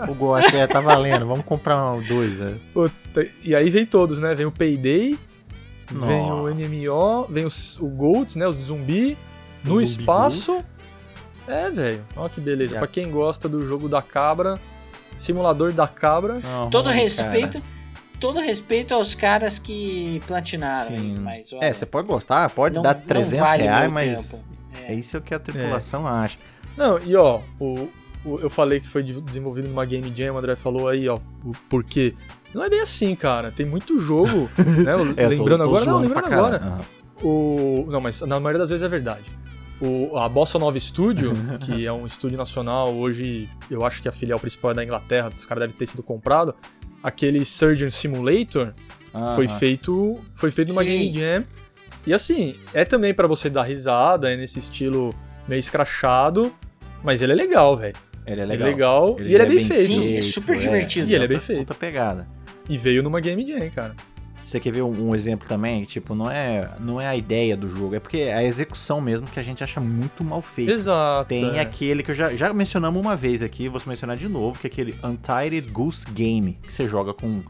O 0.07 0.13
GOT, 0.13 0.55
é, 0.55 0.67
tá 0.67 0.79
valendo. 0.79 1.25
Vamos 1.25 1.45
comprar 1.45 1.91
um, 1.93 2.01
dois, 2.01 2.37
né? 2.39 2.57
Puta, 2.73 3.27
E 3.43 3.55
aí 3.55 3.69
vem 3.69 3.85
todos, 3.85 4.19
né? 4.19 4.33
Vem 4.35 4.45
o 4.45 4.51
Payday, 4.51 5.17
vem 5.91 6.31
o 6.31 6.47
Nossa. 6.47 6.55
MMO, 6.55 7.27
vem 7.29 7.45
os, 7.45 7.79
o 7.79 7.87
Gold, 7.87 8.37
né? 8.37 8.47
Os 8.47 8.55
zumbi. 8.57 9.17
No 9.63 9.71
zumbi 9.71 9.83
espaço. 9.83 10.63
É, 11.47 11.69
velho. 11.69 12.05
Olha 12.15 12.29
que 12.29 12.39
beleza. 12.39 12.73
Já. 12.73 12.79
Pra 12.79 12.87
quem 12.87 13.09
gosta 13.11 13.49
do 13.49 13.65
jogo 13.67 13.89
da 13.89 14.01
cabra, 14.01 14.59
simulador 15.17 15.71
da 15.73 15.87
cabra. 15.87 16.37
Não, 16.39 16.69
Todo 16.69 16.89
respeito, 16.89 17.59
cara. 17.59 17.78
Todo 18.19 18.39
respeito 18.39 18.93
aos 18.93 19.15
caras 19.15 19.57
que 19.59 20.21
platinaram, 20.27 20.89
Sim. 20.95 21.19
mas 21.19 21.51
olha, 21.53 21.65
É, 21.65 21.73
você 21.73 21.85
pode 21.85 22.07
gostar, 22.07 22.49
pode 22.49 22.75
não, 22.75 22.81
dar 22.83 22.95
não 22.95 23.01
300 23.01 23.39
vale 23.39 23.63
reais, 23.63 23.91
mas 23.91 24.29
tempo. 24.29 24.43
é 24.87 24.93
isso 24.93 25.19
que 25.21 25.33
a 25.33 25.39
tripulação 25.39 26.05
acha. 26.07 26.37
Não, 26.77 26.99
e 26.99 27.15
ó, 27.15 27.39
o, 27.59 27.89
o- 28.25 28.39
eu 28.39 28.49
falei 28.49 28.79
que 28.79 28.87
foi 28.87 29.03
de- 29.03 29.19
desenvolvido 29.21 29.67
numa 29.69 29.85
Game 29.85 30.11
Jam, 30.15 30.33
o 30.33 30.37
André 30.37 30.55
falou 30.55 30.87
aí, 30.87 31.07
ó, 31.09 31.17
o 31.43 31.51
porquê. 31.69 32.13
Não 32.53 32.63
é 32.63 32.69
bem 32.69 32.79
assim, 32.81 33.15
cara. 33.15 33.51
Tem 33.51 33.65
muito 33.65 33.99
jogo, 33.99 34.49
né? 34.57 34.93
É, 35.17 35.25
eu 35.25 35.29
tô- 35.29 35.35
lembrando 35.35 35.63
tô 35.63 35.69
agora, 35.69 35.85
não, 35.85 35.99
lembrando 35.99 36.25
agora. 36.33 36.77
O, 37.21 37.85
não, 37.89 37.99
mas 37.99 38.21
na 38.21 38.39
maioria 38.39 38.59
das 38.59 38.69
vezes 38.69 38.83
é 38.83 38.87
verdade. 38.87 39.25
O, 39.81 40.17
a 40.17 40.27
Bossa 40.27 40.57
Nova 40.59 40.77
Studio, 40.79 41.33
que 41.61 41.85
é 41.85 41.91
um 41.91 42.05
estúdio 42.05 42.37
nacional, 42.37 42.93
hoje 42.93 43.47
eu 43.69 43.85
acho 43.85 44.01
que 44.01 44.07
a 44.07 44.11
filial 44.11 44.39
principal 44.39 44.71
é 44.71 44.73
da 44.73 44.83
Inglaterra, 44.83 45.31
os 45.35 45.45
caras 45.45 45.61
devem 45.61 45.75
ter 45.75 45.85
sido 45.87 46.01
comprado. 46.03 46.55
Aquele 47.01 47.45
Surgeon 47.45 47.89
Simulator 47.89 48.73
foi 49.35 49.47
feito 49.47 50.19
foi 50.35 50.51
feito 50.51 50.69
numa 50.69 50.83
Sim. 50.83 50.89
Game 50.89 51.13
Jam. 51.13 51.43
E 52.05 52.13
assim, 52.13 52.55
é 52.73 52.85
também 52.85 53.13
pra 53.13 53.27
você 53.27 53.49
dar 53.49 53.63
risada, 53.63 54.31
é 54.31 54.37
nesse 54.37 54.59
estilo 54.59 55.13
meio 55.47 55.59
escrachado, 55.59 56.53
mas 57.03 57.21
ele 57.21 57.33
é 57.33 57.35
legal, 57.35 57.75
velho. 57.77 57.95
Ele 58.25 58.41
é 58.41 58.43
Ele 58.43 58.53
é 58.53 58.57
legal. 58.57 58.67
legal 58.69 59.15
Ele 59.19 59.29
e 59.29 59.33
ele 59.33 59.37
já 59.37 59.43
é 59.43 59.47
bem 59.47 59.57
bem 59.57 59.65
feito. 59.67 59.85
Sim, 59.85 60.17
é 60.17 60.21
super 60.21 60.57
divertido. 60.57 61.09
E 61.09 61.15
ele 61.15 61.23
é 61.23 61.27
bem 61.27 61.39
feito. 61.39 61.59
Outra 61.59 61.75
pegada. 61.75 62.27
E 62.67 62.77
veio 62.77 63.01
numa 63.01 63.19
Game 63.19 63.45
Jam, 63.47 63.69
cara. 63.71 63.95
Você 64.49 64.59
quer 64.59 64.71
ver 64.71 64.81
um, 64.81 65.09
um 65.09 65.15
exemplo 65.15 65.47
também? 65.47 65.83
Tipo, 65.83 66.15
não 66.15 66.29
é, 66.29 66.67
não 66.79 66.99
é 66.99 67.07
a 67.07 67.15
ideia 67.15 67.55
do 67.55 67.69
jogo, 67.69 67.93
é 67.93 67.99
porque 67.99 68.17
é 68.17 68.33
a 68.33 68.43
execução 68.43 68.99
mesmo 68.99 69.27
que 69.27 69.39
a 69.39 69.43
gente 69.43 69.63
acha 69.63 69.79
muito 69.79 70.23
mal 70.23 70.41
feita. 70.41 70.71
Exato. 70.71 71.29
Tem 71.29 71.57
é. 71.57 71.59
aquele 71.59 72.01
que 72.01 72.09
eu 72.09 72.15
já, 72.15 72.35
já 72.35 72.51
mencionamos 72.51 72.99
uma 72.99 73.15
vez 73.15 73.43
aqui, 73.43 73.69
vou 73.69 73.79
mencionar 73.85 74.17
de 74.17 74.27
novo, 74.27 74.59
que 74.59 74.65
é 74.65 74.69
aquele 74.69 74.95
Untitled 75.03 75.69
Goose 75.69 76.03
Game, 76.11 76.57
que 76.63 76.73
você 76.73 76.87
joga 76.87 77.13
com 77.13 77.43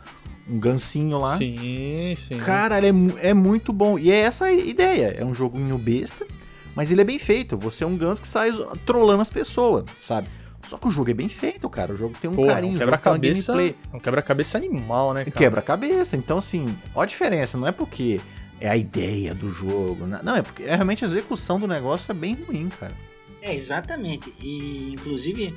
um 0.49 0.59
gancinho 0.59 1.17
lá. 1.19 1.37
Sim, 1.37 2.15
sim. 2.17 2.37
Cara, 2.39 2.77
ele 2.77 2.87
é, 2.87 3.29
é 3.29 3.33
muito 3.33 3.71
bom. 3.71 3.97
E 3.97 4.11
é 4.11 4.17
essa 4.17 4.45
a 4.45 4.51
ideia. 4.51 5.15
É 5.17 5.23
um 5.23 5.33
joguinho 5.33 5.77
besta, 5.77 6.27
mas 6.75 6.91
ele 6.91 6.99
é 6.99 7.05
bem 7.05 7.17
feito. 7.17 7.57
Você 7.57 7.85
é 7.85 7.87
um 7.87 7.95
ganso 7.95 8.21
que 8.21 8.27
sai 8.27 8.51
trolando 8.85 9.21
as 9.21 9.31
pessoas, 9.31 9.85
sabe? 9.97 10.27
Só 10.69 10.77
que 10.77 10.87
o 10.87 10.91
jogo 10.91 11.09
é 11.09 11.13
bem 11.13 11.27
feito, 11.27 11.67
cara. 11.67 11.93
O 11.93 11.97
jogo 11.97 12.13
tem 12.21 12.29
um 12.29 12.35
Porra, 12.35 12.53
carinho. 12.53 12.75
um 12.75 12.77
quebra-cabeça. 12.77 13.53
gameplay. 13.53 13.75
Um 13.91 13.99
quebra-cabeça 13.99 14.57
animal, 14.57 15.13
né, 15.15 15.25
cara? 15.25 15.35
quebra-cabeça. 15.35 16.15
Então, 16.15 16.37
assim, 16.37 16.77
ó 16.93 17.01
a 17.01 17.05
diferença. 17.07 17.57
Não 17.57 17.65
é 17.67 17.71
porque 17.71 18.21
é 18.61 18.69
a 18.69 18.77
ideia 18.77 19.33
do 19.33 19.51
jogo. 19.51 20.05
né? 20.05 20.19
Não, 20.23 20.35
é 20.35 20.41
porque 20.43 20.63
é 20.63 20.75
realmente 20.75 21.03
a 21.03 21.07
execução 21.07 21.59
do 21.59 21.67
negócio 21.67 22.11
é 22.11 22.13
bem 22.13 22.37
ruim, 22.47 22.69
cara. 22.79 22.93
É, 23.41 23.53
exatamente. 23.55 24.33
E, 24.41 24.91
inclusive, 24.93 25.55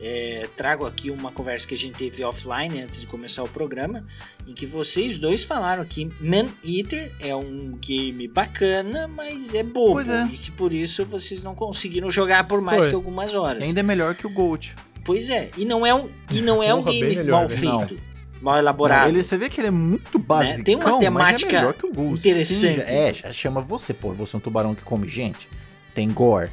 é, 0.00 0.48
trago 0.56 0.86
aqui 0.86 1.10
uma 1.10 1.32
conversa 1.32 1.66
que 1.66 1.74
a 1.74 1.76
gente 1.76 1.94
teve 1.96 2.22
offline 2.22 2.80
antes 2.80 3.00
de 3.00 3.06
começar 3.06 3.42
o 3.42 3.48
programa, 3.48 4.04
em 4.46 4.52
que 4.54 4.66
vocês 4.66 5.18
dois 5.18 5.42
falaram 5.42 5.84
que 5.84 6.04
Man 6.20 6.46
Eater 6.64 7.12
é 7.20 7.34
um 7.34 7.76
game 7.84 8.28
bacana, 8.28 9.08
mas 9.08 9.52
é 9.52 9.62
bobo. 9.62 9.94
Pois 9.94 10.08
é. 10.08 10.24
E 10.26 10.38
que 10.38 10.50
por 10.52 10.72
isso 10.72 11.04
vocês 11.04 11.42
não 11.42 11.54
conseguiram 11.54 12.10
jogar 12.10 12.46
por 12.46 12.60
mais 12.60 12.80
Foi. 12.82 12.88
que 12.90 12.94
algumas 12.94 13.34
horas. 13.34 13.62
Ainda 13.62 13.80
é 13.80 13.82
melhor 13.82 14.14
que 14.14 14.26
o 14.26 14.30
Gold. 14.30 14.74
Pois 15.04 15.28
é, 15.28 15.50
e 15.56 15.64
não 15.64 15.84
é 15.84 15.94
um, 15.94 16.08
e 16.32 16.40
não 16.40 16.62
é 16.62 16.72
um 16.72 16.78
Porra, 16.82 16.92
bem 16.92 17.00
game 17.00 17.16
melhor, 17.16 17.40
mal 17.40 17.48
velho. 17.48 17.78
feito, 17.88 18.02
mal 18.40 18.56
elaborado. 18.58 19.08
Ele, 19.10 19.22
você 19.22 19.36
vê 19.36 19.50
que 19.50 19.60
ele 19.60 19.68
é 19.68 19.70
muito 19.70 20.18
básico. 20.18 20.64
Tem 20.64 20.76
uma 20.76 20.98
temática 20.98 21.56
é 21.58 21.68
o 21.68 21.92
Gold. 21.92 22.18
interessante. 22.18 22.60
Sim, 22.60 22.72
já- 22.76 22.84
é, 22.84 23.32
chama 23.32 23.60
você, 23.60 23.92
pô. 23.92 24.12
Você 24.12 24.34
é 24.34 24.38
um 24.38 24.40
tubarão 24.40 24.74
que 24.74 24.82
come 24.82 25.06
gente. 25.08 25.46
Tem 25.92 26.10
gore. 26.10 26.50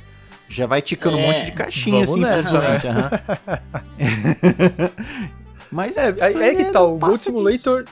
Já 0.52 0.66
vai 0.68 0.82
ticando 0.82 1.16
um 1.18 1.20
É, 1.22 1.28
monte 1.28 1.46
de 1.46 1.52
caixinha 1.54 2.06
vamos 2.06 2.24
assim 2.26 2.44
nessa, 2.44 2.90
aham. 2.90 3.10
Mas 5.72 5.96
É, 5.96 6.10
isso 6.12 6.24
aí, 6.24 6.44
aí 6.44 6.56
que 6.56 6.62
é- 6.64 6.72
tá, 6.72 6.82
o 6.84 6.98
Gold 6.98 7.18
Simulator 7.18 7.86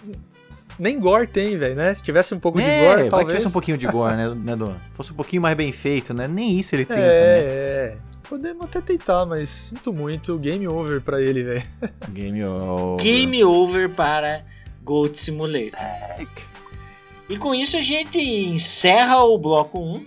nem 0.77 0.99
gore 0.99 1.25
tem, 1.27 1.57
velho, 1.57 1.75
né? 1.75 1.95
Se 1.95 2.03
tivesse 2.03 2.33
um 2.33 2.39
pouco 2.39 2.57
disso. 2.57 2.69
de 2.69 2.75
É, 2.75 2.79
gore, 2.83 2.95
vai 2.95 3.03
que 3.05 3.09
talvez... 3.09 3.27
tivesse 3.29 3.47
um 3.47 3.51
pouquinho 3.51 3.77
de 3.77 3.87
gore, 3.87 4.15
né, 4.15 4.29
né 4.35 4.55
Dom? 4.55 4.75
Fosse 4.93 5.11
um 5.11 5.15
pouquinho 5.15 5.41
mais 5.41 5.55
bem 5.55 5.71
feito, 5.71 6.13
né? 6.13 6.27
Nem 6.27 6.59
isso 6.59 6.75
ele 6.75 6.85
tenta, 6.85 6.99
né? 6.99 7.07
É, 7.07 7.95
é. 7.95 7.97
Podemos 8.27 8.63
até 8.65 8.79
tentar, 8.81 9.25
mas 9.25 9.49
sinto 9.49 9.91
muito, 9.93 10.37
game 10.37 10.67
over 10.67 11.01
pra 11.01 11.21
ele, 11.21 11.43
velho. 11.43 11.63
Game 12.11 12.43
over. 12.43 13.03
Game 13.03 13.43
over 13.43 13.89
para 13.89 14.43
Goat 14.83 15.17
Simulator. 15.17 15.79
E 17.29 17.37
com 17.37 17.55
isso 17.55 17.77
a 17.77 17.81
gente 17.81 18.19
encerra 18.19 19.23
o 19.23 19.37
bloco 19.37 19.79
1 19.79 20.05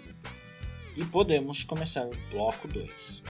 e 0.97 1.05
podemos 1.05 1.64
começar 1.64 2.07
o 2.07 2.30
bloco 2.30 2.68
2. 2.68 3.22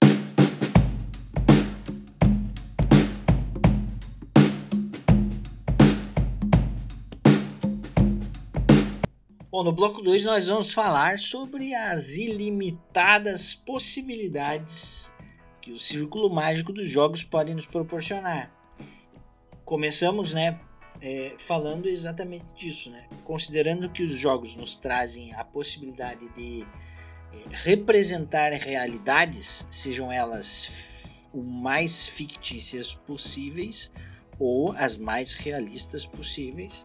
Bom, 9.49 9.63
no 9.63 9.71
bloco 9.71 10.01
2 10.01 10.25
nós 10.25 10.47
vamos 10.47 10.73
falar 10.73 11.19
sobre 11.19 11.75
as 11.75 12.17
ilimitadas 12.17 13.53
possibilidades 13.53 15.15
que 15.61 15.71
o 15.71 15.79
círculo 15.79 16.29
mágico 16.29 16.73
dos 16.73 16.87
jogos 16.87 17.23
podem 17.23 17.53
nos 17.53 17.67
proporcionar. 17.67 18.51
Começamos, 19.63 20.33
né, 20.33 20.59
é, 20.99 21.35
falando 21.37 21.87
exatamente 21.87 22.53
disso, 22.53 22.89
né? 22.89 23.07
Considerando 23.23 23.89
que 23.89 24.01
os 24.01 24.11
jogos 24.11 24.55
nos 24.55 24.75
trazem 24.75 25.33
a 25.35 25.43
possibilidade 25.43 26.27
de 26.33 26.65
representar 27.51 28.51
realidades, 28.53 29.67
sejam 29.69 30.11
elas 30.11 31.29
o 31.33 31.41
mais 31.41 32.07
fictícias 32.07 32.93
possíveis 32.93 33.91
ou 34.39 34.71
as 34.73 34.97
mais 34.97 35.33
realistas 35.33 36.05
possíveis. 36.05 36.83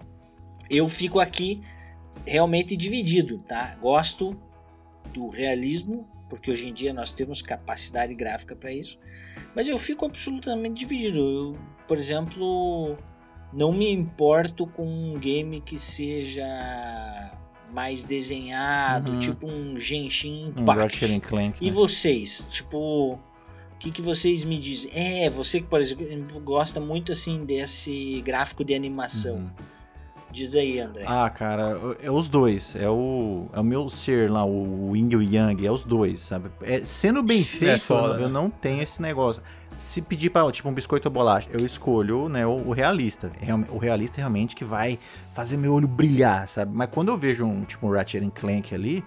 Eu 0.70 0.88
fico 0.88 1.20
aqui 1.20 1.60
realmente 2.26 2.76
dividido, 2.76 3.38
tá? 3.38 3.76
Gosto 3.80 4.38
do 5.12 5.28
realismo, 5.28 6.08
porque 6.28 6.50
hoje 6.50 6.68
em 6.68 6.72
dia 6.72 6.92
nós 6.92 7.12
temos 7.12 7.40
capacidade 7.40 8.14
gráfica 8.14 8.54
para 8.54 8.72
isso, 8.72 8.98
mas 9.54 9.68
eu 9.68 9.78
fico 9.78 10.04
absolutamente 10.04 10.80
dividido. 10.80 11.18
Eu, 11.18 11.58
por 11.86 11.96
exemplo, 11.96 12.96
não 13.52 13.72
me 13.72 13.90
importo 13.90 14.66
com 14.66 14.86
um 14.86 15.18
game 15.18 15.60
que 15.60 15.78
seja 15.78 16.44
mais 17.72 18.04
desenhado, 18.04 19.12
Uhum. 19.12 19.18
tipo 19.18 19.46
um 19.46 19.76
Genshin 19.78 20.52
Um 20.56 20.60
Impact. 20.62 20.80
Ratchet 20.82 21.12
and 21.16 21.20
Clank. 21.20 21.58
E 21.60 21.66
né? 21.66 21.72
vocês, 21.72 22.48
tipo, 22.50 23.12
o 23.14 23.18
que, 23.78 23.90
que 23.90 24.02
vocês 24.02 24.44
me 24.44 24.58
dizem? 24.58 24.90
É, 24.94 25.30
você 25.30 25.60
que, 25.60 25.66
por 25.66 25.80
exemplo, 25.80 26.40
gosta 26.40 26.80
muito 26.80 27.12
assim 27.12 27.44
desse 27.44 28.22
gráfico 28.24 28.64
de 28.64 28.74
animação. 28.74 29.36
Uhum. 29.36 29.50
Diz 30.30 30.54
aí, 30.54 30.78
André. 30.78 31.04
Ah, 31.06 31.30
cara, 31.30 31.96
é 32.02 32.10
os 32.10 32.28
dois. 32.28 32.76
É 32.76 32.88
o, 32.88 33.46
é 33.50 33.60
o 33.60 33.64
meu 33.64 33.88
ser 33.88 34.30
lá, 34.30 34.44
o 34.44 34.94
Yin 34.94 35.08
e 35.12 35.16
o 35.16 35.22
Yang, 35.22 35.66
é 35.66 35.72
os 35.72 35.84
dois, 35.86 36.20
sabe? 36.20 36.50
É, 36.60 36.84
sendo 36.84 37.22
bem 37.22 37.44
feito, 37.44 37.80
foda, 37.84 38.14
eu 38.14 38.26
né? 38.26 38.28
não 38.28 38.50
tenho 38.50 38.82
esse 38.82 39.00
negócio. 39.00 39.42
Se 39.78 40.02
pedir 40.02 40.30
pra, 40.30 40.50
tipo, 40.50 40.68
um 40.68 40.74
biscoito 40.74 41.08
ou 41.08 41.12
bolacha, 41.14 41.48
eu 41.52 41.64
escolho, 41.64 42.28
né, 42.28 42.44
o, 42.44 42.50
o 42.68 42.72
realista. 42.72 43.30
Real- 43.40 43.64
O 43.70 43.78
realista 43.78 44.16
realmente 44.18 44.56
que 44.56 44.64
vai 44.64 44.98
fazer 45.32 45.56
meu 45.56 45.72
olho 45.72 45.86
brilhar, 45.86 46.48
sabe? 46.48 46.72
Mas 46.74 46.88
quando 46.90 47.08
eu 47.10 47.16
vejo 47.16 47.44
um, 47.46 47.64
tipo, 47.64 47.86
um 47.86 47.92
Ratchet 47.92 48.28
Clank 48.32 48.74
ali, 48.74 49.04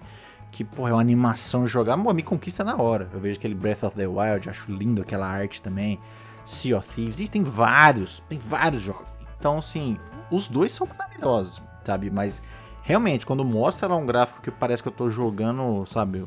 que, 0.50 0.64
porra, 0.64 0.90
é 0.90 0.92
uma 0.94 1.00
animação 1.00 1.66
jogar, 1.66 1.96
me 1.96 2.22
conquista 2.22 2.64
na 2.64 2.76
hora. 2.76 3.08
Eu 3.12 3.20
vejo 3.20 3.38
aquele 3.38 3.54
Breath 3.54 3.82
of 3.84 3.94
the 3.96 4.06
Wild, 4.06 4.48
acho 4.48 4.72
lindo 4.72 5.02
aquela 5.02 5.26
arte 5.26 5.60
também. 5.60 5.98
Sea 6.44 6.76
of 6.78 6.88
Thieves, 6.88 7.20
e 7.20 7.28
tem 7.28 7.42
vários, 7.44 8.22
tem 8.28 8.38
vários 8.38 8.82
jogos. 8.82 9.06
Então, 9.38 9.58
assim, 9.58 9.96
os 10.30 10.48
dois 10.48 10.72
são 10.72 10.86
maravilhosos, 10.86 11.62
sabe? 11.84 12.10
Mas 12.10 12.42
realmente, 12.82 13.24
quando 13.26 13.44
mostra 13.44 13.88
lá 13.88 13.96
um 13.96 14.06
gráfico 14.06 14.40
que 14.40 14.50
parece 14.50 14.82
que 14.82 14.88
eu 14.88 14.92
tô 14.92 15.08
jogando, 15.08 15.84
sabe, 15.86 16.24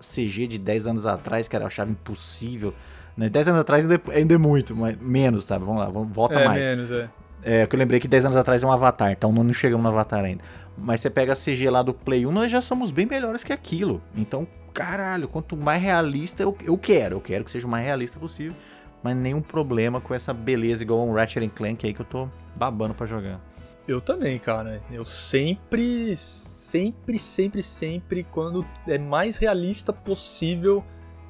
CG 0.00 0.46
de 0.46 0.58
10 0.58 0.86
anos 0.86 1.04
atrás, 1.06 1.48
que 1.48 1.56
era 1.56 1.64
eu 1.64 1.66
achava 1.66 1.90
impossível. 1.90 2.72
Né? 3.16 3.28
10 3.28 3.48
anos 3.48 3.60
atrás 3.60 3.84
ainda, 3.84 4.00
ainda 4.10 4.34
é 4.34 4.38
muito, 4.38 4.74
mas 4.74 4.98
menos, 5.00 5.44
sabe? 5.44 5.64
Vamos 5.64 5.80
lá, 5.80 5.88
vamos, 5.88 6.14
volta 6.14 6.34
é, 6.34 6.44
mais. 6.44 6.68
menos, 6.68 6.90
é. 6.90 7.08
É, 7.44 7.66
que 7.66 7.74
eu 7.74 7.78
lembrei 7.78 7.98
que 7.98 8.06
10 8.06 8.26
anos 8.26 8.36
atrás 8.36 8.62
é 8.62 8.66
um 8.66 8.72
Avatar, 8.72 9.10
então 9.10 9.32
não 9.32 9.52
chegamos 9.52 9.82
no 9.82 9.90
Avatar 9.90 10.24
ainda. 10.24 10.42
Mas 10.78 11.00
você 11.00 11.10
pega 11.10 11.32
a 11.32 11.36
CG 11.36 11.68
lá 11.68 11.82
do 11.82 11.92
Play 11.92 12.24
1, 12.24 12.32
nós 12.32 12.50
já 12.50 12.60
somos 12.60 12.90
bem 12.90 13.04
melhores 13.04 13.44
que 13.44 13.52
aquilo. 13.52 14.00
Então, 14.16 14.46
caralho, 14.72 15.28
quanto 15.28 15.56
mais 15.56 15.82
realista 15.82 16.42
eu, 16.42 16.56
eu 16.64 16.78
quero. 16.78 17.16
Eu 17.16 17.20
quero 17.20 17.44
que 17.44 17.50
seja 17.50 17.66
o 17.66 17.70
mais 17.70 17.84
realista 17.84 18.18
possível. 18.18 18.54
Mas 19.02 19.16
nenhum 19.16 19.42
problema 19.42 20.00
com 20.00 20.14
essa 20.14 20.32
beleza 20.32 20.84
igual 20.84 21.06
um 21.06 21.12
Ratchet 21.12 21.44
and 21.44 21.50
Clank 21.50 21.84
aí 21.84 21.92
que 21.92 22.00
eu 22.00 22.06
tô 22.06 22.28
babando 22.54 22.94
pra 22.94 23.06
jogar. 23.06 23.40
Eu 23.86 24.00
também, 24.00 24.38
cara. 24.38 24.80
Eu 24.92 25.04
sempre, 25.04 26.16
sempre, 26.16 27.18
sempre, 27.18 27.62
sempre, 27.62 28.26
quando 28.30 28.64
é 28.86 28.98
mais 28.98 29.36
realista 29.36 29.92
possível, 29.92 30.84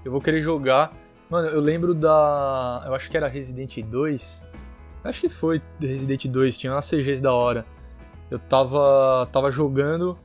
eu 0.04 0.12
vou 0.12 0.20
querer 0.20 0.42
jogar. 0.42 0.92
Mano, 1.32 1.48
eu 1.48 1.60
lembro 1.60 1.94
da. 1.94 2.82
Eu 2.84 2.94
acho 2.94 3.10
que 3.10 3.16
era 3.16 3.26
Resident 3.26 3.78
2. 3.78 4.42
Acho 5.02 5.22
que 5.22 5.30
foi 5.30 5.62
Resident 5.80 6.26
2, 6.26 6.58
tinha 6.58 6.74
umas 6.74 6.86
CGs 6.86 7.22
da 7.22 7.32
hora. 7.32 7.64
Eu 8.30 8.38
tava, 8.38 9.26
tava 9.32 9.50
jogando 9.50 10.18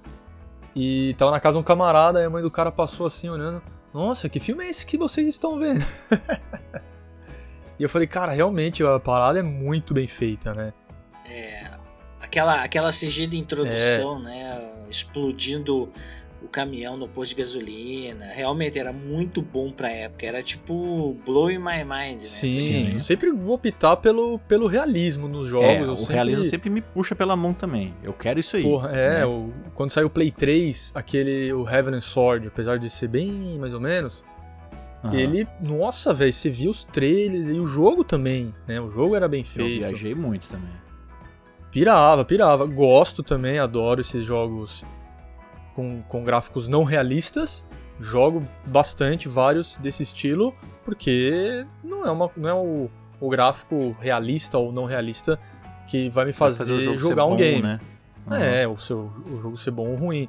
e 0.75 1.15
tava 1.17 1.31
na 1.31 1.39
casa 1.39 1.53
de 1.53 1.59
um 1.61 1.63
camarada, 1.63 2.21
e 2.21 2.25
a 2.25 2.29
mãe 2.29 2.43
do 2.43 2.51
cara 2.51 2.73
passou 2.73 3.07
assim 3.07 3.29
olhando. 3.29 3.61
Nossa, 3.93 4.27
que 4.27 4.37
filme 4.37 4.65
é 4.65 4.69
esse 4.69 4.85
que 4.85 4.97
vocês 4.97 5.25
estão 5.29 5.57
vendo? 5.57 5.85
e 7.79 7.83
eu 7.83 7.87
falei, 7.87 8.05
cara, 8.05 8.33
realmente 8.33 8.83
a 8.83 8.99
parada 8.99 9.39
é 9.39 9.41
muito 9.41 9.93
bem 9.93 10.07
feita, 10.07 10.53
né? 10.53 10.73
É, 11.25 11.71
aquela, 12.19 12.63
aquela 12.63 12.89
CG 12.91 13.27
de 13.27 13.37
introdução, 13.37 14.19
É. 14.19 14.23
né? 14.23 14.71
Explodindo 14.89 15.89
o 16.41 16.47
caminhão 16.47 16.95
no 16.97 17.07
posto 17.07 17.35
de 17.35 17.41
gasolina. 17.41 18.25
Realmente 18.25 18.77
era 18.77 18.93
muito 18.93 19.41
bom 19.41 19.71
pra 19.71 19.89
época. 19.89 20.25
Era 20.25 20.41
tipo 20.43 21.15
blowing 21.25 21.57
my 21.57 21.79
mind, 21.83 22.13
né? 22.13 22.19
Sim, 22.19 22.57
Sim. 22.57 22.93
eu 22.93 22.99
sempre 22.99 23.31
vou 23.31 23.55
optar 23.55 23.97
pelo, 23.97 24.39
pelo 24.39 24.67
realismo 24.67 25.27
nos 25.27 25.47
jogos. 25.47 25.67
é, 25.67 25.81
eu 25.81 25.91
o 25.93 25.97
sempre- 25.97 26.13
realismo 26.15 26.45
sempre 26.45 26.69
me 26.69 26.81
puxa 26.81 27.15
pela 27.15 27.35
mão 27.35 27.53
também. 27.53 27.93
Eu 28.03 28.13
quero 28.13 28.39
isso 28.39 28.55
aí. 28.55 28.63
Porra, 28.63 28.89
é, 28.91 29.19
né? 29.19 29.25
o- 29.25 29.51
quando 29.73 29.91
saiu 29.91 30.07
o 30.07 30.09
Play 30.09 30.31
3, 30.31 30.91
aquele, 30.95 31.51
o 31.53 31.67
Heaven 31.67 31.95
and 31.95 32.01
Sword, 32.01 32.47
apesar 32.47 32.77
de 32.77 32.89
ser 32.89 33.07
bem 33.07 33.57
mais 33.59 33.73
ou 33.73 33.79
menos, 33.79 34.23
Aham. 35.03 35.15
ele, 35.15 35.47
nossa, 35.61 36.13
velho, 36.13 36.31
você 36.33 36.49
via 36.49 36.69
os 36.69 36.83
trailers 36.83 37.47
e 37.49 37.53
o 37.53 37.65
jogo 37.65 38.03
também, 38.03 38.53
né? 38.67 38.79
O 38.79 38.89
jogo 38.89 39.15
era 39.15 39.27
bem 39.27 39.41
Eu 39.41 39.45
feito. 39.45 39.79
viajei 39.87 40.13
muito 40.15 40.47
também. 40.47 40.69
Pirava, 41.71 42.23
pirava. 42.23 42.65
Gosto 42.65 43.21
também, 43.21 43.59
adoro 43.59 44.01
esses 44.01 44.23
jogos 44.25 44.83
com, 45.77 46.01
com 46.07 46.23
gráficos 46.23 46.67
não 46.67 46.83
realistas. 46.83 47.63
Jogo 47.99 48.47
bastante 48.65 49.29
vários 49.29 49.77
desse 49.77 50.01
estilo, 50.01 50.53
porque 50.83 51.65
não 51.83 52.05
é, 52.05 52.11
uma, 52.11 52.31
não 52.35 52.49
é 52.49 52.53
o, 52.53 52.89
o 53.19 53.29
gráfico 53.29 53.95
realista 53.99 54.57
ou 54.57 54.71
não 54.71 54.85
realista 54.85 55.39
que 55.87 56.09
vai 56.09 56.25
me 56.25 56.31
Vai 56.31 56.51
fazer, 56.51 56.79
jogo 56.79 56.99
ser 56.99 56.99
jogar 56.99 57.25
um 57.25 57.31
bom, 57.31 57.35
game. 57.35 57.61
Né? 57.61 57.79
Aham. 58.27 58.43
É, 58.43 58.67
o, 58.67 58.75
seu, 58.77 59.11
o 59.31 59.39
jogo 59.39 59.55
ser 59.55 59.71
bom 59.71 59.87
ou 59.87 59.95
ruim. 59.95 60.27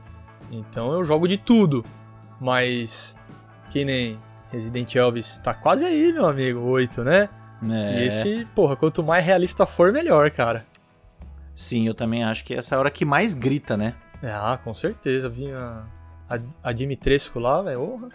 Então 0.51 0.93
eu 0.93 1.03
jogo 1.03 1.27
de 1.27 1.39
tudo. 1.39 1.85
Mas 2.41 3.17
que 3.71 3.85
nem 3.85 4.19
Resident 4.51 4.95
Evil 4.95 5.23
tá 5.43 5.55
quase 5.55 5.85
aí, 5.85 6.13
meu 6.13 6.27
amigo, 6.27 6.61
8, 6.61 7.05
né? 7.05 7.29
É. 7.71 8.03
E 8.03 8.07
esse, 8.07 8.45
porra, 8.55 8.77
quanto 8.77 9.03
mais 9.03 9.25
realista 9.25 9.67
for, 9.67 9.93
melhor, 9.93 10.31
cara. 10.31 10.65
Sim, 11.55 11.87
eu 11.87 11.95
também 11.95 12.23
acho 12.23 12.45
que 12.45 12.55
essa 12.55 12.75
é 12.75 12.77
a 12.77 12.79
hora 12.79 12.91
que 12.91 13.05
mais 13.05 13.35
grita, 13.35 13.77
né? 13.77 13.95
Ah, 14.23 14.59
com 14.63 14.75
certeza. 14.75 15.29
Vinha 15.29 15.85
a, 16.29 16.39
a 16.63 16.73
Dimitrescu 16.73 17.39
lá, 17.39 17.63
velho. 17.63 18.11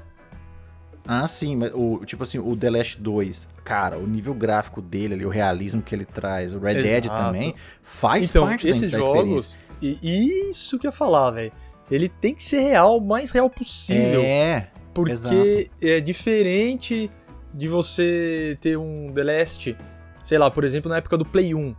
Ah, 1.05 1.27
sim, 1.27 1.55
mas 1.57 1.71
o, 1.73 1.99
tipo 2.05 2.23
assim, 2.23 2.39
o 2.39 2.55
The 2.55 2.69
Last 2.69 3.01
2, 3.01 3.49
cara, 3.63 3.97
o 3.97 4.07
nível 4.07 4.33
gráfico 4.33 4.81
dele 4.81 5.15
ali, 5.15 5.25
o 5.25 5.29
realismo 5.29 5.81
que 5.81 5.93
ele 5.93 6.05
traz, 6.05 6.55
o 6.55 6.59
Red 6.59 6.81
Dead 6.81 7.05
Exato. 7.05 7.23
também, 7.25 7.55
faz 7.81 8.29
então, 8.29 8.47
parte 8.47 8.67
esses 8.69 8.89
da 8.89 8.99
jogos. 8.99 9.57
experiência. 9.81 9.99
E 10.01 10.49
isso 10.49 10.79
que 10.79 10.87
eu 10.87 10.89
ia 10.89 10.93
falar, 10.95 11.31
velho. 11.31 11.51
Ele 11.91 12.07
tem 12.07 12.33
que 12.33 12.41
ser 12.41 12.61
real, 12.61 12.97
o 12.97 13.01
mais 13.01 13.31
real 13.31 13.49
possível. 13.49 14.21
É, 14.21 14.69
Porque 14.93 15.11
Exato. 15.11 15.35
é 15.81 15.99
diferente 15.99 17.11
de 17.53 17.67
você 17.67 18.57
ter 18.61 18.77
um 18.77 19.11
The 19.13 19.23
Last, 19.23 19.77
sei 20.23 20.37
lá, 20.37 20.49
por 20.49 20.63
exemplo, 20.63 20.89
na 20.89 20.97
época 20.97 21.17
do 21.17 21.25
Play 21.25 21.53
1. 21.53 21.75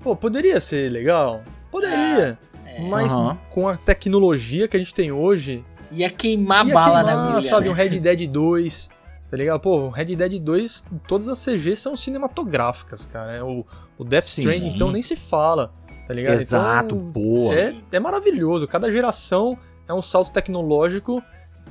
Pô, 0.00 0.14
poderia 0.14 0.60
ser 0.60 0.92
legal? 0.92 1.42
Poderia. 1.70 2.38
É. 2.42 2.55
Mas 2.78 3.12
Aham. 3.12 3.38
com 3.50 3.68
a 3.68 3.76
tecnologia 3.76 4.68
que 4.68 4.76
a 4.76 4.80
gente 4.80 4.94
tem 4.94 5.10
hoje, 5.12 5.64
Ia 5.92 6.10
queimar 6.10 6.66
ia 6.66 6.74
bala 6.74 7.02
queimar, 7.04 7.16
na 7.16 7.28
agulha. 7.30 7.50
sabe, 7.50 7.64
né? 7.66 7.70
um 7.70 7.74
Red 7.74 8.00
Dead 8.00 8.28
2, 8.30 8.88
tá 9.30 9.36
ligado? 9.36 9.60
Pô, 9.60 9.78
o 9.86 9.90
Red 9.90 10.16
Dead 10.16 10.38
2, 10.40 10.84
todas 11.06 11.28
as 11.28 11.42
CGs 11.44 11.76
são 11.80 11.96
cinematográficas, 11.96 13.06
cara. 13.06 13.32
É 13.36 13.42
O, 13.42 13.64
o 13.98 14.04
Death 14.04 14.24
Sim. 14.24 14.42
Stranding, 14.42 14.74
então, 14.74 14.90
nem 14.90 15.00
se 15.02 15.16
fala, 15.16 15.72
tá 16.06 16.12
ligado? 16.12 16.34
exato, 16.34 16.94
Então, 16.96 17.10
boa. 17.12 17.54
é, 17.58 17.74
é 17.92 18.00
maravilhoso. 18.00 18.66
Cada 18.66 18.90
geração 18.90 19.56
é 19.88 19.94
um 19.94 20.02
salto 20.02 20.30
tecnológico 20.32 21.22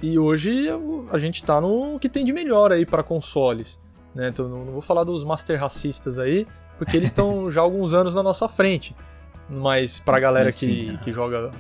e 0.01 0.18
hoje 0.18 0.68
a 1.12 1.18
gente 1.20 1.43
tá 1.43 1.60
no 1.62 1.99
que 1.99 2.10
tem 2.10 2.24
de 2.26 2.34
melhor 2.34 2.72
aí 2.72 2.86
para 2.86 3.03
consoles. 3.03 3.80
Né? 4.14 4.30
Então, 4.30 4.47
não, 4.47 4.64
não 4.66 4.72
vou 4.74 4.82
falar 4.82 5.03
dos 5.03 5.24
master 5.26 5.60
racistas 5.60 6.18
aí, 6.18 6.47
porque 6.78 6.95
eles 6.95 7.10
estão 7.12 7.51
já 7.51 7.60
há 7.62 7.64
alguns 7.64 7.93
anos 7.93 8.16
na 8.16 8.24
nossa 8.24 8.47
frente. 8.47 8.95
Mas 9.49 9.99
pra 9.99 10.19
galera 10.19 10.45
Mas 10.45 10.59
que, 10.59 10.65
sim, 10.65 10.89
aham. 10.89 10.97
que, 10.97 11.11
joga, 11.13 11.51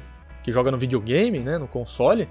que 0.43 0.51
joga 0.51 0.71
no 0.71 0.77
videogame, 0.77 1.39
né, 1.39 1.57
no 1.57 1.67
console, 1.67 2.27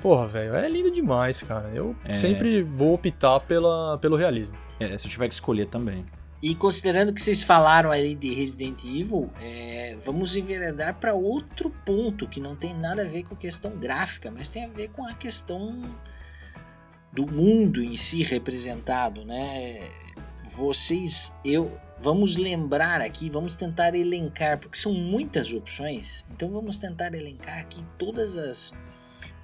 porra, 0.00 0.26
velho, 0.26 0.54
é 0.54 0.68
lindo 0.68 0.90
demais, 0.90 1.42
cara. 1.42 1.70
Eu 1.74 1.96
É. 2.04 2.14
sempre 2.14 2.62
vou 2.62 2.94
optar 2.94 3.40
pela, 3.40 3.98
pelo 3.98 4.16
realismo. 4.16 4.56
É, 4.78 4.96
se 4.98 5.06
eu 5.06 5.10
tiver 5.10 5.28
que 5.28 5.34
escolher 5.34 5.66
também. 5.66 6.04
E 6.42 6.56
considerando 6.56 7.12
que 7.12 7.22
vocês 7.22 7.42
falaram 7.44 7.90
aí 7.92 8.16
de 8.16 8.34
Resident 8.34 8.82
Evil, 8.84 9.30
é, 9.40 9.96
vamos 10.04 10.34
enveredar 10.34 10.94
para 10.96 11.14
outro 11.14 11.70
ponto 11.86 12.26
que 12.26 12.40
não 12.40 12.56
tem 12.56 12.74
nada 12.74 13.02
a 13.02 13.04
ver 13.04 13.22
com 13.22 13.34
a 13.34 13.36
questão 13.36 13.76
gráfica, 13.76 14.28
mas 14.28 14.48
tem 14.48 14.64
a 14.64 14.68
ver 14.68 14.88
com 14.88 15.06
a 15.06 15.14
questão 15.14 15.94
do 17.12 17.30
mundo 17.30 17.80
em 17.82 17.96
si 17.96 18.24
representado, 18.24 19.24
né? 19.24 19.80
Vocês, 20.56 21.36
eu, 21.44 21.70
vamos 22.02 22.36
lembrar 22.36 23.00
aqui, 23.00 23.30
vamos 23.30 23.56
tentar 23.56 23.94
elencar, 23.94 24.58
porque 24.58 24.76
são 24.76 24.92
muitas 24.92 25.52
opções. 25.52 26.26
Então 26.32 26.50
vamos 26.50 26.76
tentar 26.76 27.14
elencar 27.14 27.58
aqui 27.58 27.82
todas 27.96 28.36
as 28.36 28.74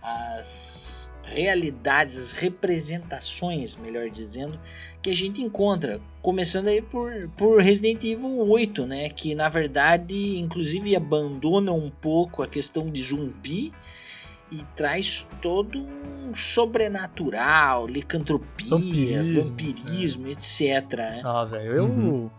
as 0.01 1.13
realidades, 1.25 2.17
as 2.17 2.33
representações, 2.33 3.77
melhor 3.77 4.09
dizendo, 4.09 4.59
que 5.03 5.11
a 5.11 5.15
gente 5.15 5.43
encontra, 5.43 6.01
começando 6.23 6.69
aí 6.69 6.81
por, 6.81 7.29
por 7.37 7.61
Resident 7.61 8.03
Evil 8.05 8.39
8, 8.49 8.87
né, 8.87 9.09
que 9.11 9.35
na 9.35 9.49
verdade, 9.49 10.39
inclusive 10.39 10.95
abandona 10.97 11.73
um 11.73 11.91
pouco 11.91 12.43
a 12.43 12.49
questão 12.49 12.89
de 12.91 13.03
zumbi 13.03 13.73
e 14.51 14.65
traz 14.75 15.27
todo 15.43 15.81
um 15.81 16.33
sobrenatural, 16.33 17.87
licantropia, 17.87 18.71
Vampirismo, 18.71 19.43
vampirismo, 19.43 20.29
etc. 20.29 20.97
né? 20.97 21.23
Ah, 21.25 21.45
velho, 21.45 21.73
eu, 21.73 21.85
Uhum. 21.85 22.31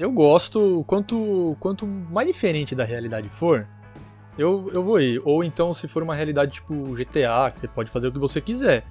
Eu 0.00 0.10
gosto. 0.10 0.82
Quanto, 0.86 1.56
quanto 1.60 1.86
mais 1.86 2.26
diferente 2.26 2.74
da 2.74 2.84
realidade 2.84 3.28
for, 3.28 3.68
eu, 4.38 4.70
eu 4.72 4.82
vou 4.82 4.98
ir. 5.00 5.20
Ou 5.24 5.44
então, 5.44 5.74
se 5.74 5.86
for 5.86 6.02
uma 6.02 6.14
realidade 6.14 6.52
tipo 6.52 6.74
GTA, 6.94 7.50
que 7.52 7.60
você 7.60 7.68
pode 7.68 7.90
fazer 7.90 8.08
o 8.08 8.12
que 8.12 8.18
você 8.18 8.40
quiser. 8.40 8.84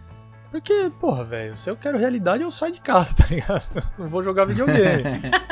Porque, 0.51 0.91
porra, 0.99 1.23
velho, 1.23 1.57
se 1.57 1.69
eu 1.69 1.75
quero 1.75 1.97
realidade, 1.97 2.43
eu 2.43 2.51
saio 2.51 2.73
de 2.73 2.81
casa, 2.81 3.13
tá 3.17 3.25
ligado? 3.27 3.69
Não 3.97 4.07
vou 4.07 4.23
jogar 4.23 4.45
videogame. 4.45 5.03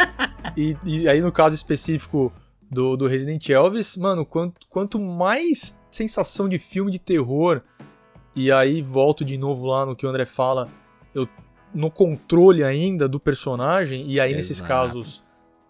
e, 0.56 0.78
e 0.84 1.10
aí, 1.10 1.22
no 1.22 1.32
caso 1.32 1.56
específico 1.56 2.32
do, 2.70 2.96
do 2.96 3.08
Resident 3.08 3.50
Elvis, 3.50 3.98
mano, 3.98 4.26
quanto, 4.26 4.68
quanto 4.70 5.00
mais 5.00 5.80
sensação 5.90 6.48
de 6.48 6.60
filme 6.60 6.92
de 6.92 7.00
terror, 7.00 7.62
e 8.36 8.52
aí 8.52 8.82
volto 8.82 9.26
de 9.26 9.38
novo 9.38 9.66
lá 9.66 9.86
no 9.86 9.96
que 9.96 10.06
o 10.06 10.10
André 10.10 10.26
fala, 10.26 10.70
eu 11.14 11.28
no 11.74 11.92
controle 11.92 12.64
ainda 12.64 13.08
do 13.08 13.20
personagem, 13.20 14.10
e 14.10 14.20
aí 14.20 14.34
nesses 14.34 14.58
Exato. 14.58 14.68
casos, 14.68 15.27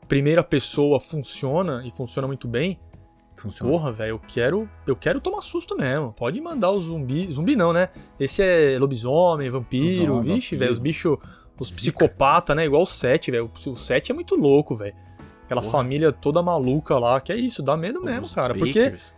primeira 0.08 0.44
pessoa 0.44 1.00
funciona 1.00 1.84
e 1.86 1.92
funciona 1.92 2.28
muito 2.28 2.48
bem. 2.48 2.80
Funciona. 3.36 3.72
Porra, 3.72 3.92
velho, 3.92 4.12
eu 4.12 4.20
quero, 4.28 4.68
eu 4.88 4.96
quero 4.96 5.22
tomar 5.22 5.42
susto 5.42 5.78
mesmo. 5.78 6.12
Pode 6.14 6.42
mandar 6.42 6.72
o 6.72 6.80
zumbi. 6.80 7.32
Zumbi 7.32 7.56
não, 7.56 7.72
né? 7.72 7.90
Esse 8.20 8.42
é 8.42 8.78
lobisomem, 8.80 9.50
vampiro, 9.50 10.16
Não, 10.16 10.24
vixe, 10.24 10.56
velho, 10.56 10.72
os 10.72 10.80
bichos, 10.80 11.18
os 11.60 11.68
Zica. 11.70 11.78
psicopata, 11.80 12.56
né? 12.56 12.66
Igual 12.66 12.82
o 12.82 12.86
7, 12.88 13.30
velho. 13.30 13.52
O 13.68 13.76
7 13.76 14.12
é 14.12 14.16
muito 14.16 14.36
louco, 14.36 14.76
velho. 14.76 14.96
Aquela 15.46 15.62
Porra. 15.62 15.72
família 15.72 16.12
toda 16.12 16.42
maluca 16.42 16.98
lá, 16.98 17.22
que 17.22 17.32
é 17.32 17.36
isso, 17.36 17.62
dá 17.62 17.78
medo 17.78 18.02
mesmo, 18.02 18.24
Os 18.26 18.34
cara. 18.34 18.56
Porque 18.56 18.90
Bakers. 18.90 19.14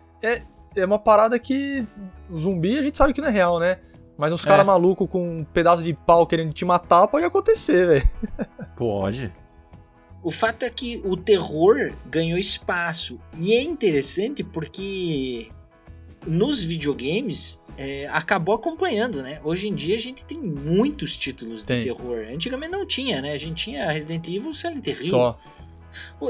é 0.75 0.85
uma 0.85 0.99
parada 0.99 1.39
que 1.39 1.87
o 2.29 2.37
zumbi 2.37 2.77
a 2.77 2.83
gente 2.83 2.97
sabe 2.97 3.13
que 3.13 3.21
não 3.21 3.29
é 3.29 3.31
real, 3.31 3.57
né? 3.57 3.79
Mas 4.17 4.33
uns 4.33 4.45
É. 4.45 4.49
caras 4.49 4.65
malucos 4.65 5.07
com 5.09 5.39
um 5.39 5.43
pedaço 5.45 5.81
de 5.81 5.93
pau 5.93 6.27
querendo 6.27 6.51
te 6.51 6.65
matar 6.65 7.07
pode 7.07 7.25
acontecer, 7.25 7.87
velho. 7.87 8.09
Pode. 8.75 9.33
O 10.21 10.31
fato 10.31 10.63
é 10.63 10.69
que 10.69 11.01
o 11.05 11.15
terror 11.15 11.93
ganhou 12.05 12.37
espaço. 12.37 13.19
E 13.37 13.53
é 13.53 13.61
interessante 13.61 14.43
porque 14.43 15.49
nos 16.27 16.63
videogames 16.63 17.61
é, 17.77 18.07
acabou 18.07 18.55
acompanhando, 18.55 19.23
né? 19.23 19.39
Hoje 19.43 19.69
em 19.69 19.75
dia 19.75 19.95
a 19.95 19.99
gente 19.99 20.25
tem 20.25 20.37
muitos 20.37 21.15
títulos 21.15 21.63
Tem. 21.63 21.79
de 21.79 21.85
terror. 21.85 22.25
Antigamente 22.29 22.71
não 22.71 22.85
tinha, 22.85 23.21
né? 23.21 23.31
A 23.31 23.37
gente 23.37 23.63
tinha 23.63 23.89
Resident 23.89 24.27
Evil, 24.27 24.53
Silent 24.53 24.85
Hill. 24.85 25.09
Só. 25.09 25.39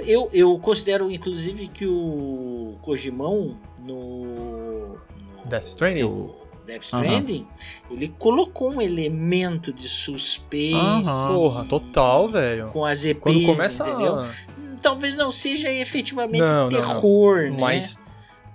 Eu, 0.06 0.30
eu 0.32 0.58
considero, 0.60 1.12
inclusive, 1.12 1.68
que 1.68 1.86
o 1.86 2.76
Kojimão 2.82 3.60
no, 3.82 4.94
no 4.94 5.46
Death 5.46 5.66
Stranding? 5.66 6.04
o 6.04 6.49
Death 6.70 6.84
Stranding, 6.84 7.48
ele 7.92 8.08
colocou 8.20 8.72
um 8.74 8.82
elemento 8.82 9.72
de 9.74 9.88
suspense 9.90 11.10
Aham. 11.10 11.34
Porra, 11.34 11.66
total, 11.66 12.30
velho. 12.30 12.68
com 12.70 12.86
as 12.86 13.04
EPs, 13.06 13.22
Quando 13.22 13.46
começa. 13.46 13.88
entendeu? 13.90 14.26
Talvez 14.82 15.16
não 15.16 15.32
seja 15.32 15.70
efetivamente 15.72 16.40
Não, 16.40 16.48
não, 16.48 16.64
não. 16.64 16.70
terror, 16.70 17.42
né? 17.52 17.58
Mas 17.60 18.00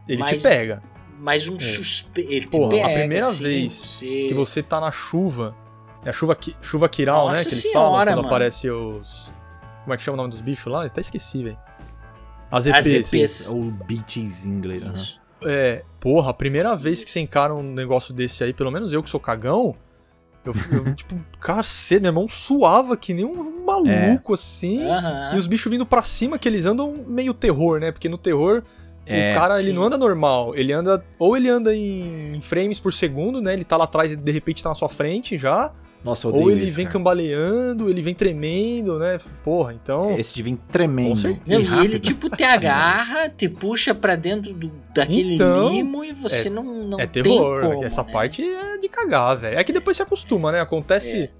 ele 0.09 0.21
Mas- 0.21 0.43
te 0.43 0.49
pega. 0.49 0.83
Mas 1.19 1.49
um 1.49 1.59
suspense. 1.59 2.29
Ele 2.31 2.41
te 2.45 2.49
Porra, 2.51 2.67
a 2.67 2.71
pega, 2.71 2.99
primeira 2.99 3.27
assim, 3.27 3.43
vez 3.45 3.73
você- 3.73 4.27
que 4.29 4.35
você 4.35 4.63
tá 4.63 4.81
na 4.81 4.91
chuva. 4.93 5.55
É 6.05 6.11
a 6.11 6.13
chuva, 6.13 6.35
qui- 6.37 6.55
chuva 6.61 6.87
Kiral, 6.89 7.27
né? 7.29 7.33
Nossa 7.33 7.43
Que 7.45 7.49
eles 7.55 7.63
senhora, 7.63 7.81
falam 7.81 8.05
quando 8.05 8.17
mano. 8.17 8.29
aparece 8.29 8.71
os. 8.71 9.33
Como 9.85 9.95
é 9.95 9.97
que 9.97 10.03
chama 10.03 10.15
o 10.15 10.19
nome 10.19 10.31
dos 10.31 10.41
bichos 10.43 10.71
lá? 10.71 10.85
Até 10.85 11.01
esqueci, 11.01 11.43
velho. 11.45 11.59
As 12.51 12.67
As 12.67 12.87
EPs. 12.87 13.13
EPs. 13.13 13.51
Ou 13.53 13.71
beats 13.71 14.45
em 14.45 14.49
inglês. 14.51 14.83
aham. 14.83 14.93
Isso. 14.93 15.21
É, 15.45 15.83
porra, 16.01 16.31
a 16.31 16.35
primeira 16.35 16.75
vez 16.77 17.03
que 17.05 17.11
você 17.11 17.21
encara 17.21 17.55
um 17.55 17.63
negócio 17.63 18.13
desse 18.15 18.43
aí, 18.45 18.53
pelo 18.53 18.71
menos 18.71 18.93
eu 18.93 19.03
que 19.03 19.11
sou 19.11 19.21
cagão, 19.21 19.75
eu, 20.45 20.53
eu 20.73 20.95
tipo, 20.97 21.19
cacete, 21.41 22.01
meu 22.03 22.11
irmão 22.11 22.29
suava 22.29 22.97
que 22.97 23.15
nem 23.15 23.25
um 23.25 23.65
maluco 23.65 24.35
assim. 24.35 24.85
Aham. 24.89 25.33
E 25.35 25.39
os 25.39 25.47
bichos 25.47 25.71
vindo 25.71 25.87
pra 25.87 26.03
cima, 26.03 26.39
que 26.39 26.49
eles 26.49 26.67
andam 26.67 26.93
meio 27.07 27.33
terror, 27.33 27.81
né? 27.81 27.91
Porque 27.93 28.09
no 28.09 28.19
terror, 28.19 28.63
É, 29.07 29.33
o 29.33 29.35
cara, 29.35 29.55
ele 29.55 29.65
sim. 29.65 29.73
não 29.73 29.85
anda 29.85 29.97
normal. 29.99 30.55
Ele 30.55 30.73
anda. 30.73 31.05
Ou 31.19 31.37
ele 31.37 31.49
anda 31.49 31.75
em, 31.75 32.37
em 32.37 32.41
frames 32.41 32.79
por 32.81 32.93
segundo, 32.93 33.41
né? 33.41 33.53
Ele 33.55 33.65
tá 33.65 33.77
lá 33.77 33.85
atrás 33.85 34.13
e 34.13 34.17
de 34.17 34.33
repente 34.33 34.63
tá 34.63 34.69
na 34.71 34.75
sua 34.75 34.89
frente 34.89 35.37
já. 35.39 35.73
Nossa, 36.05 36.27
eu 36.27 36.31
odeio 36.31 36.45
Ou 36.45 36.51
ele 36.51 36.67
isso, 36.67 36.77
vem 36.77 36.85
cara. 36.85 36.93
cambaleando, 36.93 37.89
ele 37.89 38.03
vem 38.03 38.15
tremendo, 38.15 38.99
né? 38.99 39.19
Porra, 39.43 39.73
então. 39.73 40.19
Esse 40.19 40.35
de 40.35 40.43
vir 40.43 40.59
tremendo. 40.71 41.09
Com 41.11 41.17
certeza. 41.17 41.43
Não, 41.47 41.61
e 41.61 41.83
e 41.83 41.85
ele 41.87 41.99
tipo 41.99 42.29
te 42.37 42.45
agarra, 42.45 43.29
te 43.31 43.49
puxa 43.49 43.95
pra 43.95 44.15
dentro 44.15 44.53
do, 44.53 44.71
daquele 44.95 45.37
Então, 45.37 45.71
limo 45.71 46.05
e 46.05 46.13
você 46.13 46.51
não, 46.51 46.63
não 46.87 47.01
é 47.01 47.07
tem 47.07 47.23
terror. 47.23 47.61
como, 47.63 47.85
Essa 47.85 48.03
né? 48.03 48.13
parte 48.13 48.43
é 48.43 48.77
de 48.77 48.89
cagar, 48.89 49.39
velho. 49.39 49.59
É 49.59 49.65
que 49.65 49.73
depois 49.73 49.97
se 49.97 50.03
acostuma, 50.03 50.53
né? 50.53 50.61
Acontece. 50.61 51.31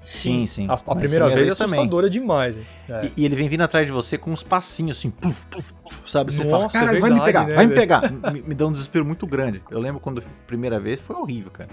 Sim, 0.00 0.46
sim. 0.46 0.66
A, 0.68 0.74
a 0.74 0.94
primeira 0.96 1.26
vez 1.28 1.48
é 1.48 1.54
também. 1.54 1.74
assustadora 1.78 2.10
demais. 2.10 2.54
hein? 2.56 2.66
É. 2.90 3.06
E, 3.06 3.12
e 3.22 3.24
ele 3.24 3.34
vem 3.36 3.48
vindo 3.48 3.62
atrás 3.62 3.86
de 3.86 3.92
você 3.92 4.18
com 4.18 4.30
uns 4.32 4.42
passinhos 4.42 4.98
assim, 4.98 5.08
pluf, 5.10 5.46
pluf, 5.46 5.72
pluf, 5.82 6.10
sabe? 6.10 6.30
Você 6.34 6.44
Nossa, 6.44 6.50
fala, 6.50 6.68
cara, 6.68 6.96
é 6.98 7.00
vai 7.00 7.10
me 7.10 7.18
verdade, 7.20 7.24
pegar, 7.32 7.46
né, 7.46 7.54
vai 7.54 7.66
me 7.66 7.74
velho?" 7.74 7.80
pegar. 7.80 8.10
me, 8.32 8.42
me 8.42 8.54
dá 8.54 8.66
um 8.66 8.72
desespero 8.72 9.04
muito 9.04 9.26
grande. 9.26 9.62
Eu 9.70 9.78
lembro 9.80 10.00
quando 10.00 10.18
a 10.18 10.22
primeira 10.46 10.78
vez 10.78 11.00
foi 11.00 11.16
horrível, 11.16 11.50
cara. 11.50 11.70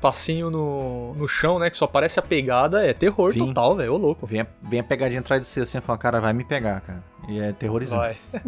Passinho 0.00 0.50
no, 0.50 1.14
no 1.14 1.28
chão, 1.28 1.58
né? 1.58 1.70
Que 1.70 1.76
só 1.76 1.84
aparece 1.84 2.18
a 2.18 2.22
pegada, 2.22 2.84
é 2.86 2.92
terror 2.92 3.32
Sim. 3.32 3.38
total, 3.46 3.76
velho. 3.76 3.94
Ô 3.94 3.96
louco. 3.96 4.26
Vem 4.26 4.40
a, 4.40 4.46
vem 4.62 4.80
a 4.80 4.84
pegadinha 4.84 5.20
atrás 5.20 5.40
de 5.42 5.46
você 5.46 5.60
assim 5.60 5.78
e 5.78 5.80
fala, 5.80 5.98
cara, 5.98 6.20
vai 6.20 6.32
me 6.32 6.44
pegar, 6.44 6.80
cara. 6.80 7.04
E 7.28 7.38
é 7.38 7.52
terrorizante. 7.52 8.18
Vai. 8.32 8.42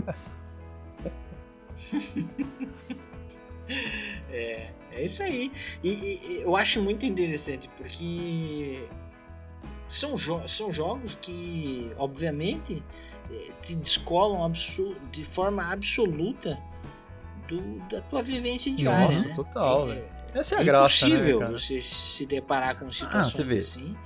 É, 4.30 4.70
é 4.92 5.04
isso 5.04 5.22
aí. 5.22 5.52
E, 5.82 5.88
e- 5.88 6.42
eu 6.42 6.56
acho 6.56 6.82
muito 6.82 7.06
interessante 7.06 7.70
porque 7.76 8.86
são, 9.86 10.16
jo 10.16 10.40
são 10.46 10.72
jogos 10.72 11.14
que, 11.20 11.90
obviamente, 11.96 12.82
eh, 13.30 13.52
te 13.60 13.76
descolam 13.76 14.50
de 14.50 15.24
forma 15.24 15.70
absoluta 15.70 16.58
do, 17.48 17.60
da 17.88 18.00
tua 18.02 18.22
vivência 18.22 18.74
diária. 18.74 19.16
Nossa, 19.16 19.28
né? 19.28 19.34
total, 19.34 19.90
é, 19.90 20.02
Essa 20.34 20.54
é 20.56 20.58
a 20.60 20.62
graça, 20.62 21.06
né, 21.08 21.14
impossível 21.14 21.38
cara? 21.40 21.52
você 21.58 21.80
se 21.80 22.26
deparar 22.26 22.78
com 22.78 22.86
Ah, 22.86 22.90
situações 22.90 23.56
assim. 23.56 23.96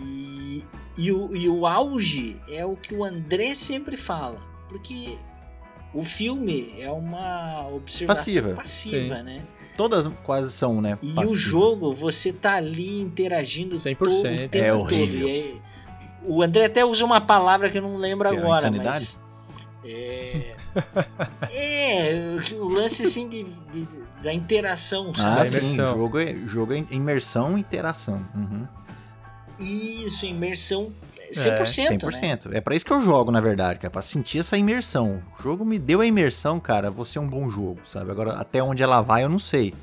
E, 0.00 0.64
e, 0.96 1.12
o, 1.12 1.36
e 1.36 1.48
o 1.48 1.66
auge 1.66 2.40
é 2.48 2.64
o 2.64 2.76
que 2.76 2.94
o 2.94 3.04
André 3.04 3.54
sempre 3.54 3.96
fala. 3.96 4.38
Porque 4.68 5.18
o 5.92 6.02
filme 6.02 6.74
é 6.78 6.90
uma 6.90 7.68
observação 7.68 8.24
Passiva. 8.24 8.54
passiva, 8.54 9.16
Sim. 9.18 9.22
né? 9.22 9.44
Todas 9.76 10.06
quase 10.24 10.50
são, 10.52 10.80
né? 10.80 10.98
E 11.02 11.10
o 11.10 11.14
passivas. 11.14 11.38
jogo, 11.38 11.92
você 11.92 12.32
tá 12.32 12.54
ali 12.54 13.00
interagindo 13.00 13.76
100%. 13.76 13.96
todo 13.98 14.10
o 14.12 14.22
tempo 14.22 14.56
É 14.56 14.70
todo. 14.70 14.80
horrível. 14.80 15.60
O 16.24 16.42
André 16.42 16.66
até 16.66 16.84
usa 16.84 17.04
uma 17.04 17.20
palavra 17.20 17.68
que 17.68 17.78
eu 17.78 17.82
não 17.82 17.96
lembro 17.96 18.28
Que 18.30 18.36
é 18.36 18.38
agora, 18.38 18.68
insanidade? 18.68 18.86
mas. 18.86 19.22
É. 19.84 20.54
é, 21.50 22.36
o 22.54 22.68
lance 22.68 23.02
assim 23.02 23.28
de, 23.28 23.42
de- 23.42 23.84
de- 23.86 24.02
da 24.22 24.32
interação, 24.32 25.12
Ah, 25.16 25.20
sabe? 25.20 25.36
Da 25.36 25.44
sim. 25.46 25.58
imersão. 25.58 25.96
Jogo 25.96 26.18
é, 26.18 26.36
jogo 26.46 26.72
é 26.74 26.84
imersão 26.90 27.56
e 27.56 27.60
interação. 27.60 28.24
Uhum. 28.34 28.66
Isso, 29.58 30.26
imersão 30.26 30.92
100%. 31.32 31.90
Né? 31.90 31.96
100%. 31.98 32.52
É 32.54 32.60
pra 32.60 32.74
isso 32.74 32.84
que 32.84 32.92
eu 32.92 33.00
jogo, 33.00 33.30
na 33.30 33.40
verdade, 33.40 33.78
cara. 33.78 33.90
Pra 33.90 34.02
sentir 34.02 34.38
essa 34.40 34.56
imersão. 34.56 35.22
O 35.38 35.42
jogo 35.42 35.64
me 35.64 35.78
deu 35.78 36.00
a 36.00 36.06
imersão, 36.06 36.58
cara. 36.58 36.90
Você 36.90 37.18
é 37.18 37.20
um 37.20 37.28
bom 37.28 37.48
jogo, 37.48 37.80
sabe? 37.84 38.10
Agora, 38.10 38.32
até 38.34 38.62
onde 38.62 38.82
ela 38.82 39.00
vai, 39.00 39.24
eu 39.24 39.28
não 39.28 39.38
sei. 39.38 39.74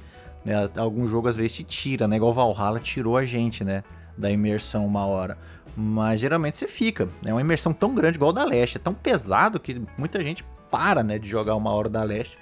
Né? 0.44 0.70
Algum 0.76 1.08
jogo 1.08 1.28
às 1.28 1.36
vezes 1.38 1.54
te 1.54 1.64
tira, 1.64 2.08
né? 2.08 2.16
Igual 2.18 2.34
Valhalla 2.34 2.80
tirou 2.80 3.18
a 3.18 3.24
gente, 3.26 3.64
né? 3.64 3.84
Da 4.18 4.30
imersão 4.30 4.86
uma 4.86 5.06
hora. 5.06 5.38
Mas 5.76 6.20
geralmente 6.20 6.58
você 6.58 6.68
fica. 6.68 7.08
É 7.26 7.32
uma 7.32 7.42
imersão 7.42 7.72
tão 7.74 7.94
grande 7.96 8.18
igual 8.18 8.32
o 8.32 8.34
da 8.34 8.44
Leste. 8.44 8.78
É 8.78 8.80
tão 8.80 8.94
pesado 8.94 9.60
que 9.60 9.82
muita 9.98 10.22
gente 10.24 10.44
para, 10.70 11.04
né? 11.04 11.18
De 11.18 11.28
jogar 11.28 11.56
uma 11.56 11.72
hora 11.72 11.90
da 11.90 12.04
Leste 12.04 12.38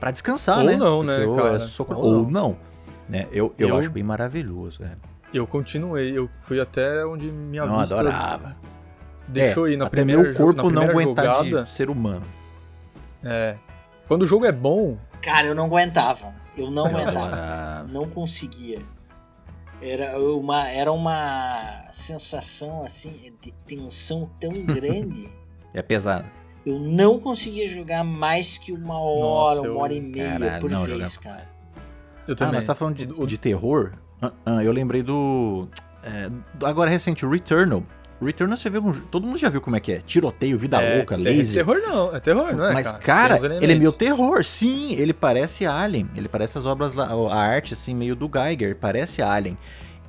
pra 0.00 0.10
descansar, 0.10 0.58
Ou 0.58 0.64
né? 0.64 0.76
não, 0.76 1.02
né, 1.04 1.18
cara? 1.36 1.58
é 1.58 1.92
Ou 1.94 2.04
Ou 2.04 2.22
não. 2.24 2.30
não. 2.30 2.56
Né? 3.08 3.26
Eu, 3.32 3.52
eu, 3.58 3.68
Eu- 3.70 3.76
acho 3.78 3.90
bem 3.90 4.02
maravilhoso. 4.02 4.82
É. 4.82 4.92
Eu 5.32 5.46
continuei, 5.46 6.16
eu 6.16 6.28
fui 6.40 6.60
até 6.60 7.04
onde 7.06 7.30
minha 7.30 7.62
Eu 7.62 7.78
vista 7.78 7.94
adorava. 8.00 8.56
deixou 9.28 9.68
É, 9.68 9.72
ir 9.72 9.76
na 9.76 9.86
até 9.86 9.96
primeira 9.98 10.22
meu 10.22 10.34
corpo 10.34 10.70
na 10.70 10.70
não 10.70 10.82
aguentar 10.90 11.24
jogada. 11.44 11.62
de 11.64 11.70
ser 11.70 11.88
humano. 11.90 12.24
É. 13.22 13.56
Quando 14.08 14.22
o 14.22 14.26
jogo 14.26 14.44
é 14.46 14.52
bom, 14.52 14.96
Cara, 15.22 15.46
eu 15.48 15.54
não 15.54 15.66
aguentava. 15.66 16.34
Eu 16.56 16.70
não 16.70 16.88
Eu 16.88 16.96
aguentava. 16.96 17.26
adorava. 17.26 17.88
Não 17.92 18.08
conseguia. 18.08 18.80
Era 19.82 20.18
uma, 20.18 20.68
era 20.68 20.90
uma 20.92 21.84
sensação 21.92 22.82
assim 22.82 23.32
de 23.40 23.52
tensão 23.66 24.28
tão 24.40 24.50
grande. 24.64 25.28
É 25.74 25.82
pesado. 25.82 26.26
Eu 26.64 26.78
não 26.78 27.18
conseguia 27.18 27.66
jogar 27.66 28.04
mais 28.04 28.58
que 28.58 28.70
uma 28.72 28.98
hora, 29.00 29.56
Nossa, 29.56 29.66
eu- 29.66 29.72
uma 29.74 29.82
hora 29.82 29.94
e 29.94 30.00
meia 30.00 30.38
Caralho, 30.38 30.60
por 30.60 30.70
não, 30.70 30.84
vez, 30.84 31.14
jogar- 31.14 31.34
cara. 31.36 31.48
eu 32.28 32.32
Ah, 32.34 32.36
também. 32.36 32.54
nós 32.54 32.64
tá 32.64 32.74
falando 32.74 32.96
de, 32.96 33.06
O- 33.12 33.22
o- 33.22 33.26
de 33.26 33.38
terror? 33.38 33.92
Ah, 34.20 34.32
ah, 34.44 34.64
eu 34.64 34.70
lembrei 34.72 35.02
do, 35.02 35.66
é, 36.02 36.28
do- 36.54 36.66
Agora 36.66 36.90
recente, 36.90 37.24
o 37.24 37.30
Returnal. 37.30 37.82
O 38.20 38.26
Returnal 38.26 38.54
você 38.58 38.68
viu. 38.68 38.84
um- 38.84 38.92
Todo 39.00 39.26
mundo 39.26 39.38
já 39.38 39.48
viu 39.48 39.62
como 39.62 39.76
é 39.76 39.80
que 39.80 39.92
é? 39.92 40.00
Tiroteio, 40.00 40.58
vida 40.58 40.78
é, 40.82 40.98
louca, 40.98 41.14
é 41.14 41.18
laser. 41.18 41.54
terror 41.64 41.78
não, 41.80 42.14
é 42.14 42.20
terror, 42.20 42.54
não 42.54 42.66
é, 42.66 42.72
Mas, 42.74 42.88
cara? 42.92 43.38
cara, 43.38 43.56
ele 43.62 43.72
é 43.72 43.78
meio 43.78 43.92
terror. 43.92 44.44
Sim, 44.44 44.92
ele 44.92 45.14
parece 45.14 45.64
Alien. 45.64 46.10
Ele 46.14 46.28
parece 46.28 46.58
as 46.58 46.66
obras 46.66 46.92
lá, 46.92 47.06
a 47.06 47.34
arte, 47.38 47.72
assim, 47.72 47.94
meio 47.94 48.14
do 48.14 48.30
Geiger. 48.30 48.76
Parece 48.76 49.22
Alien. 49.22 49.56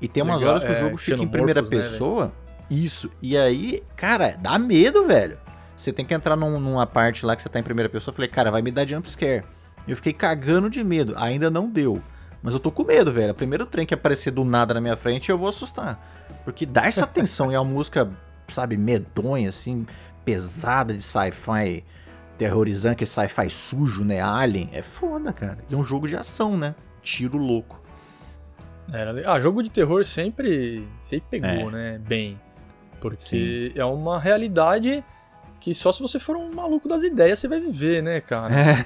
E 0.01 0.09
tem 0.09 0.21
umas 0.21 0.41
Legal, 0.41 0.55
horas 0.55 0.63
que 0.65 0.71
o 0.71 0.75
é, 0.75 0.79
jogo 0.81 0.97
fica 0.97 1.23
em 1.23 1.27
primeira 1.29 1.61
né, 1.61 1.69
pessoa. 1.69 2.33
Isso. 2.69 3.09
E 3.21 3.37
aí, 3.37 3.81
cara, 3.95 4.35
dá 4.37 4.59
medo, 4.59 5.05
velho. 5.07 5.37
Você 5.82 5.91
tem 5.91 6.05
que 6.05 6.13
entrar 6.13 6.36
num- 6.36 6.59
numa 6.59 6.86
parte 6.86 7.25
lá 7.25 7.36
que 7.36 7.41
você 7.41 7.49
tá 7.49 7.59
em 7.59 7.63
primeira 7.63 7.89
pessoa. 7.89 8.11
Eu 8.11 8.15
falei, 8.15 8.29
cara, 8.29 8.51
vai 8.51 8.61
me 8.61 8.71
dar 8.71 8.88
jumpscare. 8.88 9.43
Eu 9.88 9.95
fiquei 9.95 10.13
cagando 10.13 10.69
de 10.69 10.84
medo. 10.84 11.13
Ainda 11.17 11.49
não 11.49 11.67
deu. 11.69 12.01
Mas 12.43 12.53
eu 12.53 12.59
tô 12.59 12.71
com 12.71 12.84
medo, 12.84 13.11
velho. 13.11 13.32
O 13.32 13.36
primeiro 13.36 13.65
trem 13.65 13.86
que 13.86 13.93
aparecer 13.93 14.32
do 14.32 14.43
nada 14.43 14.73
na 14.75 14.82
minha 14.82 14.95
frente, 14.95 15.29
eu 15.32 15.38
vou 15.38 15.49
assustar. 15.49 15.99
Porque 16.43 16.65
dá 16.65 16.86
essa 16.86 17.05
tensão 17.07 17.51
e 17.51 17.55
é 17.55 17.59
uma 17.59 17.65
música, 17.71 18.09
sabe, 18.47 18.77
medonha, 18.77 19.49
assim, 19.49 19.86
pesada 20.23 20.93
de 20.93 21.01
sci-fi 21.01 21.84
terrorizante, 22.38 22.97
que 22.97 23.05
sci-fi 23.05 23.49
sujo, 23.49 24.03
né? 24.03 24.21
Alien. 24.21 24.69
É 24.73 24.82
foda, 24.84 25.34
cara. 25.34 25.57
E 25.69 25.73
é 25.73 25.77
um 25.77 25.84
jogo 25.84 26.07
de 26.07 26.15
ação, 26.15 26.55
né? 26.57 26.75
Tiro 27.01 27.38
louco. 27.38 27.82
Era 28.93 29.11
le- 29.11 29.25
Ah, 29.25 29.39
jogo 29.39 29.61
de 29.63 29.69
terror 29.71 30.03
sempre, 30.05 30.88
sempre 31.01 31.39
pegou, 31.39 31.69
É. 31.69 31.71
né? 31.71 31.97
Bem. 31.99 32.39
Porque 32.99 33.71
é 33.75 33.86
uma 33.86 34.19
realidade 34.19 35.03
que 35.62 35.74
só 35.74 35.91
se 35.93 36.01
você 36.01 36.20
for 36.20 36.36
um 36.36 36.51
maluco 36.53 36.89
das 36.89 37.03
ideias 37.03 37.39
você 37.39 37.47
vai 37.47 37.59
viver, 37.62 38.01
né, 38.03 38.20
cara? 38.20 38.86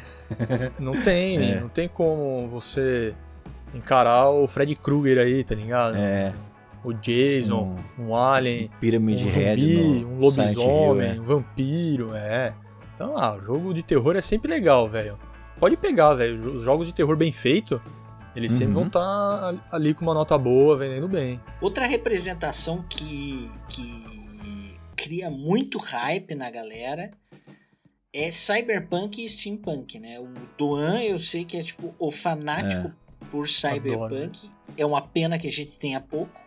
Não 0.78 1.02
tem, 1.02 1.38
É. 1.54 1.60
não 1.62 1.70
tem 1.70 1.88
como 1.88 2.48
você 2.50 3.14
encarar 3.74 4.30
o 4.30 4.48
Fred 4.48 4.76
Krueger 4.76 5.18
aí, 5.18 5.44
tá 5.44 5.56
ligado? 5.56 5.96
É. 5.98 6.34
O 6.84 6.94
Jason, 6.94 7.78
um, 7.98 8.16
Alien, 8.16 8.66
um 8.66 8.80
Pyramid 8.80 9.24
Head 9.26 9.60
zumbi, 9.62 10.06
no 10.06 10.28
um 10.28 10.32
Silent 10.32 10.54
Hill, 10.56 10.62
lobisomem, 10.64 11.10
é. 11.18 11.20
um 11.20 11.24
vampiro, 11.24 12.12
é. 12.16 12.54
Então, 12.94 13.18
ah, 13.18 13.38
jogo 13.42 13.74
de 13.74 13.82
terror 13.82 14.16
é 14.16 14.22
sempre 14.22 14.52
legal, 14.52 14.88
velho. 14.88 15.18
Pode 15.60 15.76
pegar, 15.78 16.14
velho. 16.14 16.58
Os 16.58 16.64
jogos 16.64 16.86
de 16.88 16.94
terror 16.94 17.16
bem 17.18 17.32
feito, 17.32 17.82
eles 18.36 18.52
sempre 18.52 18.68
Uhum. 18.68 18.74
vão 18.74 18.88
estar 18.88 19.56
ali 19.72 19.94
com 19.94 20.04
uma 20.06 20.14
nota 20.14 20.38
boa, 20.38 20.78
vendendo 20.78 21.08
bem. 21.08 21.40
Outra 21.60 21.86
representação 21.86 22.84
que, 22.88 23.50
que 23.68 24.15
cria 25.06 25.30
muito 25.30 25.78
hype 25.78 26.34
na 26.34 26.50
galera 26.50 27.12
é 28.12 28.32
Cyberpunk 28.32 29.24
e 29.24 29.30
Steampunk, 29.30 30.00
né? 30.00 30.20
O 30.20 30.28
Doan, 30.58 31.02
eu 31.04 31.20
sei 31.20 31.46
que 31.46 31.58
é 31.58 31.62
tipo 31.62 31.94
o 32.00 32.10
fanático 32.10 32.92
por 33.30 33.48
Cyberpunk. 33.48 34.50
É 34.76 34.84
uma 34.86 35.02
pena 35.02 35.38
que 35.38 35.48
a 35.48 35.52
gente 35.52 35.78
tenha 35.78 36.00
pouco. 36.02 36.42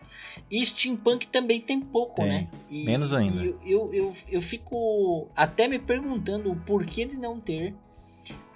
E 0.51 0.65
Steampunk 0.65 1.29
também 1.29 1.61
tem 1.61 1.79
pouco, 1.81 2.23
Tem. 2.23 2.29
né? 2.31 2.49
E- 2.69 2.85
Menos 2.85 3.13
ainda. 3.13 3.45
e 3.45 3.47
eu, 3.47 3.61
eu, 3.65 3.95
eu, 3.95 4.13
eu 4.29 4.41
fico 4.41 5.29
até 5.37 5.69
me 5.69 5.79
perguntando 5.79 6.51
o 6.51 6.57
porquê 6.57 7.05
de 7.05 7.17
não 7.17 7.39
ter. 7.39 7.75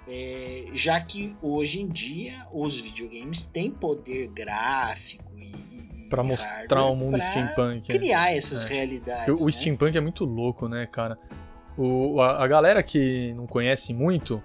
é, 0.07 0.65
já 0.73 0.99
que 0.99 1.33
hoje 1.41 1.79
em 1.79 1.87
dia 1.87 2.45
os 2.51 2.77
videogames 2.79 3.41
têm 3.41 3.71
poder 3.71 4.27
gráfico 4.29 5.31
Pra 6.15 6.23
e 6.23 6.27
mostrar 6.27 6.83
o 6.85 6.95
mundo 6.95 7.17
pra 7.17 7.31
steampunk. 7.31 7.91
é. 7.91 7.97
criar 7.97 8.35
essas 8.35 8.65
É. 8.65 8.73
realidades. 8.75 9.25
Porque 9.25 9.41
o 9.41 9.45
né? 9.45 9.51
steampunk 9.51 9.97
é 9.97 10.01
muito 10.01 10.25
louco, 10.25 10.67
né, 10.67 10.85
cara? 10.85 11.17
O, 11.77 12.21
a, 12.21 12.43
a 12.43 12.47
galera 12.47 12.83
que 12.83 13.33
não 13.35 13.47
conhece 13.47 13.93
muito, 13.93 14.41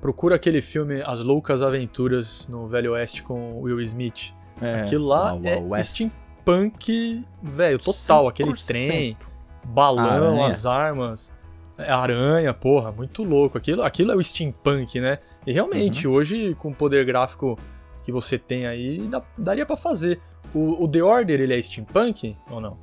procura 0.00 0.36
aquele 0.36 0.62
filme 0.62 1.02
As 1.02 1.20
Loucas 1.20 1.62
Aventuras 1.62 2.48
no 2.48 2.66
Velho 2.66 2.92
Oeste 2.92 3.22
com 3.22 3.60
Will 3.60 3.80
Smith. 3.82 4.32
É. 4.60 4.82
Aquilo 4.82 5.06
lá 5.06 5.38
é 5.44 5.58
West. 5.60 5.90
steampunk, 5.90 7.24
velho, 7.42 7.78
total. 7.78 8.28
Aquele 8.28 8.50
100%. 8.52 8.66
trem, 8.66 9.16
balão, 9.64 10.04
Aranha. 10.36 10.46
as 10.48 10.66
armas, 10.66 11.32
é, 11.78 11.90
aranha, 11.90 12.52
porra, 12.54 12.92
muito 12.92 13.22
louco. 13.22 13.58
Aquilo, 13.58 13.82
aquilo 13.82 14.12
é 14.12 14.16
o 14.16 14.22
steampunk, 14.22 15.00
né? 15.00 15.18
E 15.46 15.52
realmente, 15.52 16.06
Uhum. 16.06 16.14
hoje, 16.14 16.54
com 16.58 16.70
o 16.70 16.74
poder 16.74 17.04
gráfico 17.04 17.58
que 18.04 18.10
você 18.12 18.38
tem 18.38 18.66
aí, 18.66 19.06
dá- 19.08 19.22
daria 19.38 19.64
pra 19.66 19.76
fazer. 19.76 20.20
O, 20.54 20.84
o 20.84 20.88
The 20.88 21.02
Order, 21.02 21.40
ele 21.40 21.54
é 21.58 21.62
steampunk 21.62 22.36
ou 22.50 22.60
não? 22.60 22.76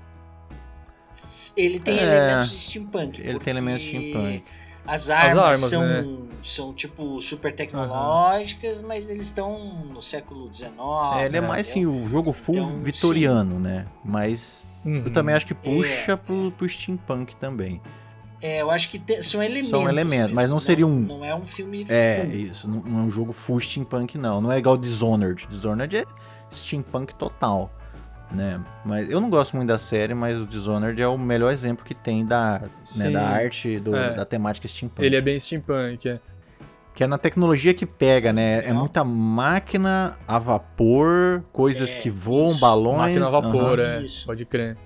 Ele 1.58 1.80
tem 1.80 2.00
É, 2.00 2.04
elementos 2.04 2.52
de 2.52 2.60
steampunk. 2.60 3.22
Ele 3.22 3.40
tem 3.40 3.52
elementos 3.52 3.84
steampunk. 3.86 4.44
As 4.88 5.10
armas, 5.10 5.38
armas, 5.44 5.58
são, 5.60 5.82
né? 5.82 6.28
são 6.42 6.74
tipo 6.74 7.20
super 7.22 7.54
tecnológicas, 7.54 8.82
mas 8.82 9.08
eles 9.10 9.26
estão 9.28 9.86
no 9.86 10.02
século 10.02 10.52
XIX. 10.52 10.72
É, 11.18 11.26
ele 11.26 11.38
é 11.38 11.42
mais 11.42 11.70
assim, 11.70 11.86
o 11.86 12.08
jogo 12.10 12.34
full 12.34 12.56
Então, 12.56 12.84
vitoriano, 12.84 13.60
né? 13.60 13.86
Mas 14.04 14.66
eu 14.86 14.92
Uhum. 14.92 15.12
também 15.12 15.36
acho 15.36 15.46
que 15.46 15.54
puxa 15.54 16.14
É. 16.14 16.16
pro, 16.16 16.52
pro 16.52 16.68
steampunk 16.68 17.36
também. 17.36 17.82
É, 18.42 18.62
eu 18.62 18.72
acho 18.72 18.90
que 18.90 18.98
te- 18.98 19.22
são 19.22 19.44
elementos. 19.44 19.70
São 19.70 19.90
elementos, 19.90 20.18
mesmo, 20.28 20.36
mas 20.36 20.50
não 20.50 20.60
seria 20.60 20.88
um- 20.88 21.02
Não 21.02 21.26
é 21.26 21.36
um 21.36 21.46
filme. 21.46 21.86
É, 21.90 22.22
full. 22.22 22.32
isso. 22.34 22.68
Não, 22.70 22.82
não 22.82 23.00
é 23.00 23.04
um 23.04 23.12
jogo 23.12 23.32
full 23.34 23.60
steampunk, 23.60 24.18
não. 24.18 24.40
Não 24.40 24.52
é 24.52 24.58
igual 24.58 24.78
Dishonored. 24.78 25.46
Dishonored 25.48 25.98
é 25.98 26.06
steampunk 26.50 27.14
total, 27.16 27.70
né? 28.32 28.62
Mas 28.86 29.10
eu 29.10 29.20
não 29.20 29.30
gosto 29.30 29.56
muito 29.58 29.68
da 29.68 29.78
série, 29.78 30.14
mas 30.14 30.40
o 30.40 30.46
Dishonored 30.46 31.02
é 31.02 31.08
o 31.08 31.18
melhor 31.18 31.52
exemplo 31.52 31.84
que 31.84 31.94
tem 31.94 32.26
da, 32.26 32.62
né, 32.98 33.10
da 33.12 33.28
arte, 33.28 33.78
do- 33.80 33.96
é. 33.96 34.14
da 34.16 34.24
temática 34.26 34.68
steampunk. 34.68 35.06
Ele 35.06 35.16
é 35.18 35.22
bem 35.22 35.38
steampunk, 35.40 36.08
é. 36.08 36.20
Que 36.96 37.04
é 37.04 37.08
na 37.08 37.18
tecnologia 37.18 37.74
que 37.74 37.86
pega, 37.86 38.34
né? 38.34 38.66
É 38.66 38.74
muita 38.74 39.04
máquina 39.06 40.18
a 40.28 40.38
vapor, 40.40 41.44
coisas 41.54 41.94
É, 41.96 41.98
que 42.00 42.10
voam, 42.10 42.48
isso. 42.48 42.60
balões. 42.60 42.98
Máquina 42.98 43.28
a 43.28 43.30
vapor, 43.30 43.80
aham. 43.80 43.84
é. 44.00 44.02
Isso. 44.02 44.26
Pode 44.26 44.46
crer. 44.46 44.78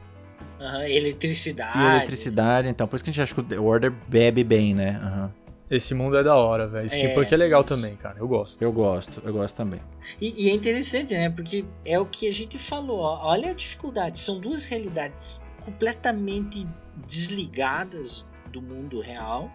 Aham, 0.64 0.88
eletricidade. 0.88 1.78
E 1.78 1.98
eletricidade, 1.98 2.68
então. 2.70 2.88
Por 2.88 2.96
isso 2.96 3.04
que 3.04 3.10
a 3.10 3.14
gente 3.14 3.22
acha 3.22 3.34
que 3.34 3.42
o 3.42 3.44
The 3.44 3.60
Order 3.60 3.92
bebe 4.08 4.46
bem, 4.46 4.74
né? 4.74 5.00
Aham. 5.04 5.32
Esse 5.70 5.94
mundo 5.94 6.16
é 6.18 6.24
da 6.24 6.36
hora, 6.36 6.68
velho. 6.68 6.88
Steampunk 6.88 7.32
é, 7.32 7.34
é 7.34 7.38
legal 7.38 7.62
isso. 7.62 7.76
também, 7.76 7.96
cara. 7.96 8.20
Eu 8.20 8.28
gosto. 8.28 8.62
Eu 8.62 8.72
gosto, 8.72 9.22
eu 9.26 9.34
gosto 9.34 9.56
também. 9.56 9.82
E, 10.22 10.46
e, 10.46 10.50
é 10.50 10.54
interessante, 10.54 11.14
né? 11.14 11.30
Porque 11.30 11.66
é 11.86 12.00
o 12.00 12.06
que 12.06 12.30
a 12.30 12.34
gente 12.34 12.58
falou. 12.60 13.00
Ó. 13.00 13.28
Olha 13.28 13.50
a 13.50 13.54
dificuldade. 13.54 14.20
São 14.20 14.40
duas 14.40 14.66
realidades 14.66 15.46
completamente 15.62 16.68
desligadas 17.08 18.26
do 18.52 18.62
mundo 18.62 19.00
real. 19.02 19.52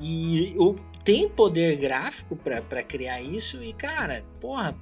E 0.00 0.54
eu, 0.56 0.74
tem 1.04 1.28
poder 1.28 1.76
gráfico 1.76 2.34
para 2.34 2.82
criar 2.82 3.22
isso. 3.22 3.62
E, 3.62 3.72
cara, 3.72 4.24
porra, 4.40 4.76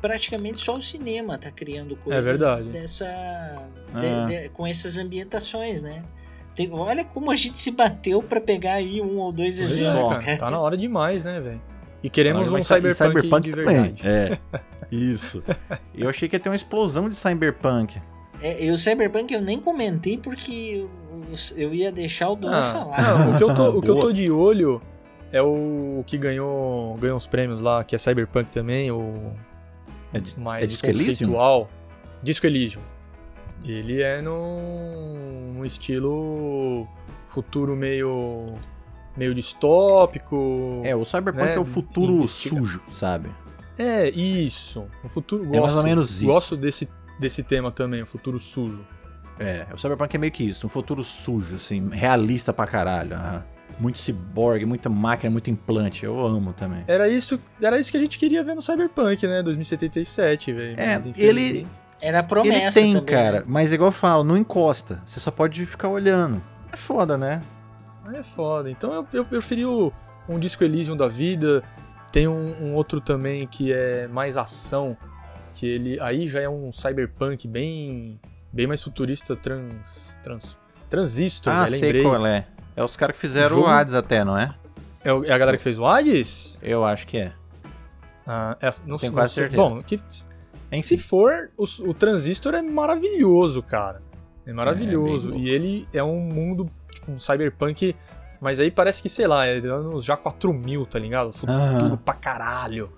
praticamente 0.00 0.60
só 0.60 0.76
o 0.76 0.82
cinema 0.82 1.38
tá 1.38 1.50
criando 1.50 1.94
é 1.94 1.96
coisas 1.96 2.42
é 2.42 2.62
dessa. 2.62 3.06
De, 3.98 4.06
ah. 4.06 4.24
de, 4.24 4.48
com 4.50 4.66
essas 4.66 4.98
ambientações, 4.98 5.82
né? 5.82 6.02
Tem, 6.54 6.70
olha 6.72 7.04
como 7.04 7.30
a 7.30 7.36
gente 7.36 7.58
se 7.58 7.70
bateu 7.70 8.22
para 8.22 8.40
pegar 8.40 8.74
aí 8.74 9.00
um 9.00 9.18
ou 9.18 9.32
dois 9.32 9.56
pois 9.56 9.70
é, 9.70 9.74
exemplos. 9.74 10.16
É, 10.16 10.20
cara, 10.20 10.38
tá 10.38 10.50
na 10.50 10.58
hora 10.58 10.76
demais, 10.76 11.24
né, 11.24 11.40
velho? 11.40 11.62
E 12.02 12.10
queremos 12.10 12.52
um 12.52 12.60
cyberpunk, 12.62 12.94
cyberpunk 12.94 13.42
de 13.42 13.52
verdade. 13.52 14.02
É, 14.06 14.38
isso. 14.90 15.42
Eu 15.94 16.08
achei 16.08 16.28
que 16.28 16.36
ia 16.36 16.40
ter 16.40 16.48
uma 16.48 16.56
explosão 16.56 17.08
de 17.08 17.16
cyberpunk. 17.16 18.00
É, 18.40 18.64
e 18.64 18.70
o 18.70 18.78
Cyberpunk 18.78 19.34
eu 19.34 19.40
nem 19.40 19.58
comentei 19.58 20.16
porque 20.16 20.86
eu, 21.56 21.74
ia 21.74 21.90
deixar 21.90 22.30
o 22.30 22.36
Duan 22.36 22.60
ah, 22.60 22.72
falar. 22.72 23.02
Não, 23.02 23.32
o, 23.32 23.36
que 23.38 23.42
eu 23.44 23.54
tô, 23.54 23.68
o 23.78 23.82
que 23.82 23.90
eu 23.90 23.96
tô 23.96 24.12
de 24.12 24.30
olho 24.30 24.80
é 25.32 25.42
o 25.42 26.02
que 26.06 26.16
ganhou, 26.16 26.96
ganhou 26.98 27.16
uns 27.16 27.26
prêmios 27.26 27.60
lá, 27.60 27.82
que 27.82 27.96
é 27.96 27.98
Cyberpunk 27.98 28.50
também, 28.50 28.90
o 28.90 29.32
é, 30.12 30.40
mais 30.40 30.64
é 30.64 30.66
Disco 30.66 30.86
Elysium? 30.86 31.66
Disco 32.22 32.46
Elysium. 32.46 32.82
Ele 33.64 34.02
é 34.02 34.22
no 34.22 35.64
estilo 35.64 36.86
futuro 37.28 37.76
meio 37.76 38.54
meio 39.16 39.34
distópico. 39.34 40.80
É, 40.84 40.94
o 40.94 41.04
Cyberpunk 41.04 41.44
né? 41.44 41.54
é 41.54 41.58
o 41.58 41.64
futuro 41.64 42.14
Investiga. 42.18 42.56
sujo, 42.56 42.82
sabe? 42.90 43.30
É, 43.76 44.08
isso. 44.10 44.86
O 45.04 45.08
futuro 45.08 45.44
gosto, 45.44 45.56
é 45.56 45.60
mais 45.60 45.76
ou 45.76 45.82
menos 45.82 46.16
isso. 46.16 46.26
Gosto 46.26 46.56
desse 46.56 46.88
desse 47.18 47.42
tema 47.42 47.70
também, 47.70 48.00
o 48.02 48.06
futuro 48.06 48.38
sujo. 48.38 48.86
É, 49.38 49.66
o 49.72 49.78
Cyberpunk 49.78 50.14
é 50.14 50.18
meio 50.18 50.32
que 50.32 50.44
isso, 50.44 50.66
um 50.66 50.70
futuro 50.70 51.02
sujo, 51.04 51.56
assim, 51.56 51.88
realista 51.90 52.52
pra 52.52 52.66
caralho. 52.66 53.16
Muito 53.78 53.98
ciborgue, 53.98 54.64
muita 54.64 54.88
máquina, 54.88 55.30
muito 55.30 55.50
implante. 55.50 56.04
Eu 56.04 56.24
amo 56.24 56.52
também. 56.52 56.84
Era 56.86 57.08
isso, 57.08 57.40
era 57.62 57.78
isso 57.78 57.90
que 57.90 57.96
a 57.96 58.00
gente 58.00 58.18
queria 58.18 58.42
ver 58.42 58.54
no 58.54 58.62
Cyberpunk, 58.62 59.26
né? 59.26 59.42
2077, 59.42 60.52
velho. 60.52 60.80
É, 60.80 61.00
ele 61.16 61.66
era 62.00 62.22
promessa 62.22 62.78
Ele 62.78 62.92
tem, 62.92 62.92
também, 62.92 63.14
cara, 63.14 63.40
né? 63.40 63.44
mas 63.46 63.72
igual 63.72 63.88
eu 63.88 63.92
falo, 63.92 64.24
não 64.24 64.36
encosta. 64.36 65.02
Você 65.04 65.18
só 65.20 65.30
pode 65.30 65.64
ficar 65.66 65.88
olhando. 65.88 66.42
É 66.72 66.76
foda, 66.76 67.18
né? 67.18 67.42
É 68.12 68.22
foda. 68.22 68.70
Então 68.70 68.92
eu, 68.92 69.06
eu 69.12 69.24
preferi 69.24 69.64
o, 69.64 69.92
um 70.28 70.38
Disco 70.38 70.62
Elysium 70.64 70.96
da 70.96 71.08
vida. 71.08 71.62
Tem 72.12 72.26
um, 72.28 72.54
um, 72.62 72.74
outro 72.74 73.00
também 73.00 73.46
que 73.46 73.72
é 73.72 74.06
mais 74.08 74.36
ação. 74.36 74.96
Que 75.54 75.66
ele 75.66 76.00
aí 76.00 76.28
já 76.28 76.40
é 76.40 76.48
um 76.48 76.72
cyberpunk 76.72 77.48
bem 77.48 78.20
bem 78.52 78.66
mais 78.66 78.82
futurista 78.82 79.36
trans, 79.36 80.18
trans 80.22 80.56
transistor, 80.88 81.52
ah, 81.52 81.62
né? 81.62 81.66
sei 81.66 82.02
qual 82.02 82.24
é. 82.26 82.46
É 82.78 82.84
os 82.84 82.96
caras 82.96 83.16
que 83.16 83.20
fizeram 83.20 83.56
o, 83.56 83.62
o 83.62 83.66
Hades 83.66 83.92
até, 83.92 84.24
não 84.24 84.38
é? 84.38 84.54
é? 85.04 85.08
É 85.08 85.32
a 85.32 85.38
galera 85.38 85.56
que 85.56 85.62
fez 85.64 85.80
o 85.80 85.84
Hades? 85.84 86.56
Eu 86.62 86.84
acho 86.84 87.08
que 87.08 87.18
é. 87.18 87.32
Ah, 88.24 88.56
é, 88.60 88.70
não, 88.86 88.96
Tenho 88.96 89.12
quase 89.12 89.34
certeza. 89.34 89.56
Bom, 89.56 89.82
que 89.82 90.00
em 90.70 90.80
se 90.80 90.96
for, 90.96 91.50
o, 91.56 91.64
o 91.64 91.92
Transistor 91.92 92.54
é 92.54 92.62
maravilhoso, 92.62 93.64
cara. 93.64 94.00
É 94.46 94.52
maravilhoso. 94.52 95.34
É, 95.34 95.38
e 95.38 95.48
ele 95.48 95.88
é 95.92 96.04
um 96.04 96.20
mundo, 96.20 96.70
tipo, 96.92 97.10
um 97.10 97.18
cyberpunk. 97.18 97.96
Mas 98.40 98.60
aí 98.60 98.70
parece 98.70 99.02
que, 99.02 99.08
sei 99.08 99.26
lá, 99.26 99.44
é 99.44 99.58
anos 99.58 100.04
já 100.04 100.16
4000, 100.16 100.86
tá 100.86 101.00
ligado? 101.00 101.32
Futuro 101.32 101.58
uhum. 101.58 101.96
pra 101.96 102.14
caralho. 102.14 102.92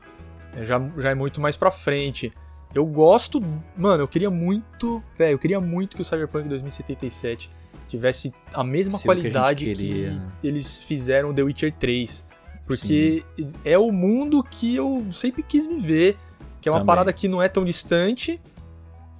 É, 0.55 0.62
já, 0.62 0.78
já 0.99 1.09
é 1.09 1.14
muito 1.14 1.41
mais 1.41 1.57
pra 1.57 1.70
frente. 1.70 2.31
Eu 2.74 2.85
gosto. 2.85 3.41
Mano, 3.74 4.03
eu 4.03 4.09
queria 4.09 4.31
muito. 4.31 5.03
Velho, 5.16 5.33
eu 5.33 5.39
queria 5.39 5.59
muito 5.59 5.97
que 5.97 6.03
o 6.03 6.05
Cyberpunk 6.05 6.47
2077 6.51 7.49
tivesse 7.91 8.32
a 8.55 8.62
mesma 8.62 8.99
Sim, 8.99 9.05
qualidade 9.05 9.66
que, 9.66 9.74
que, 9.74 10.20
eles 10.43 10.78
fizeram 10.78 11.34
The 11.34 11.43
Witcher 11.43 11.74
3. 11.78 12.24
Porque 12.66 13.24
Sim. 13.36 13.53
é 13.64 13.76
o 13.76 13.91
mundo 13.91 14.43
que 14.45 14.76
eu 14.76 15.05
sempre 15.11 15.43
quis 15.43 15.66
viver. 15.66 16.16
Que 16.61 16.68
é 16.68 16.72
uma 16.72 16.80
também. 16.80 16.86
parada 16.86 17.12
que 17.12 17.26
não 17.26 17.43
é 17.43 17.49
tão 17.49 17.64
distante, 17.64 18.41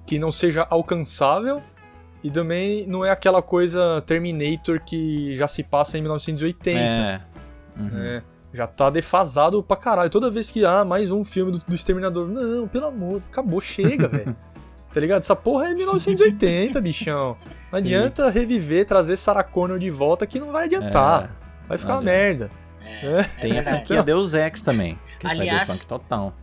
que 0.05 0.19
não 0.19 0.31
seja 0.31 0.65
alcançável, 0.69 1.61
e 2.23 2.29
também 2.29 2.85
não 2.85 3.03
é 3.03 3.09
aquela 3.09 3.41
coisa 3.41 4.01
Terminator 4.05 4.79
que 4.79 5.35
já 5.35 5.47
se 5.47 5.63
passa 5.63 5.97
em 5.97 6.01
1980. 6.01 6.79
É. 6.79 7.21
Uhum. 7.77 7.89
é 7.93 8.23
já 8.53 8.67
tá 8.67 8.89
defasado 8.89 9.63
pra 9.63 9.77
caralho. 9.77 10.09
Toda 10.09 10.29
vez 10.29 10.51
que 10.51 10.65
há 10.65 10.81
ah, 10.81 10.85
mais 10.85 11.11
um 11.11 11.23
filme 11.23 11.53
do, 11.53 11.59
do 11.59 11.75
Exterminador, 11.75 12.27
não, 12.27 12.67
pelo 12.67 12.87
amor, 12.87 13.21
acabou, 13.29 13.61
chega, 13.61 14.07
velho. 14.09 14.35
Tá 14.93 14.99
ligado? 14.99 15.21
Essa 15.21 15.35
porra 15.35 15.69
é 15.69 15.73
1980, 15.73 16.79
bichão. 16.81 17.37
Não 17.71 17.79
Sim. 17.79 17.85
adianta 17.85 18.29
reviver, 18.29 18.85
trazer 18.85 19.17
Sarah 19.17 19.43
Connor 19.43 19.79
de 19.79 19.89
volta 19.89 20.27
que 20.27 20.39
não 20.39 20.51
vai 20.51 20.65
adiantar. 20.65 21.31
É, 21.63 21.67
vai 21.67 21.77
ficar 21.77 21.93
uma 21.93 22.01
merda. 22.01 22.51
É, 22.83 23.05
é. 23.05 23.23
Tem 23.23 23.59
a 23.59 23.63
franquia 23.63 24.03
Deus 24.03 24.33
Ex 24.33 24.61
também. 24.61 24.99
Que 25.19 25.27
é 25.27 25.29
Aliás, 25.29 25.83
é 25.83 25.87
total. 25.87 26.33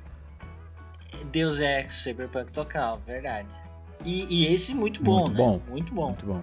Deus 1.30 1.60
Ex, 1.60 1.92
Cyberpunk 1.92 2.52
Total, 2.52 3.00
verdade. 3.06 3.54
E, 4.04 4.26
e 4.30 4.54
esse 4.54 4.74
muito 4.74 5.02
bom, 5.02 5.22
muito 5.22 5.32
né? 5.32 5.36
Bom. 5.36 5.60
Muito 5.68 5.94
bom. 5.94 6.06
Muito 6.06 6.26
bom. 6.26 6.42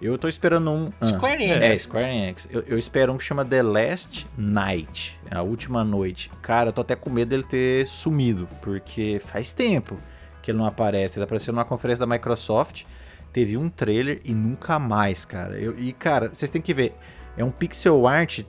Eu 0.00 0.18
tô 0.18 0.28
esperando 0.28 0.70
um. 0.70 0.92
Ah, 1.00 1.06
Square 1.06 1.42
Enix. 1.42 1.62
É, 1.62 1.76
Square 1.76 2.06
Enix. 2.06 2.48
Eu, 2.50 2.62
eu, 2.66 2.78
espero 2.78 3.12
um 3.12 3.16
que 3.16 3.24
chama 3.24 3.44
The 3.44 3.62
Last 3.62 4.26
Night. 4.36 5.18
A 5.30 5.42
última 5.42 5.82
noite. 5.82 6.30
Cara, 6.42 6.68
eu 6.68 6.72
tô 6.72 6.82
até 6.82 6.94
com 6.94 7.10
medo 7.10 7.30
dele 7.30 7.44
ter 7.44 7.86
sumido. 7.86 8.48
Porque 8.60 9.20
faz 9.24 9.52
tempo 9.52 9.98
que 10.44 10.50
ele 10.50 10.58
não 10.58 10.66
aparece. 10.66 11.18
Ele 11.18 11.24
apareceu 11.24 11.52
numa 11.52 11.64
conferência 11.64 12.06
da 12.06 12.12
Microsoft. 12.12 12.84
Teve 13.32 13.56
um 13.56 13.68
trailer 13.68 14.20
e 14.24 14.34
nunca 14.34 14.78
mais, 14.78 15.24
cara. 15.24 15.58
Eu, 15.58 15.76
e, 15.78 15.92
cara, 15.92 16.28
vocês 16.32 16.50
têm 16.50 16.60
que 16.60 16.74
ver. 16.74 16.94
É 17.36 17.42
um 17.42 17.50
pixel 17.50 18.06
art 18.06 18.42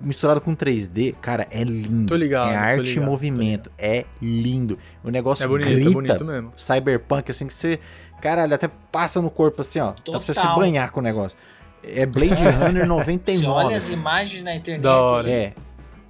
misturado 0.00 0.40
com 0.40 0.54
3D, 0.54 1.14
cara, 1.20 1.48
é 1.50 1.64
lindo. 1.64 2.06
Tô 2.06 2.14
ligado. 2.14 2.52
É 2.52 2.56
arte 2.56 2.90
ligado, 2.90 3.02
e 3.02 3.06
movimento. 3.06 3.72
É 3.76 4.04
lindo. 4.22 4.78
O 5.02 5.10
negócio 5.10 5.44
é 5.44 5.48
bonito, 5.48 5.68
é 5.68 5.74
grita, 5.74 5.90
é 5.90 5.92
bonito 5.92 6.24
mesmo. 6.24 6.52
Cyberpunk, 6.56 7.30
assim, 7.30 7.46
que 7.46 7.54
você. 7.54 7.80
Caralho, 8.20 8.54
até 8.54 8.68
passa 8.92 9.22
no 9.22 9.30
corpo 9.30 9.62
assim, 9.62 9.80
ó. 9.80 9.92
Total. 9.92 10.12
Dá 10.12 10.18
pra 10.18 10.20
você 10.20 10.34
se 10.34 10.46
banhar 10.54 10.90
com 10.92 11.00
o 11.00 11.02
negócio. 11.02 11.36
É 11.82 12.04
Blade 12.04 12.42
Runner 12.42 12.86
99. 12.86 13.38
Você 13.38 13.46
olha 13.46 13.76
as 13.76 13.90
imagens 13.90 14.42
na 14.44 14.54
internet. 14.54 14.82
Da 14.82 15.00
hora. 15.00 15.30
É. 15.30 15.54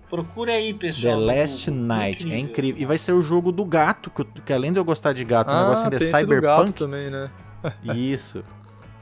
Procura 0.09 0.53
aí, 0.53 0.73
pessoal. 0.73 1.19
The 1.19 1.25
Last 1.25 1.71
Night. 1.71 2.19
Incrível, 2.19 2.37
é 2.37 2.41
incrível. 2.41 2.75
Assim. 2.75 2.83
E 2.83 2.87
vai 2.87 2.99
ser 2.99 3.13
o 3.13 3.23
jogo 3.23 3.53
do 3.53 3.65
gato, 3.65 4.11
que, 4.11 4.25
que 4.25 4.53
além 4.53 4.73
de 4.73 4.79
eu 4.79 4.85
gostar 4.85 5.13
de 5.13 5.25
gato, 5.25 5.51
ah, 5.51 5.55
o 5.55 5.63
negócio 5.65 5.85
ainda 5.85 5.97
é 5.97 6.01
cyberpunk. 6.01 6.73
também, 6.73 7.11
né? 7.11 7.31
Isso 7.95 8.43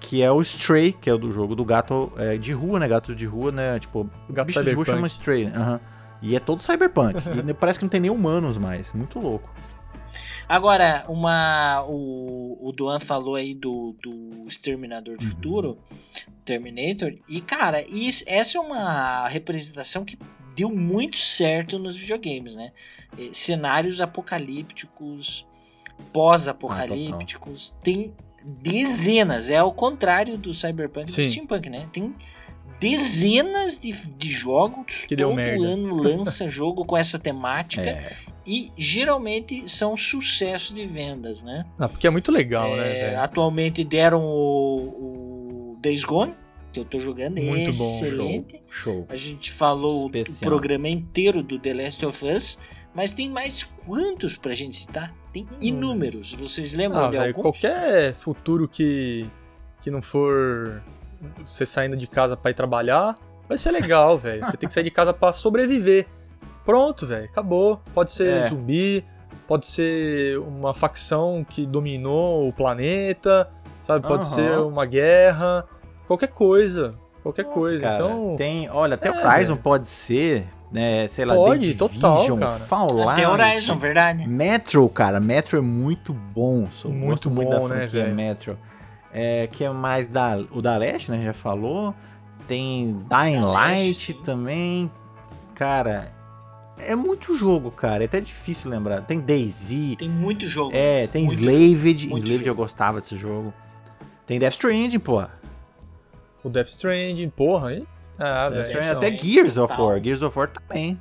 que 0.01 0.23
é 0.23 0.31
o 0.31 0.41
Stray, 0.41 0.93
que 0.93 1.11
é 1.11 1.15
o 1.15 1.19
do 1.19 1.33
jogo 1.33 1.57
do 1.57 1.65
gato 1.65 2.13
é, 2.17 2.37
de 2.37 2.53
rua, 2.53 2.79
né? 2.79 2.87
Gato 2.87 3.15
de 3.15 3.27
rua, 3.27 3.51
né? 3.51 3.79
Tipo, 3.79 4.09
gato 4.31 4.47
bicho 4.47 4.63
de 4.63 4.73
rua 4.73 4.85
chama 4.85 5.07
Stray, 5.07 5.47
né? 5.47 5.59
Uhum. 5.59 5.81
E 6.23 6.37
é 6.37 6.41
todo 6.41 6.63
cyberpunk. 6.63 7.19
e 7.49 7.55
parece 7.55 7.79
que 7.79 7.85
não 7.85 7.91
tem 7.91 8.01
nem 8.01 8.11
humanos 8.11 8.59
mais. 8.59 8.93
Muito 8.93 9.19
louco. 9.19 9.51
Agora, 10.49 11.05
uma. 11.09 11.85
O, 11.89 12.69
o 12.69 12.73
Duan 12.73 13.01
falou 13.01 13.35
aí 13.35 13.53
do, 13.53 13.97
do 14.01 14.47
Exterminador 14.47 15.17
do 15.17 15.25
uhum. 15.25 15.31
Futuro, 15.31 15.79
Terminator, 16.45 17.13
e 17.29 17.41
cara, 17.41 17.83
isso, 17.89 18.23
essa 18.29 18.59
é 18.59 18.61
uma 18.61 19.27
representação 19.27 20.05
que 20.05 20.17
deu 20.57 20.71
muito 20.71 21.17
certo 21.17 21.79
nos 21.79 21.97
videogames, 21.97 22.57
né? 22.57 22.73
Cenários 23.31 24.01
apocalípticos, 24.01 25.47
pós-apocalípticos, 26.13 27.75
ah, 27.77 27.81
tem 27.83 28.15
dezenas, 28.43 29.51
é 29.51 29.59
ao 29.59 29.73
contrário 29.73 30.39
do 30.39 30.55
Cyberpunk 30.55 31.11
e 31.11 31.15
do 31.15 31.23
Steampunk, 31.29 31.69
né? 31.69 31.87
Tem 31.93 32.15
dezenas 32.81 33.79
de, 33.79 33.93
de 33.93 34.31
jogos, 34.31 35.05
que 35.05 35.17
todo 35.17 35.39
ano 35.39 35.95
lança 35.95 36.49
jogo 36.49 36.85
com 36.85 36.97
essa 36.97 37.19
temática 37.19 37.91
é. 37.91 38.13
e 38.47 38.71
geralmente 38.77 39.69
são 39.69 39.97
sucesso 39.97 40.73
de 40.73 40.87
vendas, 40.87 41.43
né? 41.43 41.67
Ah, 41.79 41.89
porque 41.89 42.07
é 42.07 42.11
muito 42.11 42.33
legal, 42.33 42.69
né, 42.77 42.99
é, 42.99 43.11
né? 43.11 43.17
Atualmente 43.17 43.85
deram 43.85 44.23
o, 44.23 45.73
o 45.73 45.75
Days 45.81 46.05
Gone, 46.05 46.35
eu 46.79 46.85
tô 46.85 46.99
jogando, 46.99 47.41
muito 47.41 47.71
excelente. 47.71 48.57
Bom, 48.57 48.63
show, 48.69 48.95
show. 48.95 49.07
A 49.09 49.17
gente 49.17 49.53
falou 49.53 50.07
Especial. 50.07 50.37
o 50.37 50.45
programa 50.45 50.89
inteiro 50.89 51.43
do 51.43 51.59
The 51.59 51.75
Last 51.75 52.07
of 52.07 52.27
Us, 52.27 52.59
mas 52.95 53.13
tem 53.13 53.29
mais 53.29 53.63
quantos 53.63 54.37
pra 54.37 54.55
gente 54.55 54.77
citar? 54.77 55.15
Tem 55.33 55.45
hum. 55.45 55.59
inúmeros. 55.61 56.33
Vocês 56.35 56.75
lembram 56.75 57.05
ah, 57.05 57.09
de 57.09 57.17
véio, 57.19 57.37
alguns? 57.37 57.43
Qualquer 57.43 58.15
futuro 58.15 58.69
que, 58.69 59.27
que 59.81 59.91
não 59.91 60.01
for 60.01 60.83
você 61.45 61.67
saindo 61.67 61.97
de 61.97 62.07
casa 62.07 62.37
para 62.37 62.51
ir 62.51 62.55
trabalhar, 62.55 63.19
vai 63.49 63.59
ser 63.59 63.71
legal, 63.71 64.17
velho. 64.19 64.45
Você 64.45 64.57
tem 64.57 64.69
que 64.69 64.75
sair 64.75 64.85
de 64.85 64.91
casa 64.91 65.13
para 65.13 65.33
sobreviver. 65.33 66.07
Pronto, 66.65 67.07
velho. 67.07 67.27
Acabou. 67.27 67.81
Pode 67.95 68.13
ser 68.13 68.45
é. 68.45 68.49
zumbi, 68.49 69.05
pode 69.47 69.67
ser 69.67 70.39
uma 70.41 70.75
facção 70.75 71.47
que 71.49 71.65
dominou 71.65 72.49
o 72.49 72.53
planeta, 72.53 73.51
sabe? 73.83 74.07
Pode 74.07 74.25
uhum. 74.27 74.35
ser 74.35 74.59
uma 74.59 74.85
guerra, 74.85 75.65
qualquer 76.07 76.29
coisa. 76.29 76.95
qualquer 77.23 77.45
Nossa, 77.45 77.59
coisa. 77.59 77.83
cara, 77.83 77.95
então, 77.97 78.37
tem, 78.37 78.69
olha, 78.71 78.95
até 78.95 79.09
É, 79.09 79.11
o 79.13 79.27
Horizon 79.27 79.57
pode 79.57 79.87
ser, 79.89 80.47
né, 80.71 81.07
sei 81.09 81.25
lá, 81.25 81.35
Pode, 81.35 81.73
The 81.73 81.79
total, 81.79 82.15
Division, 82.17 82.39
cara. 82.39 82.59
Fallout, 82.61 83.09
Até 83.11 83.29
Horizon, 83.29 83.79
verdade? 83.79 84.29
Metro, 84.29 84.89
cara, 84.89 85.19
Metro 85.21 85.59
é 85.59 85.61
muito 85.61 86.13
bom. 86.13 86.69
Sou, 86.71 86.91
Muito 86.93 87.31
muito 87.31 87.51
da 87.51 87.59
bom, 87.59 87.69
né, 87.69 87.81
franquia 87.81 88.03
velho? 88.05 88.15
Metro. 88.15 88.59
É, 89.13 89.49
que 89.51 89.65
é 89.65 89.71
mais 89.71 90.07
da, 90.07 90.37
o 90.53 90.61
da 90.61 90.77
Leste, 90.77 91.11
né, 91.11 91.23
já 91.25 91.33
falou. 91.33 91.95
Tem 92.47 93.01
Dying 93.09 93.41
Da 93.41 93.47
Light 93.47 94.15
também. 94.23 94.91
Cara, 95.55 96.13
é 96.79 96.95
muito 96.95 97.35
jogo, 97.37 97.71
cara. 97.71 98.05
É 98.05 98.07
até 98.07 98.21
difícil 98.21 98.71
lembrar. 98.71 99.01
Tem 99.03 99.19
DayZ, 99.19 99.97
Tem 99.99 100.09
muito 100.09 100.45
jogo. 100.47 100.71
é, 100.75 101.07
tem 101.09 101.25
Muito 101.25 101.41
Slaved. 101.41 102.09
muito 102.09 102.25
Slaved 102.25 102.47
eu 102.47 102.53
jogo. 102.53 102.63
gostava 102.63 103.01
desse 103.01 103.17
jogo. 103.17 103.53
Tem 104.27 104.39
Death 104.39 104.53
Stranding, 104.53 104.99
pô. 104.99 105.25
O 106.47 106.51
Death 106.51 106.69
Stranding, 106.69 107.29
porra, 107.31 107.71
aí. 107.71 107.85
Ah, 108.19 108.49
Death 108.49 108.53
velho. 108.53 108.63
Stranding, 108.65 108.89
então. 108.89 108.99
até 108.99 109.19
Gears 109.19 109.57
of. 109.59 109.81
War. 109.81 110.01
Gears 110.03 110.23
of 110.23 110.39
War 110.39 110.49
também. 110.49 111.01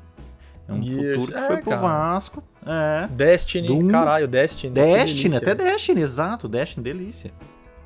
É 0.68 0.74
um 0.74 0.82
Gears, 0.82 1.22
futuro 1.22 1.38
que 1.38 1.44
é, 1.44 1.48
foi 1.48 1.58
pro 1.58 1.70
cara. 1.70 1.82
Vasco. 1.82 2.44
É. 2.66 3.08
Destiny, 3.08 3.68
Doom. 3.68 3.88
caralho, 3.90 4.28
Destiny. 4.28 4.74
Destiny, 4.74 5.30
delícia, 5.30 5.38
até 5.38 5.56
velho. 5.56 5.72
Destiny, 5.72 6.02
exato. 6.02 6.48
Destiny, 6.48 6.84
delícia. 6.84 7.32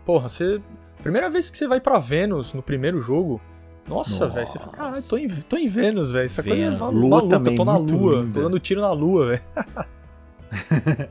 Porra, 0.05 0.29
você. 0.29 0.61
Primeira 1.03 1.29
vez 1.29 1.49
que 1.49 1.57
você 1.57 1.67
vai 1.67 1.79
pra 1.81 1.99
Vênus 1.99 2.53
no 2.53 2.63
primeiro 2.63 2.99
jogo. 3.01 3.41
Nossa, 3.87 4.11
Nossa. 4.11 4.27
velho. 4.27 4.47
Você 4.47 4.59
fala, 4.59 4.71
caralho, 4.71 5.03
tô 5.03 5.17
em, 5.17 5.27
tô 5.27 5.57
em 5.57 5.67
Vênus, 5.67 6.11
velho. 6.11 6.29
Coisa 6.29 6.55
é 6.55 6.69
Lua 6.69 6.89
maluca, 6.89 7.27
também, 7.27 7.53
eu 7.53 7.57
tô 7.57 7.65
na 7.65 7.77
lua. 7.77 8.21
linda. 8.21 8.33
Tô 8.33 8.41
dando 8.41 8.59
tiro 8.59 8.81
na 8.81 8.91
lua, 8.91 9.27
velho. 9.27 9.41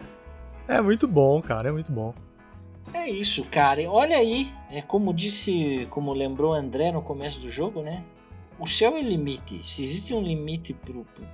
é 0.67 0.81
muito 0.81 1.07
bom, 1.07 1.43
cara, 1.43 1.69
é 1.69 1.73
muito 1.73 1.93
bom. 1.93 2.15
É 2.95 3.09
isso, 3.09 3.45
cara. 3.45 3.81
Olha 3.91 4.17
aí, 4.17 4.51
é 4.71 4.81
como 4.83 5.13
disse, 5.13 5.87
como 5.91 6.13
lembrou 6.13 6.53
André 6.53 6.91
no 6.93 7.03
começo 7.03 7.41
do 7.41 7.51
jogo, 7.51 7.83
né? 7.83 8.05
O 8.59 8.67
céu 8.67 8.97
é 8.97 9.03
limite. 9.03 9.61
Se 9.67 9.85
existe 9.85 10.15
um 10.15 10.23
limite 10.23 10.75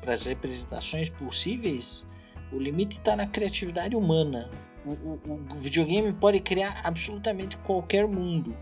para 0.00 0.12
as 0.12 0.26
representações 0.26 1.09
possíveis, 1.09 2.07
o 2.52 2.59
limite 2.59 2.98
está 2.98 3.16
na 3.16 3.26
criatividade 3.26 3.96
humana. 3.96 4.50
O, 4.84 4.90
o- 4.90 5.20
o 5.52 5.55
videogame 5.55 6.12
pode 6.12 6.40
criar 6.40 6.80
absolutamente 6.84 7.57
qualquer 7.59 8.07
mundo. 8.07 8.55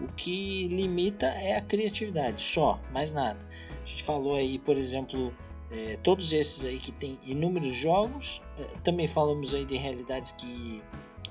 O 0.00 0.06
que 0.08 0.68
limita 0.68 1.26
é 1.26 1.56
a 1.56 1.60
criatividade, 1.60 2.40
só, 2.42 2.78
mais 2.92 3.12
nada. 3.12 3.38
A 3.82 3.86
gente 3.86 4.02
falou 4.04 4.36
aí, 4.36 4.58
por 4.58 4.76
exemplo, 4.76 5.32
eh, 5.72 5.98
todos 6.02 6.32
esses 6.32 6.64
aí 6.64 6.78
que 6.78 6.92
tem 6.92 7.18
inúmeros 7.26 7.74
jogos. 7.74 8.40
eh, 8.58 8.76
também 8.84 9.08
falamos 9.08 9.52
aí 9.54 9.64
de 9.64 9.76
realidades 9.76 10.30
que 10.32 10.80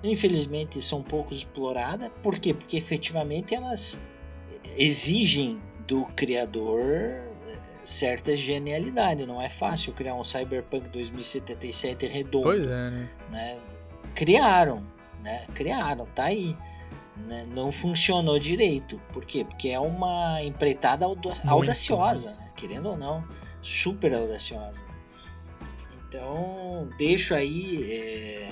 infelizmente 0.03 0.81
são 0.81 1.01
pouco 1.01 1.33
exploradas. 1.33 2.09
Por 2.21 2.37
quê? 2.39 2.53
Porque 2.53 2.77
efetivamente 2.77 3.55
elas 3.55 4.01
exigem 4.77 5.59
do 5.87 6.05
criador 6.15 6.81
eh, 6.81 7.23
certa 7.83 8.35
genialidade. 8.35 9.25
Não 9.25 9.41
é 9.41 9.49
fácil 9.49 9.93
criar 9.93 10.15
um 10.15 10.23
Cyberpunk 10.23 10.89
2077 10.89 12.07
redondo 12.07 12.43
Pois 12.43 12.67
é, 12.67 12.89
né? 12.89 13.09
né? 13.31 13.59
Criaram, 14.15 14.85
né? 15.23 15.45
Criaram, 15.53 16.05
tá 16.13 16.25
aí. 16.25 16.55
né? 17.27 17.45
Não 17.53 17.71
funcionou 17.71 18.39
direito. 18.39 18.99
Por 19.11 19.25
quê? 19.25 19.43
Porque 19.45 19.69
é 19.69 19.79
uma 19.79 20.41
empreitada 20.43 21.05
auda- 21.05 21.33
audaciosa, 21.47 22.31
né? 22.31 22.51
querendo 22.55 22.89
ou 22.89 22.97
não, 22.97 23.23
super 23.61 24.13
audaciosa. 24.13 24.85
Então, 26.07 26.87
deixo 26.97 27.33
aí 27.33 27.91
é, 27.91 28.49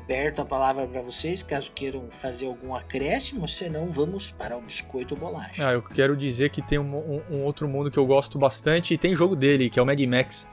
aberto 0.00 0.40
a 0.40 0.44
palavra 0.44 0.86
para 0.86 1.00
vocês, 1.02 1.42
caso 1.42 1.70
queiram 1.72 2.10
fazer 2.10 2.46
algum 2.46 2.74
acréscimo, 2.74 3.46
senão 3.46 3.88
vamos 3.88 4.30
para 4.30 4.56
o 4.56 4.60
biscoito 4.60 5.14
bolacha. 5.14 5.68
Ah, 5.68 5.72
eu 5.72 5.82
quero 5.82 6.16
dizer 6.16 6.50
que 6.50 6.62
tem 6.62 6.78
um, 6.78 6.96
um- 6.96 7.22
um 7.30 7.42
outro 7.44 7.68
mundo 7.68 7.90
que 7.90 7.98
eu 7.98 8.06
gosto 8.06 8.38
bastante 8.38 8.94
e 8.94 8.98
tem 8.98 9.14
jogo 9.14 9.36
dele, 9.36 9.68
que 9.70 9.78
é 9.78 9.82
o 9.82 9.86
Mad 9.86 10.00
Max. 10.00 10.48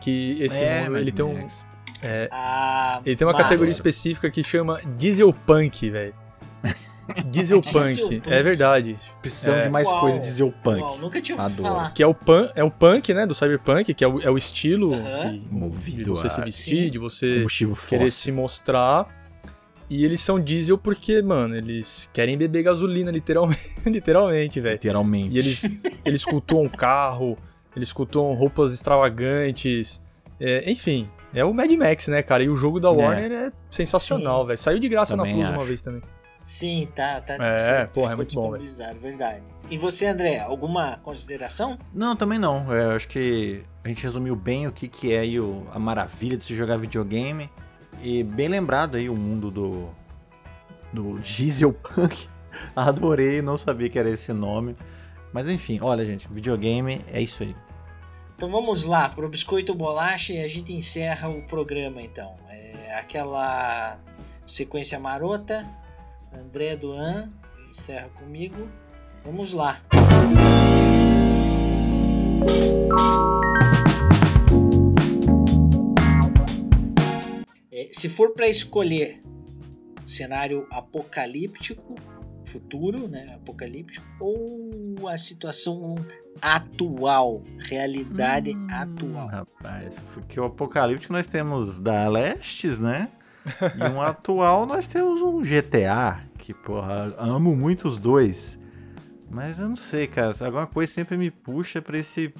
Que 0.00 0.42
esse 0.42 0.62
É, 0.62 0.80
mundo, 0.80 0.92
Mad 0.92 1.00
ele 1.02 1.12
tem 1.12 1.24
um. 1.24 1.34
Max. 1.34 1.64
Ah, 2.30 3.00
Ele 3.04 3.14
tem 3.16 3.26
uma 3.26 3.32
massa. 3.32 3.44
categoria 3.44 3.72
específica 3.72 4.30
que 4.30 4.42
chama 4.42 4.80
Dieselpunk, 4.96 5.90
velho. 5.90 6.14
Dieselpunk, 7.30 7.72
Dieselpunk. 7.86 8.32
é 8.32 8.42
verdade. 8.42 8.96
Precisamos 9.20 9.60
É. 9.60 9.62
de 9.64 9.68
mais 9.70 9.88
Uau. 9.88 10.00
coisa 10.00 10.44
o 10.44 10.52
punk. 10.52 10.80
Uau, 10.80 10.98
nunca 10.98 11.20
tinha 11.20 11.40
ouvido 11.40 11.60
Adoro. 11.60 11.74
falar. 11.74 11.94
Que 11.94 12.02
é 12.02 12.06
o, 12.06 12.14
pan, 12.14 12.50
é 12.54 12.64
o 12.64 12.70
punk, 12.70 13.12
né, 13.14 13.26
do 13.26 13.34
cyberpunk, 13.34 13.92
que 13.94 14.04
é 14.04 14.08
o, 14.08 14.20
é 14.20 14.30
o 14.30 14.36
estilo 14.38 14.94
Aham. 14.94 15.32
de, 15.32 15.38
de 15.38 15.54
Movido 15.54 16.14
você 16.14 16.26
a 16.26 16.30
se 16.30 16.40
vestir, 16.42 16.84
Sim. 16.84 16.90
de 16.90 16.98
você 16.98 17.26
querer 17.48 17.74
fóssil. 17.76 18.08
se 18.10 18.32
mostrar. 18.32 19.08
E 19.88 20.04
eles 20.04 20.20
são 20.20 20.38
diesel 20.38 20.78
porque, 20.78 21.20
mano, 21.20 21.56
eles 21.56 22.08
querem 22.12 22.38
beber 22.38 22.62
gasolina, 22.62 23.10
literalmente, 23.10 23.60
literalmente 23.86 24.60
velho. 24.60 24.74
Literalmente. 24.74 25.34
E 25.34 25.38
eles, 25.38 25.62
eles 26.04 26.24
cultuam 26.24 26.68
carro, 26.68 27.36
eles 27.74 27.92
cultuam 27.92 28.32
roupas 28.34 28.72
extravagantes. 28.72 30.00
é, 30.38 30.70
enfim, 30.70 31.08
é 31.34 31.44
o 31.44 31.52
Mad 31.52 31.70
Max, 31.72 32.06
né, 32.06 32.22
cara? 32.22 32.42
E 32.44 32.48
o 32.48 32.54
jogo 32.56 32.78
da 32.78 32.88
É. 32.88 32.92
Warner 32.92 33.32
é 33.32 33.52
sensacional, 33.70 34.46
velho. 34.46 34.58
Saiu 34.58 34.78
de 34.78 34.88
graça 34.88 35.16
Também 35.16 35.32
na 35.32 35.38
Plus 35.38 35.50
uma 35.50 35.58
acho. 35.58 35.66
vez 35.68 35.80
também. 35.82 36.02
Sim, 36.42 36.88
tá, 36.94 37.20
tá. 37.20 37.34
É, 37.44 37.86
ficou 37.86 38.02
porra, 38.02 38.12
é 38.14 38.16
muito 38.16 38.34
bom, 38.34 38.50
verdade. 39.00 39.42
E 39.70 39.76
você, 39.76 40.06
André, 40.06 40.38
alguma 40.40 40.96
consideração? 41.02 41.78
Não, 41.92 42.16
também 42.16 42.38
não. 42.38 42.72
É, 42.74 42.84
eu 42.86 42.90
acho 42.92 43.06
que 43.08 43.62
a 43.84 43.88
gente 43.88 44.02
resumiu 44.02 44.34
bem 44.34 44.66
o 44.66 44.72
que, 44.72 44.88
que 44.88 45.12
é 45.12 45.20
aí 45.20 45.38
o- 45.38 45.66
a 45.72 45.78
maravilha 45.78 46.36
de 46.36 46.44
se 46.44 46.54
jogar 46.54 46.76
videogame. 46.78 47.50
E 48.02 48.22
bem 48.24 48.48
lembrado 48.48 48.96
aí 48.96 49.10
o 49.10 49.14
mundo 49.14 49.50
do, 49.50 49.90
do 50.92 51.18
Dieselpunk. 51.20 52.28
Adorei, 52.74 53.42
não 53.42 53.58
sabia 53.58 53.88
que 53.90 53.98
era 53.98 54.08
esse 54.10 54.32
nome. 54.32 54.74
Mas 55.32 55.46
enfim, 55.46 55.78
olha 55.82 56.04
gente, 56.04 56.26
videogame 56.32 57.04
é 57.12 57.20
isso 57.20 57.42
aí. 57.42 57.54
Então 58.34 58.50
vamos 58.50 58.86
lá, 58.86 59.10
pro 59.10 59.28
biscoito 59.28 59.74
bolacha 59.74 60.32
e 60.32 60.42
a 60.42 60.48
gente 60.48 60.72
encerra 60.72 61.28
o 61.28 61.42
programa 61.42 62.00
então. 62.00 62.34
É 62.48 62.94
aquela 62.94 63.98
sequência 64.46 64.98
marota, 64.98 65.68
André 66.32 66.76
Duan 66.76 67.32
encerra 67.68 68.08
comigo. 68.10 68.68
Vamos 69.24 69.52
lá. 69.52 69.80
É, 77.72 77.88
se 77.92 78.08
for 78.08 78.30
para 78.32 78.48
escolher 78.48 79.20
cenário 80.06 80.66
apocalíptico, 80.70 81.94
futuro, 82.44 83.06
né, 83.06 83.34
apocalíptico, 83.34 84.04
ou 84.18 85.08
a 85.08 85.16
situação 85.16 85.94
atual, 86.42 87.42
realidade 87.58 88.56
Hum, 88.56 88.66
atual. 88.70 89.28
Rapaz, 89.28 89.94
porque 90.12 90.40
o 90.40 90.44
apocalíptico 90.44 91.12
nós 91.12 91.28
temos 91.28 91.78
da 91.78 92.08
Lestes, 92.08 92.78
né? 92.78 93.08
E 93.46 93.82
um 93.88 94.00
atual 94.00 94.66
nós 94.66 94.86
temos 94.86 95.20
um 95.22 95.40
GTA, 95.42 96.18
que 96.38 96.52
porra, 96.54 97.14
amo 97.18 97.54
muito 97.56 97.88
os 97.88 97.96
dois. 97.98 98.58
Mas 99.30 99.58
eu 99.58 99.68
não 99.68 99.76
sei, 99.76 100.06
cara, 100.06 100.32
alguma 100.44 100.66
coisa 100.66 100.92
sempre 100.92 101.16
me 101.16 101.30
puxa 101.30 101.80
pra 101.80 101.96
esse 101.96 102.34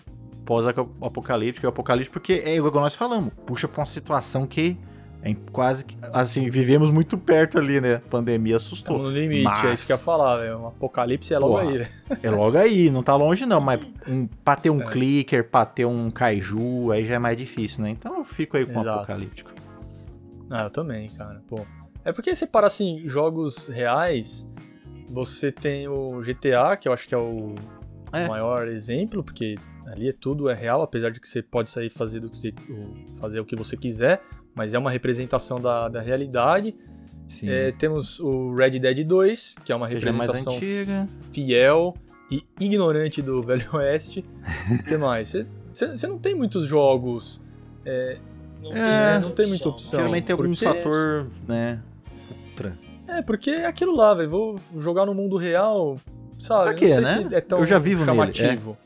pós-apocalíptico 0.45 1.67
e 1.67 1.69
apocalíptico, 1.69 2.13
porque 2.15 2.43
é 2.45 2.57
igual 2.57 2.73
nós 2.75 2.95
falamos, 2.95 3.33
puxa 3.47 3.69
pra 3.69 3.81
uma 3.81 3.87
situação 3.87 4.47
que 4.47 4.77
é 5.23 5.35
quase 5.53 5.85
que, 5.85 5.97
assim, 6.15 6.49
vivemos 6.49 6.91
muito 6.91 7.17
perto 7.19 7.59
ali, 7.59 7.79
né? 7.81 7.97
A 7.97 8.01
pandemia 8.01 8.57
assustou. 8.57 8.97
Estamos 8.97 9.13
no 9.15 9.19
limite, 9.21 9.45
Mas- 9.45 9.65
é 9.65 9.75
isso 9.75 9.87
que 9.87 9.93
eu 9.93 9.97
ia 9.97 10.03
falar, 10.03 10.39
velho. 10.39 10.59
Um 10.61 10.67
apocalipse 10.69 11.33
é 11.35 11.39
logo 11.39 11.59
aí, 11.59 11.79
velho. 11.79 11.89
É 12.23 12.31
logo 12.31 12.57
aí, 12.57 12.91
não 12.91 13.03
tá 13.03 13.15
longe 13.17 13.45
não, 13.45 13.61
mas 13.61 13.81
um, 14.09 14.27
pra 14.43 14.57
ter 14.57 14.71
um 14.71 14.81
É. 14.81 14.87
clicker, 14.91 15.45
pra 15.49 15.65
ter 15.67 15.85
um 15.85 16.11
kaiju, 16.11 16.91
aí 16.91 17.05
já 17.05 17.17
é 17.17 17.19
mais 17.19 17.37
difícil, 17.37 17.83
né? 17.85 17.91
Então 17.91 18.17
eu 18.17 18.25
fico 18.25 18.57
aí 18.57 18.65
com 18.65 18.79
o 18.79 18.83
Exato. 18.83 18.99
apocalíptico. 19.01 19.51
Ah, 20.51 20.65
eu 20.65 20.71
também, 20.71 21.09
cara. 21.11 21.41
Pô. 21.47 21.65
É 22.05 22.13
porque 22.13 22.35
você 22.35 22.47
para 22.47 22.67
assim, 22.67 23.03
jogos 23.07 23.69
reais, 23.69 24.49
você 25.09 25.53
tem 25.53 25.87
o 25.89 26.21
GTA, 26.21 26.77
que 26.77 26.89
eu 26.89 26.93
acho 26.93 27.07
que 27.07 27.15
é 27.15 27.19
o 27.19 27.55
É. 28.13 28.27
maior 28.29 28.67
exemplo, 28.69 29.23
porque 29.23 29.57
ali 29.87 30.09
é 30.09 30.13
tudo 30.13 30.49
é 30.49 30.55
real, 30.55 30.83
apesar 30.83 31.11
de 31.11 31.21
que 31.21 31.29
você 31.29 31.43
pode 31.43 31.71
sair 31.71 31.91
fazer, 31.91 32.21
do 32.21 32.29
que 32.31 32.55
fazer 33.21 33.39
o 33.41 33.45
que 33.45 33.55
você 33.57 33.77
quiser, 33.77 34.23
mas 34.55 34.75
é 34.75 34.79
uma 34.79 34.91
representação 34.91 35.61
da, 35.61 35.89
da 35.89 36.01
realidade. 36.01 36.75
Sim. 37.29 37.49
É, 37.49 37.71
temos 37.73 38.19
o 38.19 38.53
Red 38.55 38.79
Dead 38.81 39.07
2, 39.07 39.57
que 39.65 39.71
é 39.73 39.77
uma 39.77 39.87
é 39.89 39.95
representação 39.95 40.53
antiga. 40.55 41.07
fiel 41.33 41.95
e 42.31 42.45
ignorante 42.59 43.23
do 43.23 43.41
Velho 43.43 43.69
Oeste. 43.75 44.25
O 44.81 44.83
que 44.85 44.97
mais? 44.97 45.33
Você- 45.73 46.07
não 46.09 46.19
tem 46.19 46.35
muitos 46.35 46.67
jogos. 46.67 47.41
Não, 48.61 48.73
É, 48.73 49.19
não 49.19 49.31
tem 49.31 49.47
muita 49.47 49.69
opção. 49.69 49.99
Geralmente 50.01 50.25
tem 50.25 50.33
algum 50.35 50.55
fator, 50.55 51.31
né? 51.49 51.81
Ultra. 52.51 52.77
É, 53.09 53.23
porque 53.23 53.51
é 53.51 53.67
aquilo 53.67 53.95
lá, 53.95 54.15
velho. 54.15 54.31
Vou 54.31 54.61
jogar 54.79 55.07
no 55.07 55.15
mundo 55.15 55.37
real, 55.37 55.99
sabe? 56.39 56.65
Pra 56.65 56.75
quê, 56.75 56.89
não 57.01 57.05
sei 57.07 57.23
né? 57.25 57.29
se 57.29 57.35
é 57.35 57.41
tão 57.41 57.59
Eu 57.59 57.67
já 57.67 57.79
vivo 57.79 58.01
nele, 58.05 58.11
chamativo. 58.13 58.77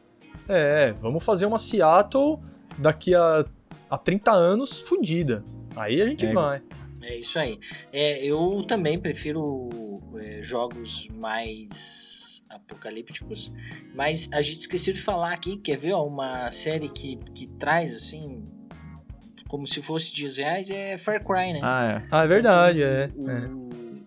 É. 0.48 0.92
vamos 1.00 1.24
fazer 1.24 1.46
uma 1.46 1.58
Seattle 1.58 2.38
daqui 2.78 3.14
a, 3.14 3.44
a 3.90 3.98
30 3.98 4.30
anos 4.32 4.80
fudida. 4.80 5.44
Aí 5.74 6.00
a 6.00 6.06
gente 6.06 6.26
É. 6.26 6.32
vai. 6.32 6.62
É 7.02 7.16
isso 7.16 7.38
aí. 7.38 7.58
É, 7.92 8.24
eu 8.24 8.64
também 8.66 8.98
prefiro 8.98 9.68
é, 10.16 10.42
jogos 10.42 11.08
mais 11.20 12.42
pós-apocalípticos. 12.48 13.52
Mas 13.94 14.28
a 14.32 14.40
gente 14.40 14.60
esqueceu 14.60 14.94
de 14.94 15.00
falar 15.00 15.32
aqui, 15.32 15.56
quer 15.56 15.76
ver, 15.76 15.92
ó, 15.92 16.06
uma 16.06 16.50
série 16.50 16.88
que, 16.88 17.16
que 17.34 17.46
traz, 17.46 17.94
assim, 17.94 18.42
como 19.54 19.68
se 19.68 19.80
fosse 19.80 20.16
10 20.20 20.36
reais, 20.38 20.68
é 20.68 20.98
Far 20.98 21.22
Cry, 21.24 21.52
né? 21.52 21.60
Ah, 21.62 22.02
é. 22.02 22.08
Ah, 22.10 22.24
é 22.24 22.26
verdade, 22.26 22.82
é. 22.82 23.08
O, 23.16 23.30
é. 23.30 23.50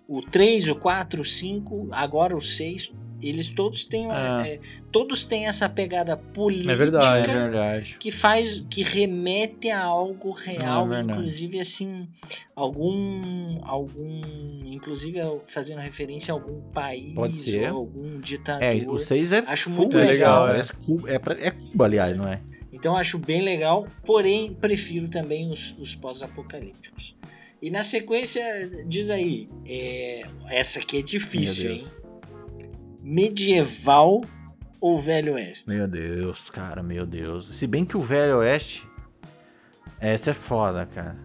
o 0.06 0.22
3, 0.22 0.68
o 0.68 0.76
4, 0.76 1.22
o 1.22 1.26
5, 1.26 1.88
agora 1.94 2.36
o 2.36 2.42
6, 2.42 2.92
eles 3.24 3.50
todos 3.50 3.86
têm, 3.86 4.12
Ah. 4.12 4.44
é, 4.46 4.60
todos 4.92 5.24
têm 5.24 5.48
essa 5.48 5.70
pegada 5.70 6.18
política 6.18 6.74
É 6.74 6.76
verdade, 6.76 7.32
É 7.32 7.34
verdade. 7.34 7.96
que 7.98 8.12
faz 8.12 8.62
que 8.70 8.84
remete 8.84 9.70
a 9.72 9.82
algo 9.86 10.32
real, 10.34 10.94
É 10.94 11.00
inclusive 11.02 11.62
assim, 11.62 12.10
algum 12.54 13.60
algum, 13.64 14.22
inclusive 14.66 15.18
fazendo 15.48 15.80
referência 15.80 16.34
a 16.34 16.36
algum 16.36 16.60
país 16.72 17.16
Pode 17.16 17.38
ser. 17.38 17.72
ou 17.72 17.78
algum 17.80 18.20
ditador. 18.20 18.64
É, 18.64 18.76
o 18.86 18.98
6 18.98 19.32
é 19.32 19.40
Acho 19.48 19.70
muito 19.70 19.98
legal, 19.98 20.46
é. 20.50 20.52
Parece 20.52 20.74
Cuba, 20.74 21.10
é, 21.10 21.18
pra- 21.18 21.38
é 21.40 21.52
Cuba, 21.52 21.86
aliás, 21.86 22.18
não 22.18 22.28
é? 22.28 22.42
Então 22.78 22.96
acho 22.96 23.18
bem 23.18 23.42
legal, 23.42 23.88
porém 24.06 24.54
prefiro 24.54 25.10
também 25.10 25.50
os, 25.52 25.76
os 25.80 25.96
pós-apocalípticos. 25.96 27.16
E 27.60 27.72
na 27.72 27.82
sequência, 27.82 28.44
diz 28.86 29.10
aí, 29.10 29.50
é, 29.66 30.22
essa 30.48 30.78
aqui 30.80 31.00
é 31.00 31.02
difícil, 31.02 31.72
hein? 31.72 31.88
Medieval 33.02 34.22
ou 34.80 35.00
Velho 35.00 35.34
Oeste? 35.34 35.70
Meu 35.74 35.88
Deus, 35.88 36.50
cara, 36.52 36.84
meu 36.84 37.06
Deus. 37.06 37.48
Se 37.56 37.66
bem 37.66 37.84
que 37.84 37.98
o 37.98 38.02
Velho 38.02 38.38
Oeste. 38.38 38.88
Essa 40.00 40.30
é 40.30 40.34
foda, 40.34 40.86
cara. 40.86 41.18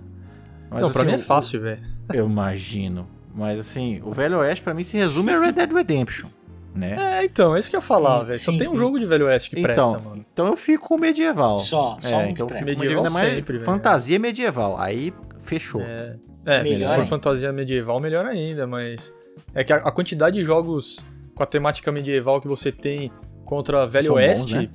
Mas, 0.71 0.81
Não, 0.81 0.91
pra 0.91 1.03
assim, 1.03 1.11
mim 1.11 1.17
é 1.19 1.21
o- 1.21 1.25
fácil, 1.27 1.61
velho. 1.61 1.83
Eu 2.15 2.31
imagino. 2.31 3.07
Mas 3.35 3.61
assim, 3.61 4.01
o 4.03 4.11
Velho 4.13 4.39
Oeste 4.39 4.63
pra 4.65 4.73
mim 4.73 4.83
se 4.85 4.97
resume 4.97 5.33
a 5.33 5.39
Red 5.39 5.53
Dead 5.53 5.71
Redemption, 5.73 6.29
né? 6.75 7.21
É, 7.21 7.25
então, 7.25 7.55
é 7.55 7.59
isso 7.59 7.69
que 7.69 7.77
eu 7.77 7.81
ia 7.81 7.87
falar, 7.87 8.23
velho. 8.23 8.39
Só 8.39 8.57
tem 8.57 8.69
um 8.69 8.77
jogo 8.77 8.99
de 8.99 9.07
Velho 9.07 9.27
Oeste 9.27 9.51
que 9.51 9.61
Então, 9.61 9.93
presta, 9.93 10.09
mano. 10.09 10.25
Então 10.33 10.47
eu 10.47 10.57
fico 10.57 10.89
com 10.89 10.95
o 10.95 10.99
medieval. 10.99 11.59
Só, 11.59 11.97
só 12.01 12.21
é, 12.21 12.27
um 12.27 12.29
então 12.31 12.47
presta. 12.47 12.65
Medieval 12.65 12.83
medieval, 12.83 13.05
ainda 13.05 13.11
mais 13.11 13.35
sempre, 13.35 13.53
velho. 13.55 13.65
fantasia 13.65 14.19
medieval. 14.19 14.81
Aí 14.81 15.13
fechou. 15.41 15.83
É, 15.83 16.17
é 16.47 16.63
Melhor 16.63 16.91
se 16.91 16.97
for 16.97 17.07
fantasia 17.07 17.53
medieval, 17.53 18.01
melhor 18.01 18.27
ainda, 18.27 18.67
mas. 18.67 19.13
É 19.55 19.63
que 19.63 19.73
a, 19.73 19.77
a 19.77 19.91
quantidade 19.91 20.39
de 20.39 20.45
jogos 20.45 21.05
com 21.35 21.43
a 21.43 21.47
temática 21.47 21.91
medieval 21.93 22.41
que 22.41 22.49
você 22.49 22.71
tem 22.71 23.11
contra 23.45 23.87
Velho 23.87 24.07
São 24.07 24.15
bons, 24.15 24.23
Oeste 24.23 24.55
né? 24.55 24.71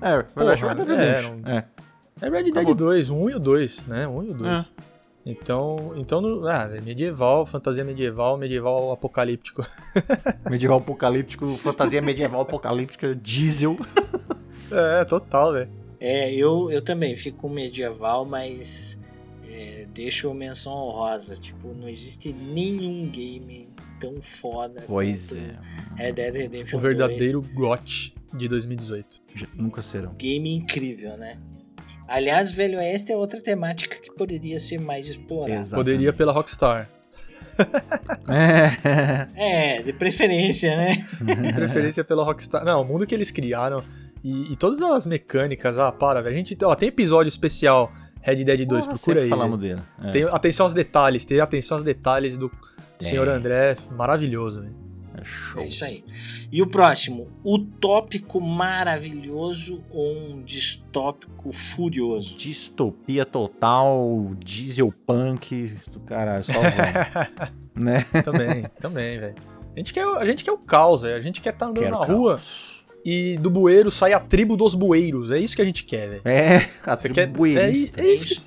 É, 0.00 0.10
Velho 0.16 0.48
Oeste 0.48 0.64
Red 0.66 0.74
Dead 0.74 0.88
é, 0.88 0.94
Redemption. 0.94 1.38
É. 1.46 1.64
é 2.20 2.28
Red 2.28 2.42
Dead 2.44 2.56
Acabou. 2.56 2.74
2, 2.74 3.10
o 3.10 3.14
1 3.14 3.30
e 3.30 3.34
o 3.34 3.38
2, 3.38 3.86
né? 3.86 4.06
O 4.06 4.18
1 4.18 4.24
e 4.24 4.30
o 4.30 4.34
2. 4.34 4.60
É. 4.60 4.64
Então, 5.24 5.92
então 5.96 6.20
no- 6.20 6.46
ah, 6.48 6.68
é 6.74 6.80
medieval, 6.80 7.46
fantasia 7.46 7.84
medieval, 7.84 8.36
medieval 8.36 8.90
apocalíptico. 8.90 9.64
Medieval 10.50 10.78
apocalíptico, 10.78 11.48
fantasia 11.50 12.02
medieval 12.02 12.40
apocalíptica, 12.42 13.14
diesel. 13.14 13.76
É, 14.74 15.04
total, 15.04 15.52
velho. 15.52 15.70
É, 16.00 16.32
eu, 16.34 16.70
eu 16.70 16.80
também 16.80 17.14
fico 17.14 17.46
medieval, 17.46 18.24
mas 18.24 18.98
é, 19.46 19.86
deixo 19.92 20.32
menção 20.32 20.72
honrosa. 20.72 21.34
Tipo, 21.36 21.74
não 21.74 21.86
existe 21.86 22.32
nenhum 22.32 23.06
game 23.10 23.68
tão 24.00 24.22
foda 24.22 24.82
Pois 24.86 25.36
é. 25.36 25.58
Red 25.94 26.12
Dead 26.14 26.34
Redemption 26.34 26.78
O 26.78 26.80
verdadeiro 26.80 27.42
GOT 27.42 28.14
de 28.32 28.48
2018. 28.48 29.20
Já- 29.34 29.46
Nunca 29.54 29.82
serão. 29.82 30.12
2. 30.12 30.16
Game 30.16 30.54
incrível, 30.54 31.18
né? 31.18 31.38
Aliás, 32.12 32.52
Velho 32.52 32.78
Oeste 32.78 33.10
é 33.10 33.16
outra 33.16 33.40
temática 33.40 33.96
que 33.96 34.12
poderia 34.12 34.60
ser 34.60 34.78
mais 34.78 35.08
explorada. 35.08 35.58
Exatamente. 35.60 35.74
Poderia 35.84 36.12
pela 36.12 36.32
Rockstar. 36.32 36.88
É. 38.28 39.76
É, 39.78 39.82
de 39.82 39.92
preferência, 39.92 40.76
né? 40.76 40.94
De 41.20 41.52
preferência 41.52 42.04
pela 42.04 42.24
Rockstar. 42.24 42.64
Não, 42.64 42.82
o 42.82 42.84
mundo 42.84 43.06
que 43.06 43.14
eles 43.14 43.30
criaram 43.30 43.82
e, 44.22 44.52
e 44.52 44.56
todas 44.56 44.80
as 44.80 45.06
mecânicas. 45.06 45.78
Ah, 45.78 45.90
para, 45.90 46.20
velho. 46.20 46.34
A 46.34 46.38
gente. 46.38 46.56
Ó, 46.62 46.74
tem 46.74 46.88
episódio 46.88 47.28
especial 47.28 47.92
Red 48.20 48.44
Dead 48.44 48.66
2, 48.66 48.84
Porra, 48.86 48.96
procura 48.98 49.22
aí. 49.22 49.28
falamos 49.28 49.58
dele. 49.58 49.80
É. 50.04 50.10
Tem 50.10 50.22
atenção 50.24 50.66
aos 50.66 50.74
detalhes, 50.74 51.24
tem 51.24 51.40
atenção 51.40 51.76
aos 51.78 51.84
detalhes 51.84 52.36
do 52.36 52.50
Tem. 52.98 53.08
senhor 53.08 53.28
André. 53.28 53.76
Maravilhoso, 53.90 54.60
velho. 54.60 54.81
É 55.22 55.24
show. 55.24 55.62
É 55.62 55.66
isso 55.68 55.84
aí. 55.84 56.04
E 56.50 56.60
o 56.62 56.66
próximo, 56.66 57.30
utópico 57.44 58.40
maravilhoso 58.40 59.82
ou 59.90 60.12
um 60.12 60.42
distópico 60.42 61.52
furioso? 61.52 62.36
Distopia 62.36 63.24
total, 63.24 64.32
diesel 64.38 64.92
punk 65.06 65.74
caralho, 66.06 66.44
só 66.44 66.52
né? 67.74 68.04
Também, 68.24 68.64
também, 68.80 69.18
velho. 69.18 69.34
A 69.74 69.78
gente 69.78 69.92
quer, 69.92 70.04
a 70.04 70.24
gente 70.26 70.44
quer 70.44 70.52
o 70.52 70.58
caos, 70.58 71.02
velho. 71.02 71.16
A 71.16 71.20
gente 71.20 71.40
quer 71.40 71.52
estar 71.54 71.66
andando 71.66 71.82
Quero 71.84 71.98
na 71.98 72.04
rua 72.04 72.32
caos. 72.34 72.84
e 73.04 73.38
do 73.38 73.48
bueiro 73.50 73.90
sai 73.90 74.12
a 74.12 74.20
tribo 74.20 74.56
dos 74.56 74.74
bueiros. 74.74 75.30
É 75.30 75.38
isso 75.38 75.56
que 75.56 75.62
a 75.62 75.64
gente 75.64 75.84
quer, 75.84 76.08
velho. 76.08 76.22
É, 76.26 76.68
a 76.84 76.96
Você 76.96 77.08
tribo 77.08 77.14
quer. 77.14 77.22
É, 77.22 77.26
bueirista. 77.26 78.02
é 78.02 78.14
isso, 78.14 78.46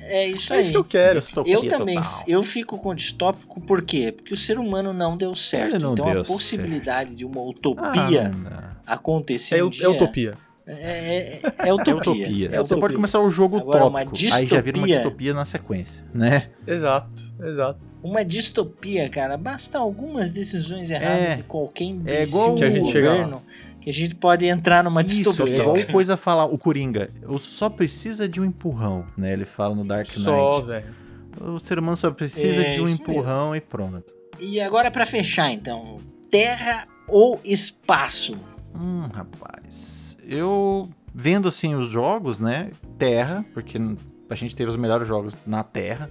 É 0.00 0.26
isso 0.26 0.52
é 0.52 0.56
aí. 0.56 0.62
isso 0.62 0.70
que 0.72 0.76
eu 0.76 0.84
quero. 0.84 1.20
Distopia 1.20 1.54
Eu 1.54 1.68
também, 1.68 1.94
total. 1.96 2.24
eu 2.26 2.42
fico 2.42 2.78
com 2.78 2.94
distópico 2.94 3.60
por 3.60 3.82
quê? 3.82 4.12
Porque 4.12 4.34
o 4.34 4.36
ser 4.36 4.58
humano 4.58 4.92
não 4.92 5.16
deu 5.16 5.34
certo. 5.34 5.78
Não 5.78 5.92
então 5.92 6.10
deu 6.12 6.20
a 6.22 6.24
possibilidade 6.24 7.14
de 7.14 7.24
uma 7.24 7.40
Ah, 7.40 7.44
utopia 7.44 8.28
não. 8.30 8.50
acontecer 8.86 9.58
É, 9.58 9.64
um 9.64 9.70
é 9.80 9.88
utopia. 9.88 10.34
É, 10.70 10.72
é- 10.72 11.40
é 11.60 11.68
É 11.68 11.72
utopia. 11.72 11.94
utopia. 11.96 12.46
É 12.48 12.50
Você 12.50 12.58
utopia. 12.58 12.80
pode 12.80 12.94
começar 12.94 13.20
o 13.20 13.30
jogo 13.30 13.56
Agora, 13.56 13.86
uma 13.86 14.04
tópico, 14.04 14.16
aí 14.34 14.46
já 14.46 14.60
vira 14.60 14.76
uma 14.78 14.86
distopia- 14.86 14.86
distopia 14.96 15.34
na 15.34 15.44
sequência, 15.46 16.04
né? 16.12 16.50
Exato, 16.66 17.32
exato. 17.42 17.80
Uma 18.02 18.24
distopia, 18.24 19.08
cara, 19.08 19.36
basta 19.36 19.78
algumas 19.78 20.30
decisões 20.30 20.90
erradas 20.90 21.28
É. 21.30 21.34
de 21.36 21.42
qualquer 21.44 21.84
É 21.84 21.86
imbecil 21.88 22.38
igual 22.40 22.54
Que 22.56 22.64
a 22.64 22.70
gente 22.70 22.80
governo 22.80 23.42
que 23.80 23.90
a 23.90 23.92
gente 23.92 24.14
pode 24.16 24.44
entrar 24.44 24.84
numa 24.84 25.00
Isso, 25.02 25.22
distopia. 25.22 25.56
é 25.56 25.60
igual 25.60 25.76
coisa 25.90 26.16
falar, 26.16 26.44
o 26.44 26.58
Coringa, 26.58 27.08
só 27.40 27.70
precisa 27.70 28.28
de 28.28 28.40
um 28.40 28.44
empurrão, 28.44 29.06
né? 29.16 29.32
Ele 29.32 29.44
fala 29.46 29.74
no 29.74 29.84
Dark 29.84 30.06
Knight. 30.08 30.22
Só, 30.22 30.60
velho. 30.60 30.94
O 31.40 31.58
ser 31.58 31.78
humano 31.78 31.96
só 31.96 32.10
precisa 32.10 32.60
É, 32.62 32.74
de 32.74 32.80
um 32.82 32.88
empurrão 32.88 33.54
e 33.56 33.60
pronto. 33.60 34.12
E 34.38 34.60
agora 34.60 34.90
pra 34.90 35.06
fechar, 35.06 35.50
então, 35.50 35.98
terra 36.30 36.86
ou 37.08 37.40
espaço? 37.44 38.36
Hum, 38.78 39.08
rapaz. 39.14 39.87
Eu 40.28 40.88
vendo 41.14 41.48
assim 41.48 41.74
os 41.74 41.88
jogos, 41.88 42.38
né? 42.38 42.70
Terra, 42.98 43.44
porque 43.54 43.80
a 44.28 44.34
gente 44.34 44.54
teve 44.54 44.68
os 44.68 44.76
melhores 44.76 45.08
jogos 45.08 45.36
na 45.46 45.64
Terra. 45.64 46.10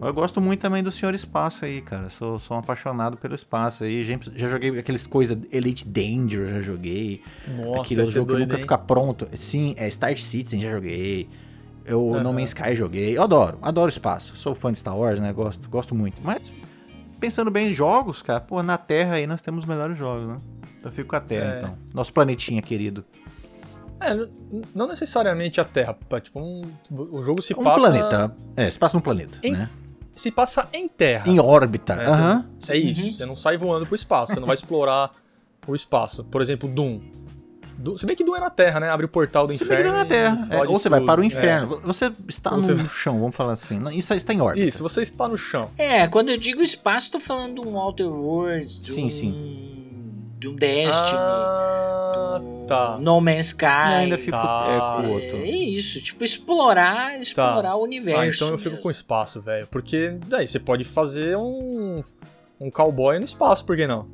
Eu 0.00 0.14
gosto 0.14 0.40
muito 0.40 0.60
também 0.60 0.80
do 0.80 0.92
Senhor 0.92 1.12
Espaço 1.12 1.64
aí, 1.64 1.82
cara. 1.82 2.08
Sou, 2.08 2.38
sou 2.38 2.56
um 2.56 2.60
apaixonado 2.60 3.16
pelo 3.16 3.34
espaço 3.34 3.82
aí. 3.82 4.04
Já, 4.04 4.16
já 4.36 4.46
joguei 4.46 4.78
aqueles 4.78 5.08
coisas 5.08 5.36
Elite 5.50 5.88
Danger, 5.88 6.46
já 6.46 6.60
joguei. 6.60 7.20
Nossa, 7.48 7.82
Aquele 7.82 8.02
é 8.02 8.04
jogo 8.06 8.32
que 8.32 8.38
nunca 8.38 8.58
fica 8.58 8.78
pronto. 8.78 9.28
Sim, 9.34 9.74
é 9.76 9.90
Star 9.90 10.16
Citizen, 10.16 10.60
já 10.60 10.70
joguei. 10.70 11.28
Eu 11.84 12.14
Aham. 12.14 12.22
No 12.22 12.32
Man's 12.32 12.50
Sky 12.50 12.76
joguei. 12.76 13.16
Eu 13.18 13.24
adoro, 13.24 13.58
adoro 13.60 13.88
espaço. 13.88 14.36
Sou 14.36 14.54
fã 14.54 14.70
de 14.70 14.78
Star 14.78 14.96
Wars, 14.96 15.18
né? 15.18 15.32
Gosto, 15.32 15.68
gosto 15.68 15.96
muito. 15.96 16.18
Mas, 16.22 16.40
pensando 17.18 17.50
bem 17.50 17.70
em 17.70 17.72
jogos, 17.72 18.22
cara, 18.22 18.38
pô, 18.40 18.62
na 18.62 18.78
Terra 18.78 19.14
aí 19.16 19.26
nós 19.26 19.40
temos 19.40 19.64
os 19.64 19.68
melhores 19.68 19.98
jogos, 19.98 20.28
né? 20.28 20.36
Então 20.76 20.92
eu 20.92 20.94
fico 20.94 21.08
com 21.08 21.16
a 21.16 21.20
Terra, 21.20 21.54
É. 21.54 21.58
então. 21.58 21.76
Nosso 21.92 22.12
planetinha 22.12 22.62
querido. 22.62 23.04
É, 24.00 24.28
não 24.74 24.86
necessariamente 24.86 25.60
a 25.60 25.64
Terra. 25.64 25.96
Tipo, 26.22 26.40
um- 26.40 26.62
o 26.90 27.20
jogo 27.22 27.42
se 27.42 27.52
Um 27.54 27.62
passa. 27.62 27.80
planeta. 27.80 28.36
É, 28.56 28.70
se 28.70 28.78
passa 28.78 28.96
num 28.96 29.02
planeta, 29.02 29.38
Em- 29.42 29.52
né? 29.52 29.68
Se 30.12 30.30
passa 30.30 30.68
em 30.72 30.88
Terra. 30.88 31.30
Em 31.30 31.38
órbita. 31.38 31.94
É, 31.94 32.06
Aham. 32.06 32.44
É 32.68 32.76
isso. 32.76 33.12
Você 33.18 33.26
não 33.26 33.36
sai 33.36 33.56
voando 33.56 33.86
pro 33.86 33.94
espaço. 33.94 34.34
Você 34.34 34.40
não 34.40 34.46
vai 34.46 34.54
explorar 34.54 35.10
o 35.66 35.74
espaço. 35.74 36.24
Por 36.24 36.42
exemplo, 36.42 36.68
Doom. 36.68 37.00
Do- 37.76 37.96
Se 37.96 38.04
bem 38.04 38.16
que 38.16 38.24
Doom 38.24 38.34
é 38.34 38.40
na 38.40 38.50
Terra, 38.50 38.80
né? 38.80 38.90
Abre 38.90 39.06
o 39.06 39.08
portal 39.08 39.46
do 39.46 39.52
Você 39.52 39.62
vê 39.64 39.68
que 39.76 39.80
inferno. 39.82 39.92
não 39.92 39.98
é 40.00 40.02
na 40.02 40.08
Terra. 40.08 40.48
É, 40.50 40.60
ou 40.68 40.76
você 40.80 40.88
vai 40.88 40.98
tudo. 40.98 41.06
para 41.06 41.20
o 41.20 41.22
É. 41.22 41.26
inferno. 41.28 41.80
Você 41.84 42.10
está 42.26 42.50
Você- 42.50 42.74
no 42.74 42.84
chão, 42.88 43.20
vamos 43.20 43.36
falar 43.36 43.52
assim. 43.52 43.80
Isso 43.96 44.12
está 44.14 44.32
em 44.32 44.40
órbita. 44.40 44.66
Isso, 44.66 44.82
você 44.82 45.02
está 45.02 45.28
no 45.28 45.38
chão. 45.38 45.70
É, 45.78 46.08
quando 46.08 46.30
eu 46.30 46.36
digo 46.36 46.60
espaço, 46.60 47.12
tô 47.12 47.20
falando 47.20 47.62
de 47.62 47.68
um 47.68 47.76
Outer 47.76 48.08
Worlds, 48.08 48.80
de 48.80 48.92
Sim, 48.92 49.06
um, 49.06 49.10
sim. 49.10 49.87
De 50.38 50.48
um 50.48 50.54
Destiny, 50.54 51.18
Ah, 51.18 52.38
do 52.40 52.66
tá. 52.66 52.98
No 53.00 53.20
Man's 53.20 53.46
Sky. 53.46 53.64
Eu 53.64 53.70
ainda 53.98 54.18
fico 54.18 54.30
Tá. 54.36 54.66
é, 54.68 54.78
com 55.02 55.08
o 55.08 55.10
É, 55.10 55.14
outro. 55.14 55.36
é 55.38 55.46
isso, 55.50 56.00
tipo, 56.02 56.22
explorar, 56.24 57.20
explorar 57.20 57.76
o 57.76 57.82
universo. 57.82 58.20
Ah, 58.20 58.26
então 58.28 58.48
eu 58.48 58.58
fico 58.58 58.70
mesmo. 58.70 58.82
com 58.82 58.90
espaço, 58.90 59.40
velho. 59.40 59.66
Porque 59.68 60.16
daí 60.26 60.46
você 60.46 60.58
pode 60.58 60.84
fazer 60.84 61.36
um. 61.36 62.00
Um 62.60 62.70
cowboy 62.72 63.18
no 63.20 63.24
espaço, 63.24 63.64
por 63.64 63.76
que 63.76 63.86
não? 63.86 64.08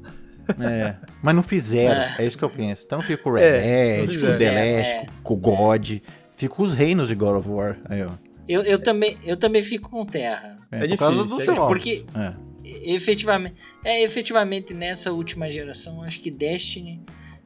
É, 0.61 0.97
mas 1.23 1.35
não 1.35 1.43
fizeram, 1.43 2.03
É. 2.19 2.23
é. 2.23 2.27
isso 2.27 2.37
que 2.37 2.45
eu 2.45 2.51
penso. 2.51 2.83
Então 2.85 2.99
eu 2.99 3.03
fico 3.05 3.23
com 3.23 3.31
o 3.31 3.39
É, 3.39 3.61
Red 4.01 4.01
não 4.01 4.07
Dead, 4.07 4.21
com 4.21 4.25
o 4.27 4.29
Last, 4.29 4.45
É. 4.51 5.07
com 5.23 5.35
o 5.35 5.37
God. 5.39 5.91
Fico 6.37 6.57
com 6.57 6.63
os 6.63 6.75
reinos 6.75 7.09
de 7.09 7.15
God 7.15 7.37
of 7.39 7.49
War. 7.49 7.79
Aí, 7.89 8.03
ó. 8.05 8.11
Eu, 8.47 8.61
eu, 8.63 8.79
também, 8.79 9.17
eu 9.25 9.37
também 9.39 9.63
fico 9.63 9.89
com 9.89 10.05
Terra. 10.05 10.57
É, 10.71 10.85
É 10.85 10.89
por 10.89 10.99
causa 10.99 11.17
difícil, 11.23 11.37
dos 11.39 11.49
é 11.49 11.55
jogos. 11.57 11.69
Porque- 11.69 12.05
É. 12.15 12.33
Efetivamente, 12.83 13.55
é, 13.85 14.03
efetivamente 14.03 14.75
nessa 14.75 15.13
última 15.13 15.49
geração, 15.51 16.03
acho 16.03 16.21
que 16.21 16.31
Destiny 16.31 17.01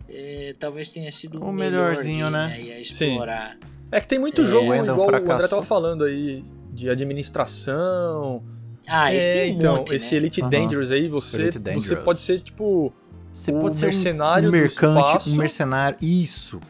é, 0.09 0.55
talvez 0.59 0.91
tenha 0.91 1.11
sido 1.11 1.43
O 1.43 1.49
o 1.51 1.53
melhor 1.53 1.91
melhorzinho, 1.91 2.31
game 2.31 2.31
né? 2.33 2.53
aí 2.55 2.73
a 2.73 2.81
explorar. 2.81 3.57
É 3.91 4.01
que 4.01 4.09
tem 4.09 4.19
muito 4.19 4.43
É, 4.43 4.45
jogo, 4.47 4.71
o 4.71 4.75
Endel 4.75 4.95
igual 4.95 5.11
o 5.11 5.33
André 5.33 5.49
tava 5.49 5.63
falando 5.63 6.05
aí, 6.05 6.45
de 6.73 6.89
administração. 6.91 8.43
Ah, 8.87 9.13
esse 9.15 9.29
é, 9.29 9.33
tem 9.33 9.53
um 9.55 9.59
então, 9.59 9.77
monte, 9.77 9.95
esse 9.95 10.13
né? 10.13 10.17
Elite 10.17 10.41
Aham. 10.41 10.51
Dangerous 10.51 10.91
aí, 10.93 11.09
você, 11.09 11.37
Elite 11.43 11.53
você 11.55 11.59
Dangerous. 11.59 12.05
pode 12.05 12.19
ser, 12.21 12.41
tipo, 12.41 12.93
Você 13.33 13.51
o 13.53 13.61
pode 13.61 13.77
ser 13.77 13.87
um- 13.87 13.89
mercenário 13.89 14.49
um, 14.49 14.53
mercante, 14.53 15.07
espaço. 15.07 15.31
um 15.31 15.37
mercenário. 15.37 15.99
Isso. 16.01 16.61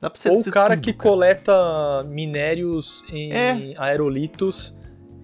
Dá 0.00 0.08
pra 0.08 0.18
você 0.18 0.30
Ou 0.30 0.40
o 0.40 0.44
cara 0.50 0.74
tudo, 0.74 0.84
que 0.84 0.92
cara. 0.94 1.10
coleta 1.10 2.04
minérios 2.08 3.04
em 3.12 3.32
É. 3.32 3.74
aerolitos 3.76 4.74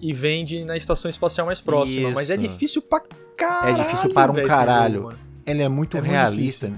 e 0.01 0.13
vende 0.13 0.63
na 0.65 0.75
estação 0.77 1.09
espacial 1.09 1.47
mais 1.47 1.61
próxima. 1.61 2.11
Mas 2.11 2.29
é 2.29 2.35
Isso. 2.35 2.41
difícil 2.47 2.81
pra 2.81 3.01
caralho. 3.35 3.69
É 3.79 3.83
difícil 3.83 4.13
para 4.13 4.31
um 4.31 4.35
jogo, 4.35 4.47
caralho. 4.47 5.03
mano. 5.05 5.19
Ele 5.45 5.61
é 5.63 5.69
muito 5.69 5.97
É 5.97 6.01
muito 6.01 6.11
realista. 6.11 6.71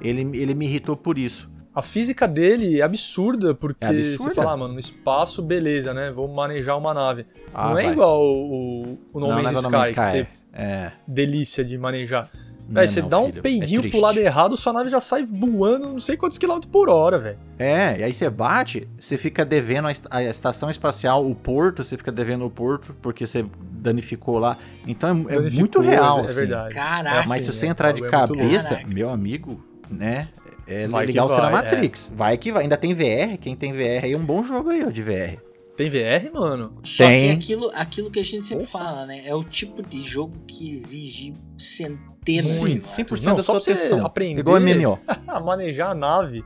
ele, 0.00 0.20
ele 0.38 0.54
me 0.54 0.66
irritou 0.66 0.96
por 0.96 1.18
isso. 1.18 1.48
A 1.74 1.82
física 1.82 2.26
dele 2.26 2.80
é 2.80 2.82
absurda, 2.82 3.54
porque 3.54 3.84
É 3.84 3.88
absurda. 3.88 4.24
você 4.30 4.34
fala, 4.34 4.52
ah, 4.52 4.56
mano, 4.56 4.74
no 4.74 4.80
espaço, 4.80 5.40
beleza, 5.40 5.94
né? 5.94 6.10
Vou 6.10 6.26
manejar 6.28 6.76
uma 6.76 6.92
nave. 6.92 7.24
Ah, 7.54 7.70
não 7.70 7.78
é 7.78 7.84
vai. 7.84 7.92
igual 7.92 8.22
o, 8.24 8.98
o 9.12 9.20
No 9.20 9.28
Man's 9.28 9.46
é 9.46 9.52
Sky, 9.52 9.62
No 9.62 9.70
Man's 9.70 9.90
que 9.90 10.00
Sky. 10.00 10.10
você 10.10 10.28
É. 10.52 10.92
delícia 11.06 11.64
de 11.64 11.78
manejar. 11.78 12.28
Véi, 12.72 12.84
é 12.84 12.86
você 12.86 13.02
não, 13.02 13.08
dá 13.08 13.18
um 13.18 13.26
filho. 13.26 13.38
É 13.38 13.42
peidinho 13.42 13.80
pro 13.80 13.90
triste. 13.90 14.02
lado 14.02 14.18
errado, 14.18 14.56
sua 14.56 14.72
nave 14.72 14.88
já 14.90 15.00
sai 15.00 15.24
voando 15.24 15.88
não 15.88 16.00
sei 16.00 16.16
quantos 16.16 16.38
quilômetros 16.38 16.70
por 16.70 16.88
hora, 16.88 17.18
velho. 17.18 17.38
É, 17.58 17.98
e 17.98 18.04
aí 18.04 18.12
você 18.12 18.30
bate, 18.30 18.88
você 18.98 19.18
fica 19.18 19.44
devendo 19.44 19.88
a 19.88 19.90
est- 19.90 20.06
a 20.10 20.22
estação 20.22 20.70
espacial, 20.70 21.28
o 21.28 21.34
porto, 21.34 21.82
você 21.82 21.96
fica 21.96 22.12
devendo 22.12 22.46
o 22.46 22.50
porto, 22.50 22.94
porque 23.02 23.26
você 23.26 23.44
danificou 23.72 24.38
lá. 24.38 24.56
Então 24.86 25.26
é, 25.28 25.34
é 25.36 25.40
muito 25.50 25.80
real, 25.80 26.20
É 26.20 26.24
assim. 26.26 26.34
verdade. 26.34 26.74
Caraca. 26.74 27.28
Mas 27.28 27.44
se 27.44 27.52
você 27.52 27.66
é, 27.66 27.68
entrar 27.70 27.92
de 27.92 28.04
é 28.04 28.08
louco. 28.08 28.34
cabeça, 28.34 28.78
meu 28.86 29.10
amigo, 29.10 29.62
né? 29.90 30.28
É 30.66 30.86
Vai 30.86 31.04
legal 31.06 31.28
ser 31.28 31.36
na 31.36 31.50
vai, 31.50 31.64
Matrix. 31.64 32.12
Vai 32.14 32.36
que 32.36 32.52
vai. 32.52 32.62
Ainda 32.62 32.76
tem 32.76 32.94
VR. 32.94 33.36
Quem 33.40 33.56
tem 33.56 33.72
VR 33.72 34.04
aí 34.04 34.12
é 34.12 34.16
um 34.16 34.24
bom 34.24 34.44
jogo 34.44 34.70
aí, 34.70 34.84
ó, 34.86 34.90
de 34.90 35.02
VR. 35.02 35.38
Tem 35.80 35.88
VR, 35.88 36.30
mano? 36.34 36.74
Só 36.84 37.06
que 37.06 37.30
aquilo, 37.30 37.70
aquilo 37.74 38.10
que 38.10 38.20
a 38.20 38.22
gente 38.22 38.42
sempre 38.42 38.66
fala, 38.66 39.06
né? 39.06 39.22
É 39.24 39.34
o 39.34 39.42
tipo 39.42 39.82
de 39.82 40.02
jogo 40.02 40.34
que 40.46 40.70
exige 40.70 41.32
centenas 41.56 42.52
de 42.52 42.58
Muito, 42.60 42.84
horas. 42.84 42.96
100% 42.98 43.24
Não, 43.24 43.36
da 43.36 43.42
só 43.42 43.54
sua 43.54 43.54
pra 43.54 43.60
você 43.62 43.70
atenção. 43.72 44.04
aprender. 44.04 44.40
Igual 44.40 44.60
MMO. 44.60 44.98
a 45.26 45.40
manejar 45.40 45.92
a 45.92 45.94
nave 45.94 46.44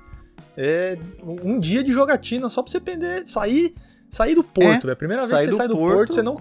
é 0.57 0.97
um 1.43 1.59
dia 1.59 1.83
de 1.83 1.93
jogatina 1.93 2.49
só 2.49 2.63
pra 2.63 2.71
você 2.71 2.77
aprender, 2.77 3.27
sair, 3.27 3.75
sair 4.09 4.37
do 4.37 4.45
porto. 4.45 4.89
É, 4.89 4.93
a 4.93 4.97
primeira 4.97 5.23
vez 5.27 5.31
sair 5.31 5.47
que 5.47 5.51
do 5.51 5.57
você 5.57 5.63
sai 5.63 5.69
do 5.69 5.75
porto. 5.75 5.97
porto, 5.97 6.15
você 6.15 6.23
não, 6.23 6.41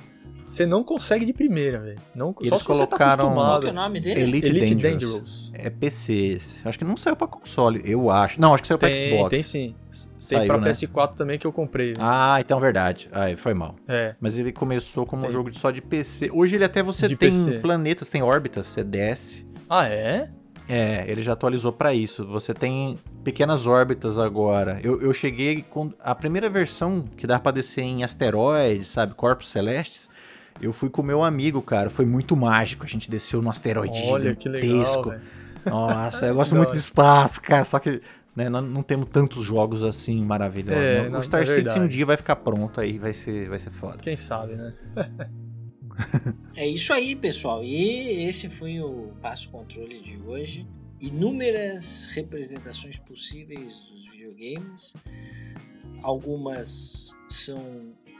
você 0.53 0.65
não 0.65 0.83
consegue 0.83 1.25
de 1.25 1.33
primeira, 1.33 1.79
velho. 1.79 1.99
Não, 2.15 2.29
E 2.41 2.47
só 2.47 2.55
eles 2.55 2.59
tá 2.59 2.65
colocaram- 2.73 3.59
que 3.59 3.67
é 3.67 3.69
o 3.71 3.73
nome 3.73 3.99
dele? 3.99 4.21
Elite, 4.21 4.47
Elite 4.47 4.75
Dangerous. 4.75 5.01
Dangerous. 5.11 5.51
É 5.53 5.69
PC. 5.69 6.37
Acho 6.63 6.77
que 6.77 6.85
não 6.85 6.95
saiu 6.97 7.15
pra 7.15 7.27
console, 7.27 7.81
eu 7.85 8.09
acho. 8.09 8.39
Não, 8.39 8.53
acho 8.53 8.61
que 8.61 8.67
saiu 8.67 8.77
pra 8.77 8.89
Tem, 8.89 9.09
Xbox. 9.15 9.29
tem 9.29 9.43
sim. 9.43 9.75
Tem 10.29 10.39
Saiu, 10.39 10.47
pra 10.47 10.57
né? 10.57 10.69
PS4 10.71 11.15
também 11.15 11.37
que 11.37 11.45
eu 11.45 11.51
comprei. 11.51 11.87
velho. 11.87 11.97
Ah, 11.99 12.37
então 12.39 12.57
verdade. 12.59 13.09
Aí, 13.11 13.35
foi 13.35 13.53
mal. 13.53 13.75
É. 13.87 14.15
Mas 14.21 14.37
ele 14.39 14.53
começou 14.53 15.05
como 15.05 15.25
um 15.25 15.29
jogo 15.29 15.51
de- 15.51 15.57
só 15.59 15.69
de 15.69 15.81
PC. 15.81 16.29
Hoje 16.31 16.55
ele 16.55 16.63
até 16.63 16.81
você 16.81 17.09
De 17.09 17.15
tem 17.17 17.29
PC. 17.29 17.59
planetas, 17.59 18.09
tem 18.09 18.21
órbita, 18.23 18.63
você 18.63 18.83
desce. 18.85 19.45
Ah, 19.69 19.85
é? 19.89 20.29
É, 20.69 21.03
ele 21.09 21.21
já 21.21 21.33
atualizou 21.33 21.73
pra 21.73 21.93
isso. 21.93 22.25
Você 22.25 22.53
tem 22.53 22.97
pequenas 23.21 23.67
órbitas 23.67 24.17
agora. 24.17 24.79
Eu, 24.81 25.01
eu 25.01 25.13
cheguei 25.13 25.61
com 25.61 25.91
a 26.01 26.15
primeira 26.15 26.49
versão 26.49 27.03
que 27.17 27.27
dá 27.27 27.37
pra 27.37 27.51
descer 27.51 27.81
em 27.81 28.01
asteroides, 28.01 28.87
sabe, 28.87 29.13
corpos 29.13 29.49
celestes. 29.49 30.07
Eu 30.61 30.71
fui 30.71 30.89
com 30.89 31.03
meu 31.03 31.23
amigo, 31.23 31.61
cara. 31.61 31.89
Foi 31.89 32.05
muito 32.05 32.35
mágico. 32.35 32.85
A 32.85 32.87
gente 32.87 33.09
desceu 33.09 33.41
num 33.41 33.49
asteroide 33.49 34.03
Olha 34.07 34.35
que 34.35 34.47
legal, 34.47 34.69
gigantesco. 34.69 35.13
Nossa, 35.65 36.27
eu 36.27 36.35
gosto 36.35 36.55
muito 36.55 36.71
de 36.71 36.77
espaço, 36.77 37.41
cara. 37.41 37.65
Só 37.65 37.79
que 37.79 38.01
né, 38.35 38.49
nós 38.49 38.63
não 38.63 38.81
temos 38.81 39.09
tantos 39.09 39.43
jogos 39.43 39.83
assim 39.83 40.23
maravilhosos. 40.23 40.83
É, 40.83 41.03
né? 41.03 41.09
não, 41.09 41.19
o 41.19 41.23
Star 41.23 41.41
é 41.41 41.45
Citizen 41.45 41.83
um 41.83 41.87
dia 41.87 42.05
vai 42.05 42.17
ficar 42.17 42.35
pronto 42.37 42.79
aí, 42.79 42.97
vai 42.97 43.13
ser, 43.13 43.49
vai 43.49 43.59
ser 43.59 43.71
foda. 43.71 43.97
Quem 43.97 44.17
sabe, 44.17 44.55
né? 44.55 44.73
É 46.55 46.67
isso 46.67 46.91
aí, 46.91 47.15
pessoal. 47.15 47.63
E 47.63 48.25
esse 48.27 48.49
foi 48.49 48.79
o 48.79 49.11
Passo 49.21 49.49
Controle 49.49 50.01
de 50.01 50.17
hoje. 50.21 50.67
Inúmeras 50.99 52.07
representações 52.13 52.97
possíveis 52.97 53.81
dos 53.81 54.07
videogames. 54.07 54.93
Algumas 56.01 57.15
são 57.29 57.61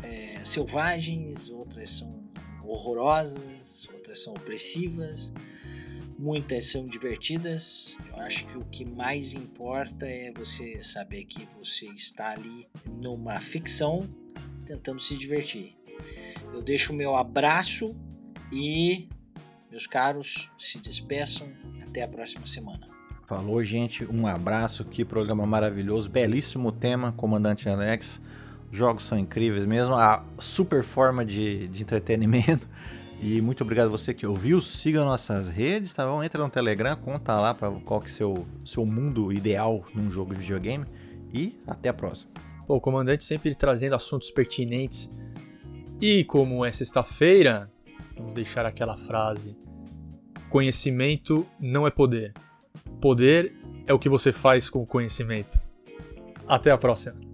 é, 0.04 0.40
selvagens, 0.44 1.50
outras 1.50 1.90
são 1.92 2.23
horrorosas, 2.64 3.88
outras 3.94 4.24
são 4.24 4.34
opressivas, 4.34 5.34
muitas 6.18 6.66
são 6.66 6.86
divertidas. 6.86 7.98
Eu 8.10 8.18
acho 8.18 8.46
que 8.46 8.58
o 8.58 8.66
que 8.66 8.86
mais 8.86 9.34
importa 9.34 10.06
é 10.06 10.32
você 10.36 10.82
saber 10.82 11.26
que 11.26 11.46
você 11.56 11.88
está 11.88 12.32
ali 12.32 12.68
numa 13.02 13.40
ficção 13.40 14.08
tentando 14.66 15.00
se 15.00 15.18
divertir. 15.18 15.76
Eu 16.54 16.62
deixo 16.62 16.94
o 16.94 16.96
meu 16.96 17.16
abraço 17.16 17.96
e, 18.52 19.10
meus 19.70 19.88
caros, 19.88 20.52
se 20.58 20.80
despeçam. 20.80 21.52
Até 21.82 22.04
a 22.04 22.08
próxima 22.08 22.48
semana. 22.48 22.88
Falou, 23.28 23.64
gente. 23.64 24.06
Um 24.06 24.26
abraço. 24.26 24.84
Que 24.86 25.06
programa 25.06 25.46
maravilhoso. 25.46 26.10
Belíssimo 26.10 26.72
tema, 26.72 27.12
Comandante 27.12 27.70
Alex. 27.70 28.20
Jogos 28.74 29.06
são 29.06 29.20
incríveis 29.20 29.68
mesmo. 29.68 29.94
A 29.94 30.24
super 30.40 30.84
forma 30.84 31.24
de, 31.24 31.68
de 31.68 31.84
entretenimento. 31.84 32.68
E 33.22 33.40
muito 33.40 33.62
obrigado 33.62 33.86
a 33.86 33.90
você 33.92 34.16
que 34.16 34.26
ouviu. 34.26 34.60
Siga 34.60 35.06
nossas 35.06 35.48
redes, 35.48 35.94
tá 35.94 36.08
bom? 36.08 36.24
Entra 36.24 36.44
no 36.44 36.50
Telegram, 36.50 36.96
conta 36.96 37.40
lá 37.40 37.54
pra 37.54 37.70
qual 37.86 38.02
que 38.02 38.08
é 38.08 38.12
seu, 38.12 38.48
seu 38.66 38.84
mundo 38.84 39.32
ideal 39.32 39.84
num 39.94 40.10
jogo 40.10 40.34
de 40.34 40.42
videogame. 40.42 40.86
E 41.32 41.56
até 41.68 41.90
a 41.90 41.94
próxima. 41.94 42.32
Pô, 42.66 42.76
o 42.76 42.82
comandante 42.82 43.24
sempre 43.24 43.54
trazendo 43.54 43.94
assuntos 43.94 44.32
pertinentes. 44.32 45.08
E 46.02 46.24
como 46.24 46.66
é 46.66 46.72
sexta-feira, 46.72 47.72
vamos 48.18 48.34
deixar 48.34 48.66
aquela 48.66 48.98
frase: 48.98 49.56
Conhecimento 50.50 51.46
não 51.62 51.86
é 51.86 51.92
poder. 51.92 52.34
Poder 53.00 53.54
é 53.86 53.94
o 53.94 54.00
que 54.00 54.10
você 54.10 54.32
faz 54.32 54.68
com 54.68 54.82
o 54.82 54.86
conhecimento. 54.88 55.60
Até 56.48 56.72
a 56.72 56.78
próxima. 56.78 57.33